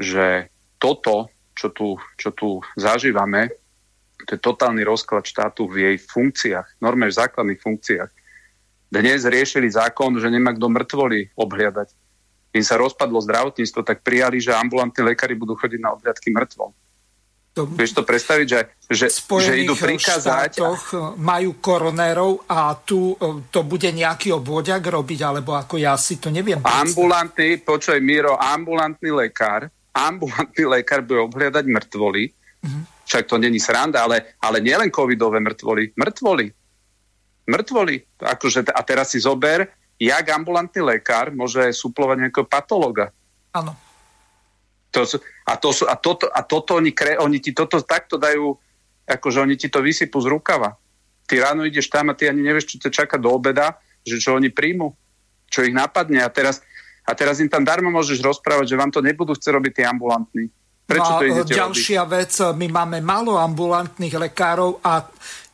[0.00, 0.48] že
[0.80, 3.48] toto, čo tu, čo tu zažívame,
[4.28, 8.10] to je totálny rozklad štátu v jej funkciách, normálne v základných funkciách.
[8.92, 11.88] Dnes riešili zákon, že nemá kto mŕtvoli obhliadať
[12.56, 16.72] im sa rozpadlo zdravotníctvo, tak prijali, že ambulantní lekári budú chodiť na obhľadky mŕtvom.
[17.56, 18.60] To, Vieš to predstaviť, že,
[18.92, 20.60] že, že idú prikázať...
[20.60, 26.20] štátoch majú koronérov a tu e, to bude nejaký obvodiak robiť, alebo ako ja si
[26.20, 26.60] to neviem.
[26.60, 32.82] Ambulantný, počuj Miro, ambulantný lekár, ambulantný lekár bude obhľadať mŕtvoly, mm-hmm.
[33.08, 36.52] však to není sranda, ale, ale nielen covidové mŕtvoly, mŕtvoly.
[37.46, 38.26] Mŕtvoli.
[38.26, 43.14] Akože, a teraz si zober, jak ambulantný lekár môže suplovať nejakého patologa.
[43.54, 43.72] Áno.
[44.90, 45.06] To,
[45.46, 48.56] a, to, a, toto, a toto oni, kre, oni ti toto takto dajú,
[49.06, 50.74] akože oni ti to vysypú z rukava.
[51.26, 54.34] Ty ráno ideš tam a ty ani nevieš, čo ťa čaká do obeda, že čo
[54.34, 54.94] oni príjmu,
[55.46, 56.22] čo ich napadne.
[56.22, 56.62] A teraz,
[57.06, 60.44] a teraz im tam darmo môžeš rozprávať, že vám to nebudú chcieť robiť tí ambulantní.
[60.86, 62.14] Prečo no to idete ďalšia robiť?
[62.14, 65.06] vec, my máme málo ambulantných lekárov a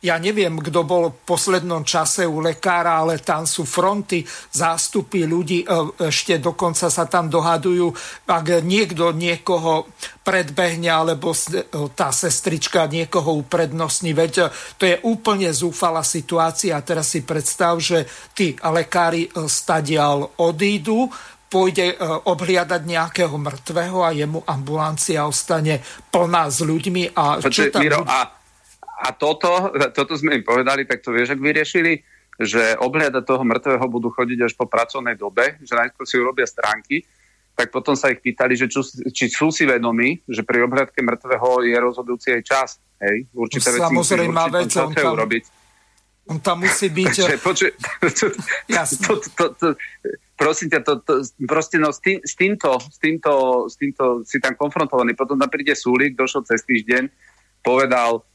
[0.03, 4.19] ja neviem, kto bol v poslednom čase u lekára, ale tam sú fronty,
[4.51, 5.67] zástupy ľudí, e,
[6.11, 7.87] ešte dokonca sa tam dohadujú,
[8.27, 9.87] ak niekto niekoho
[10.27, 11.39] predbehne, alebo e,
[11.95, 16.75] tá sestrička niekoho uprednostní, veď e, to je úplne zúfalá situácia.
[16.75, 18.03] A teraz si predstav, že
[18.35, 21.07] tí lekári stadial odídu,
[21.53, 27.13] pôjde e, obhliadať nejakého mŕtvého a jemu ambulancia ostane plná s ľuďmi.
[27.13, 28.33] A, čo tam Miro, a,
[28.81, 32.01] a toto, toto sme im povedali, tak to vieš, ak vyriešili,
[32.41, 37.05] že obhliadať toho mŕtvého budú chodiť až po pracovnej dobe, že najskôr si urobia stránky,
[37.53, 38.81] tak potom sa ich pýtali, že čo,
[39.13, 42.69] či sú si vedomí, že pri obhliadke mŕtvého je rozhodujúci aj čas.
[42.97, 45.43] Hej, určité veci Samozrejme, vec, on tam, urobiť.
[46.33, 47.13] On tam musí byť...
[47.13, 47.71] Takže, počuj,
[48.09, 48.25] to,
[48.97, 49.67] to, to, to,
[50.37, 51.13] prosím ťa, to, to,
[51.45, 53.31] proste no, s, tým, s, týmto, s, týmto,
[53.69, 55.13] s týmto si tam konfrontovaný.
[55.13, 57.09] Potom tam príde Súlik, došiel cez týždeň,
[57.61, 58.25] povedal,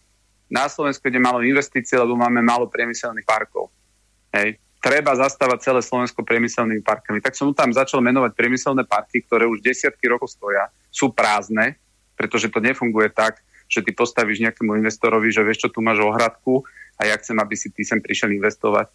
[0.49, 3.69] na Slovensku ide málo investícií, lebo máme málo priemyselných parkov.
[4.33, 4.57] Hej.
[4.79, 7.19] Treba zastávať celé Slovensko priemyselnými parkami.
[7.19, 11.77] Tak som tam začal menovať priemyselné parky, ktoré už desiatky rokov stoja, sú prázdne,
[12.15, 16.65] pretože to nefunguje tak, že ty postavíš nejakému investorovi, že vieš čo, tu máš ohradku
[16.97, 18.89] a ja chcem, aby si ty sem prišiel investovať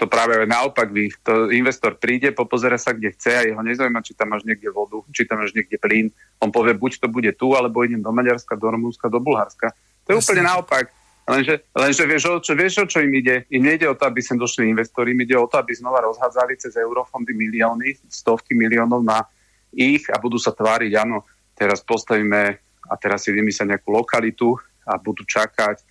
[0.00, 1.12] to práve naopak vy.
[1.28, 5.04] To investor príde, popozera sa, kde chce a jeho nezaujíma, či tam máš niekde vodu,
[5.12, 6.08] či tam máš niekde plyn.
[6.40, 9.76] On povie, buď to bude tu, alebo idem do Maďarska, do Rumúnska, do Bulharska.
[10.08, 10.24] To je Jasne.
[10.24, 10.84] úplne naopak.
[11.28, 13.44] Lenže, lenže vieš, o čo, vieš, o čo im ide?
[13.52, 16.56] Im nejde o to, aby sem došli investori, im ide o to, aby znova rozhádzali
[16.56, 19.28] cez eurofondy milióny, stovky miliónov na
[19.70, 22.56] ich a budú sa tváriť, áno, teraz postavíme
[22.88, 24.56] a teraz si vymyslia nejakú lokalitu
[24.88, 25.84] a budú čakať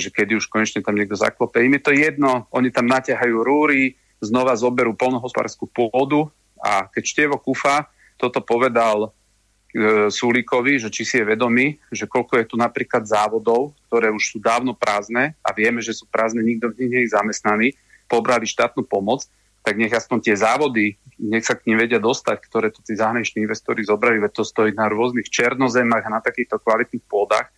[0.00, 1.60] že kedy už konečne tam niekto zaklope.
[1.60, 6.28] Im je to jedno, oni tam naťahajú rúry, znova zoberú polnohospodárskú pôdu
[6.60, 7.88] a keď Števo Kufa
[8.20, 13.72] toto povedal e, Sulíkovi, že či si je vedomý, že koľko je tu napríklad závodov,
[13.88, 17.16] ktoré už sú dávno prázdne a vieme, že sú prázdne, nikto v nich nie je
[17.16, 17.68] zamestnaný,
[18.04, 19.24] pobrali štátnu pomoc,
[19.64, 23.44] tak nech aspoň tie závody, nech sa k nim vedia dostať, ktoré tu tí zahraniční
[23.44, 27.48] investori zobrali, veď to stojí na rôznych černozemách a na takýchto kvalitných pôdach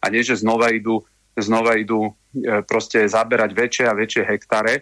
[0.00, 1.04] a nie, že znova idú
[1.36, 2.12] znova idú e,
[2.66, 4.74] proste zaberať väčšie a väčšie hektáre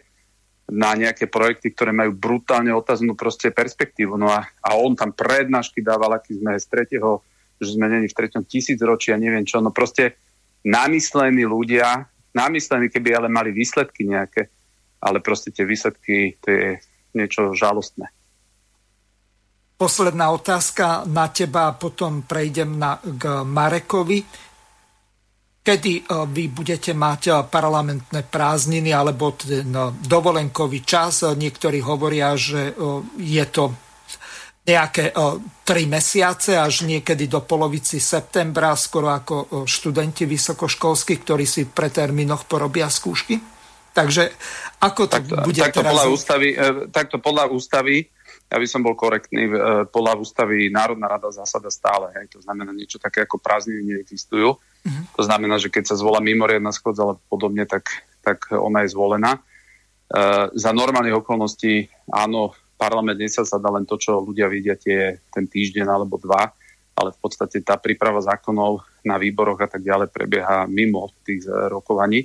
[0.69, 4.21] na nejaké projekty, ktoré majú brutálne otaznú proste perspektívu.
[4.21, 7.25] No a, a on tam prednášky dával, aký sme z tretieho,
[7.57, 9.65] že sme není v treťom tisícročí a neviem čo.
[9.65, 10.21] No proste
[10.69, 12.05] namyslení ľudia,
[12.37, 14.53] namyslení, keby ale mali výsledky nejaké,
[15.01, 16.67] ale proste tie výsledky, to je
[17.17, 18.13] niečo žalostné.
[19.79, 24.48] Posledná otázka na teba, potom prejdem na, k Marekovi
[25.69, 31.29] kedy e, vy budete mať e, parlamentné prázdniny alebo ten e, dovolenkový čas.
[31.29, 32.73] Niektorí hovoria, že
[33.21, 33.77] je to
[34.69, 35.17] nejaké
[35.65, 42.45] tri mesiace až niekedy do polovici septembra, skoro ako študenti vysokoškolskí, ktorí si pre termínoch
[42.45, 43.41] porobia skúšky.
[43.97, 44.29] Takže
[44.85, 45.93] ako to tak, bude takto teraz?
[45.97, 46.49] Podľa ústavy,
[46.93, 48.13] takto podľa ústavy
[48.49, 49.49] ja by som bol korektný,
[49.89, 54.57] podľa ústavy Národná rada zásada stále, hej, to znamená niečo také ako prázdniny neexistujú.
[55.19, 57.91] To znamená, že keď sa zvolá mimoriadna schodza alebo podobne, tak,
[58.23, 59.35] tak ona je zvolená.
[59.35, 59.41] E,
[60.55, 66.23] za normálnych okolností áno, parlament dá len to, čo ľudia vidia tie, ten týždeň alebo
[66.23, 66.55] dva,
[66.95, 71.67] ale v podstate tá príprava zákonov na výboroch a tak ďalej prebieha mimo tých e,
[71.67, 72.23] rokovaní.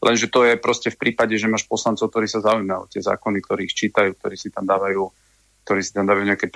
[0.00, 3.68] Lenže to je proste v prípade, že máš poslancov, ktorí sa zaujímajú tie zákony, ktorí
[3.68, 5.04] ich čítajú, ktorí si tam dávajú
[5.66, 6.46] ktorí si tam dávajú nejaké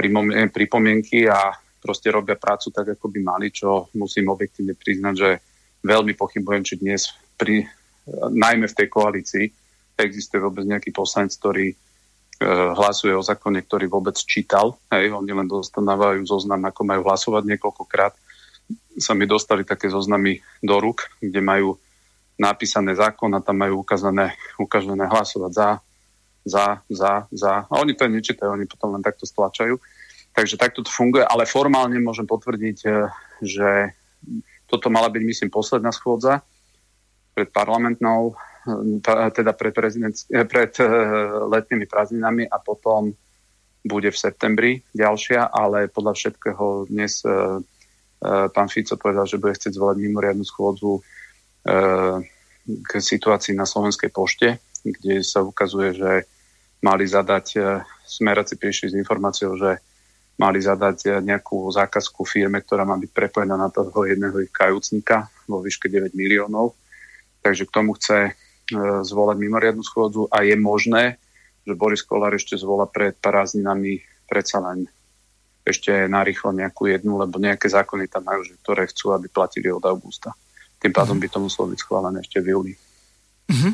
[0.54, 1.50] pripomienky a
[1.82, 5.30] proste robia prácu tak, ako by mali, čo musím objektívne priznať, že
[5.80, 7.64] veľmi pochybujem, či dnes pri,
[8.16, 9.46] najmä v tej koalícii
[10.00, 11.76] existuje vôbec nejaký poslanec, ktorý e,
[12.48, 14.80] hlasuje o zákone, ktorý vôbec čítal.
[14.88, 18.14] Hej, oni len dostávajú zoznam, ako majú hlasovať niekoľkokrát.
[18.96, 21.76] Sa mi dostali také zoznamy do rúk, kde majú
[22.40, 25.68] napísané zákon a tam majú ukázané, ukázané hlasovať za,
[26.48, 27.52] za, za, za.
[27.68, 29.76] A oni to nečítajú, oni potom len takto stlačajú.
[30.32, 32.90] Takže takto to funguje, ale formálne môžem potvrdiť, e,
[33.44, 33.68] že
[34.70, 36.46] toto mala byť, myslím, posledná schôdza
[37.34, 38.38] pred parlamentnou,
[39.02, 40.72] e, teda pred, e, pred
[41.50, 43.10] letnými prázdninami a potom
[43.82, 47.24] bude v septembri ďalšia, ale podľa všetkého dnes
[48.52, 51.00] pán Fico povedal, že bude chcieť zvolať mimoriadnu schôdzu
[52.68, 56.28] k situácii na Slovenskej pošte, kde sa ukazuje, že
[56.80, 57.60] mali zadať, e,
[58.08, 59.80] smeraci prišli s informáciou, že
[60.40, 65.28] mali zadať e, nejakú zákazku firme, ktorá má byť prepojená na toho jedného ich kajúcnika
[65.44, 66.72] vo výške 9 miliónov.
[67.44, 68.32] Takže k tomu chce e,
[69.04, 71.20] zvolať mimoriadnu schôdzu a je možné,
[71.68, 74.88] že Boris Kolár ešte zvola pred prázdninami predsa len
[75.60, 79.84] ešte narýchlo nejakú jednu, lebo nejaké zákony tam majú, že ktoré chcú, aby platili od
[79.84, 80.32] augusta.
[80.80, 82.72] Tým pádom by to muselo byť schválené ešte v júli.
[83.52, 83.72] Mm-hmm.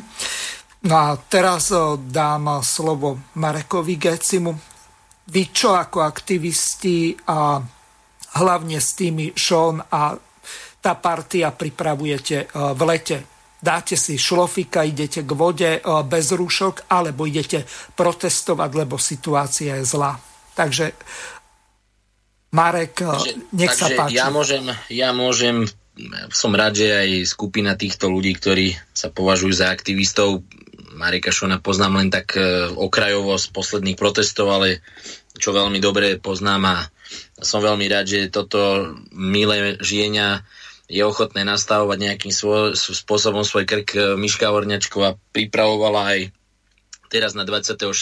[0.91, 1.71] No a teraz
[2.11, 4.76] dám slovo Marekovi Gecimu.
[5.27, 7.59] Vy čo ako aktivisti a
[8.39, 10.15] hlavne s tými Sean a
[10.79, 13.17] tá partia pripravujete v lete?
[13.57, 17.65] Dáte si šlofika, idete k vode bez rúšok, alebo idete
[17.97, 20.13] protestovať, lebo situácia je zlá.
[20.53, 20.93] Takže
[22.53, 24.15] Marek, takže, nech takže sa páči.
[24.15, 25.67] Ja môžem, ja môžem
[26.29, 30.45] som rád, že aj skupina týchto ľudí, ktorí sa považujú za aktivistov,
[30.97, 34.81] Marika Šona poznám len tak e, okrajovo z posledných protestov, ale
[35.37, 36.75] čo veľmi dobre poznám a
[37.37, 40.41] som veľmi rád, že toto milé žienia
[40.89, 46.19] je ochotné nastavovať nejakým svoj, spôsobom svoj krk Miška Horňačková pripravovala aj
[47.13, 47.93] teraz na 26.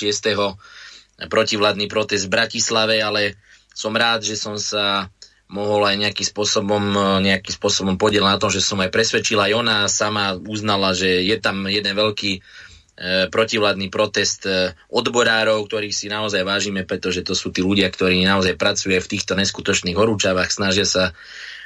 [1.27, 3.35] protivládny protest v Bratislave, ale
[3.75, 5.11] som rád, že som sa
[5.45, 9.45] mohol aj nejakým spôsobom, e, nejakým spôsobom podiel na tom, že som aj presvedčila.
[9.45, 12.41] Aj ona sama uznala, že je tam jeden veľký e,
[13.27, 18.55] protivládny protest e, odborárov, ktorých si naozaj vážime, pretože to sú tí ľudia, ktorí naozaj
[18.55, 21.11] pracujú v týchto neskutočných horúčavách, snažia sa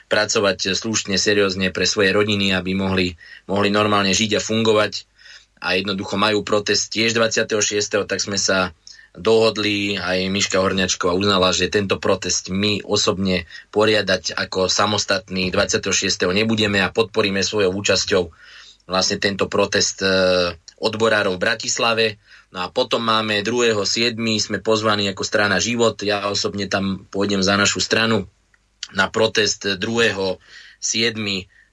[0.10, 3.14] pracovať slušne, seriózne pre svoje rodiny, aby mohli,
[3.46, 5.06] mohli normálne žiť a fungovať
[5.62, 8.10] a jednoducho majú protest tiež 26.
[8.10, 8.74] tak sme sa
[9.14, 16.10] dohodli, aj Miška Horňačková uznala, že tento protest my osobne poriadať ako samostatný 26.
[16.34, 18.24] nebudeme a podporíme svojou účasťou
[18.90, 20.10] vlastne tento protest e,
[20.80, 22.06] odborárov v Bratislave.
[22.50, 24.16] No a potom máme 2.7.
[24.40, 26.02] sme pozvaní ako strana Život.
[26.02, 28.26] Ja osobne tam pôjdem za našu stranu
[28.96, 30.40] na protest 2.7.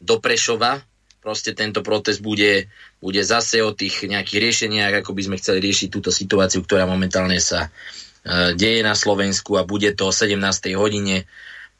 [0.03, 0.83] do Prešova.
[1.23, 2.71] Proste tento protest bude
[3.07, 7.39] bude zase o tých nejakých riešeniach, ako by sme chceli riešiť túto situáciu, ktorá momentálne
[7.39, 10.41] sa e, deje na Slovensku a bude to o 17.
[10.75, 11.29] hodine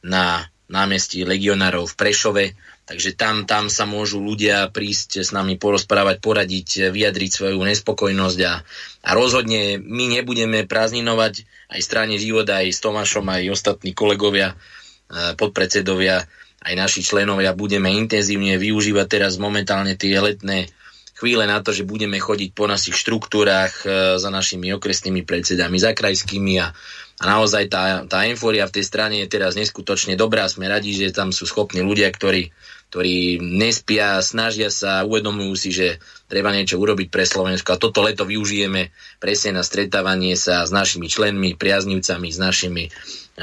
[0.05, 2.43] na námestí legionárov v Prešove.
[2.87, 8.63] Takže tam, tam sa môžu ľudia prísť s nami porozprávať, poradiť, vyjadriť svoju nespokojnosť a,
[9.03, 15.35] a rozhodne my nebudeme prázdninovať aj strane života, aj s Tomášom, aj ostatní kolegovia, e,
[15.35, 16.23] podpredsedovia,
[16.63, 17.51] aj naši členovia.
[17.51, 20.71] Budeme intenzívne využívať teraz momentálne tie letné
[21.11, 25.91] chvíle na to, že budeme chodiť po našich štruktúrach e, za našimi okresnými predsedami, za
[25.91, 26.71] krajskými a,
[27.17, 30.45] a naozaj tá, tá euforia v tej strane je teraz neskutočne dobrá.
[30.45, 32.53] Sme radi, že tam sú schopní ľudia, ktorí,
[32.93, 35.97] ktorí nespia, snažia sa, uvedomujú si, že
[36.29, 41.09] treba niečo urobiť pre Slovensko a toto leto využijeme presne na stretávanie sa s našimi
[41.09, 42.89] členmi, priaznivcami, s našimi e,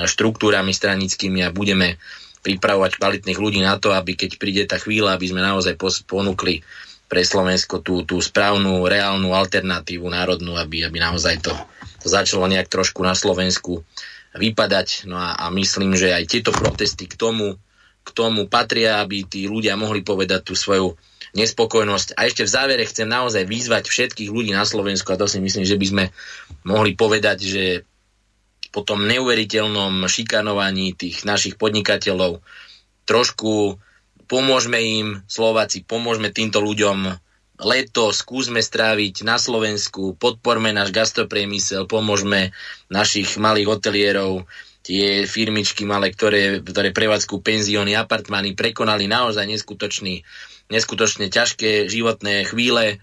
[0.07, 1.99] štruktúrami stranickými a budeme
[2.47, 5.75] pripravovať kvalitných ľudí na to, aby keď príde tá chvíľa, aby sme naozaj
[6.07, 6.63] ponúkli
[7.11, 11.53] pre Slovensko tú, tú správnu, reálnu alternatívu národnú, aby, aby naozaj to,
[12.05, 13.81] to začalo nejak trošku na Slovensku
[14.37, 15.09] vypadať.
[15.09, 17.57] No a, a myslím, že aj tieto protesty k tomu,
[18.05, 21.01] k tomu patria, aby tí ľudia mohli povedať tú svoju
[21.33, 22.21] nespokojnosť.
[22.21, 25.65] A ešte v závere chcem naozaj vyzvať všetkých ľudí na Slovensku, a to si myslím,
[25.65, 26.05] že by sme
[26.69, 27.65] mohli povedať, že
[28.69, 32.45] po tom neuveriteľnom šikanovaní tých našich podnikateľov
[33.09, 33.79] trošku
[34.27, 37.24] pomôžme im, Slováci, pomôžme týmto ľuďom
[37.63, 42.51] leto skúsme stráviť na Slovensku, podporme náš gastropriemysel, pomôžme
[42.91, 44.47] našich malých hotelierov,
[44.85, 50.21] tie firmičky malé, ktoré, ktoré prevádzku penzióny, apartmány, prekonali naozaj neskutočný,
[50.69, 53.01] neskutočne ťažké životné chvíle,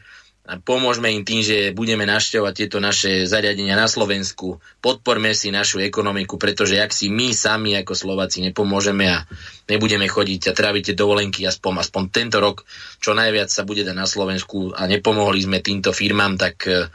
[0.59, 4.59] pomôžme im tým, že budeme našťovať tieto naše zariadenia na Slovensku.
[4.83, 9.23] Podporme si našu ekonomiku, pretože ak si my sami ako Slováci nepomôžeme a
[9.71, 12.67] nebudeme chodiť a trávite dovolenky aspoň, aspoň tento rok,
[12.99, 16.91] čo najviac sa bude dať na Slovensku a nepomohli sme týmto firmám, tak e,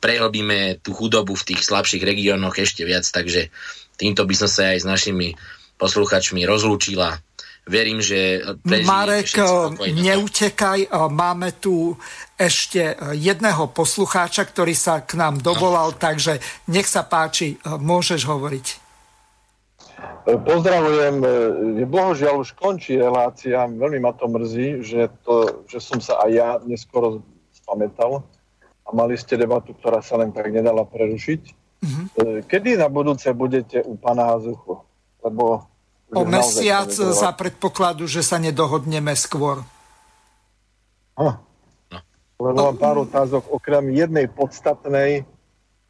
[0.00, 3.04] prehlbíme tú chudobu v tých slabších regiónoch ešte viac.
[3.04, 3.52] Takže
[4.00, 5.36] týmto by som sa aj s našimi
[5.76, 7.20] posluchačmi rozlúčila
[7.64, 8.44] verím, že
[8.84, 9.40] Marek,
[9.80, 11.96] neutekaj, máme tu
[12.34, 15.98] ešte jedného poslucháča, ktorý sa k nám dovolal, no.
[15.98, 18.66] takže nech sa páči, môžeš hovoriť.
[20.24, 21.20] Pozdravujem,
[21.84, 26.48] bohužiaľ už končí relácia, veľmi ma to mrzí, že, to, že som sa aj ja
[26.64, 27.20] neskoro
[27.52, 28.24] spamätal
[28.84, 31.40] a mali ste debatu, ktorá sa len tak nedala prerušiť.
[31.84, 32.04] Mm-hmm.
[32.48, 34.80] Kedy na budúce budete u pana Hazuchu?
[35.20, 35.68] Lebo
[36.14, 39.66] O mesiac za predpokladu, že sa nedohodneme skôr.
[41.18, 41.42] Ha.
[42.44, 45.24] Len mám pár otázok, okrem jednej podstatnej,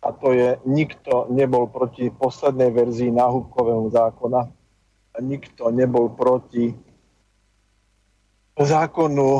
[0.04, 4.52] a to je, nikto nebol proti poslednej verzii náhubkového zákona
[5.22, 6.74] nikto nebol proti
[8.58, 9.30] zákonu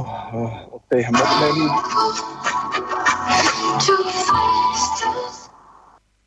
[0.71, 1.53] o tej hmotnej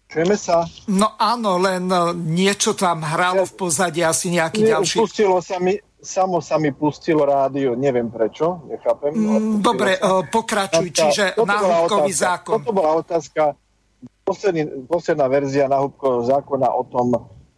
[0.08, 0.64] Čujeme sa?
[0.88, 4.98] No áno, len e, niečo tam hralo v pozadí, asi nejaký Nie, ďalší...
[5.04, 9.14] Pustilo sa mi, samo sa mi pustilo rádio, neviem prečo, nechápem.
[9.14, 10.22] Mm, dobre, sa.
[10.22, 12.62] E, pokračuj, čiže náhubkový zákon.
[12.62, 13.58] Toto bola otázka,
[14.22, 17.08] posledný, posledná verzia náhubkového zákona o tom,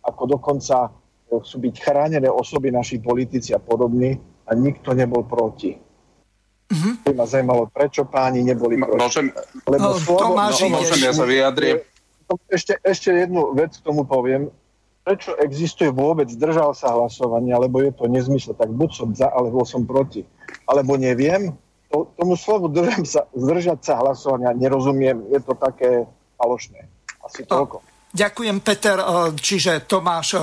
[0.03, 0.91] ako dokonca
[1.29, 4.17] sú byť chránené osoby, naši politici a podobní
[4.49, 5.77] a nikto nebol proti.
[6.69, 6.93] Mm-hmm.
[7.05, 9.01] By ma zaujímalo, prečo páni neboli proti.
[9.01, 9.25] Môžem,
[9.65, 11.81] Lebo no, slovo, Tomáš, no, môžem ja sa vyjadriem
[12.49, 14.53] ešte, ešte jednu vec k tomu poviem.
[15.09, 19.65] Prečo existuje vôbec, zdržal sa hlasovania, alebo je to nezmysel, tak buď som za, alebo
[19.65, 20.21] som proti.
[20.69, 21.57] Alebo neviem,
[21.89, 26.05] to, tomu slovu držam sa, zdržať sa hlasovania nerozumiem, je to také
[26.37, 26.85] falošné.
[27.25, 27.81] Asi toľko.
[28.13, 28.97] Ďakujem, Peter.
[29.33, 30.37] Čiže Tomáš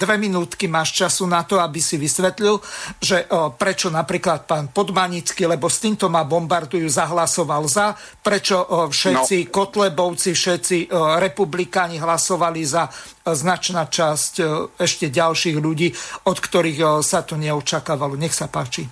[0.00, 2.56] dve minútky máš času na to, aby si vysvetlil,
[2.96, 7.92] že o, prečo napríklad pán Podmanický, lebo s týmto ma bombardujú, zahlasoval za,
[8.24, 9.48] prečo o, všetci no.
[9.52, 12.88] Kotlebovci, všetci o, republikáni hlasovali za
[13.28, 14.44] značná časť o,
[14.80, 15.92] ešte ďalších ľudí,
[16.24, 18.16] od ktorých o, sa to neočakávalo.
[18.16, 18.88] Nech sa páči.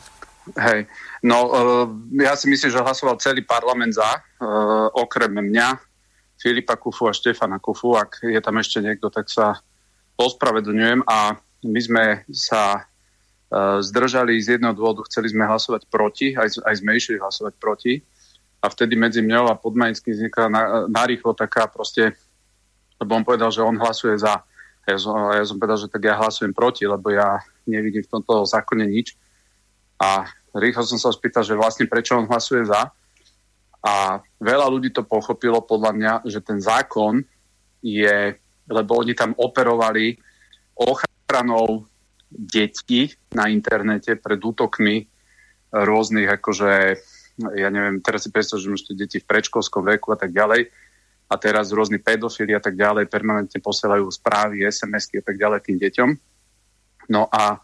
[0.49, 0.89] Hej,
[1.29, 1.45] no
[2.17, 4.25] ja si myslím, že hlasoval celý parlament za,
[4.97, 5.77] okrem mňa,
[6.41, 7.99] Filipa Kufu a Štefana Kufu.
[7.99, 9.61] Ak je tam ešte niekto, tak sa
[10.19, 12.05] ospravedlňujem a my sme
[12.35, 17.55] sa uh, zdržali z jedného dôvodu, chceli sme hlasovať proti, aj, aj sme išli hlasovať
[17.57, 18.03] proti
[18.59, 22.11] a vtedy medzi mňou a Podmajenským vznikla na, narýchlo taká proste,
[22.99, 24.43] lebo on povedal, že on hlasuje za.
[24.89, 27.39] Ja som, ja som povedal, že tak ja hlasujem proti, lebo ja
[27.69, 29.15] nevidím v tomto zákone nič.
[30.01, 30.27] A
[30.57, 32.91] rýchlo som sa spýtal, že vlastne prečo on hlasuje za.
[33.79, 37.23] A veľa ľudí to pochopilo podľa mňa, že ten zákon
[37.79, 38.35] je
[38.69, 40.15] lebo oni tam operovali
[40.79, 41.89] ochranou
[42.29, 45.09] detí na internete pred útokmi
[45.73, 46.71] rôznych, akože,
[47.57, 50.69] ja neviem, teraz si predstav, že máte deti v predškolskom veku a tak ďalej
[51.29, 55.77] a teraz rôzni pedofili a tak ďalej permanentne posielajú správy, SMS-ky a tak ďalej tým
[55.77, 56.11] deťom.
[57.13, 57.61] No a,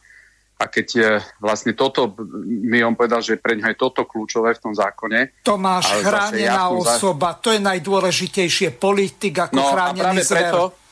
[0.60, 1.10] a keď je
[1.40, 2.12] vlastne toto,
[2.44, 5.40] mi on povedal, že pre ňa je toto kľúčové v tom zákone.
[5.40, 10.52] Tomáš, chránená osoba, to je najdôležitejšie, politik ako no, chránený zver.
[10.52, 10.83] Preto,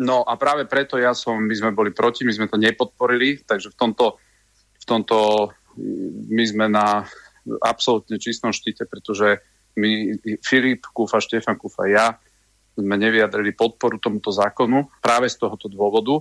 [0.00, 3.72] No a práve preto ja som, my sme boli proti, my sme to nepodporili, takže
[3.72, 4.16] v tomto,
[4.80, 5.16] v tomto
[6.32, 7.04] my sme na
[7.60, 9.44] absolútne čistom štíte, pretože
[9.76, 12.16] my, Filip Kúfa, Štefan Kúfa, ja
[12.76, 16.20] sme nevyjadrili podporu tomuto zákonu práve z tohoto dôvodu.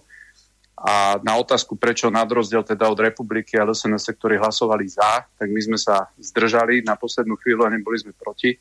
[0.76, 5.48] A na otázku, prečo nad rozdiel teda od republiky a LSNS, ktorí hlasovali za, tak
[5.48, 8.60] my sme sa zdržali na poslednú chvíľu a neboli sme proti.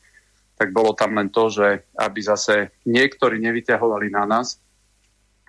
[0.55, 4.63] Tak bolo tam len to, že aby zase niektorí nevyťahovali na nás,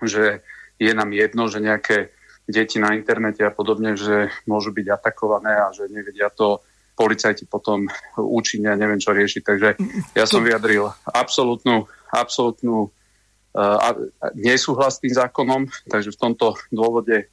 [0.03, 0.45] že
[0.77, 2.13] je nám jedno, že nejaké
[2.47, 6.63] deti na internete a podobne, že môžu byť atakované a že nevedia to
[6.97, 7.85] policajti potom
[8.17, 9.41] účinne a neviem čo riešiť.
[9.43, 9.69] Takže
[10.17, 13.93] ja som vyjadril absolútnu, absolútnu uh,
[14.33, 17.29] nesúhlas s tým zákonom, takže v tomto dôvode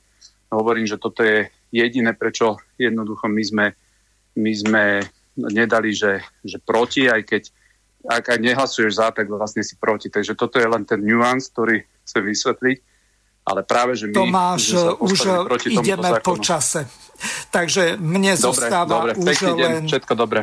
[0.52, 3.66] hovorím, že toto je jediné, prečo jednoducho my sme,
[4.36, 4.84] my sme
[5.38, 7.42] nedali, že, že proti, aj keď
[8.04, 10.12] ak aj nehlasuješ za, tak vlastne si proti.
[10.12, 12.76] Takže toto je len ten nuance, ktorý chcem vysvetliť.
[13.44, 14.72] Ale práve, že my Tomáš,
[15.04, 15.18] už
[15.68, 16.88] ideme po čase.
[17.52, 20.40] Takže mne dobre, zostáva dobre, už len všetko dobre.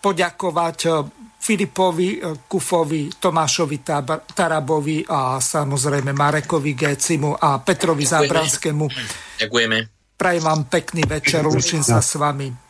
[0.00, 0.92] poďakovať eh,
[1.36, 3.78] Filipovi eh, Kufovi, Tomášovi
[4.32, 8.84] Tarabovi a samozrejme Marekovi Gécimu a Petrovi Zábranskému.
[9.36, 9.76] Ďakujeme.
[10.16, 12.69] Prajem vám pekný večer, lúčim sa s vami.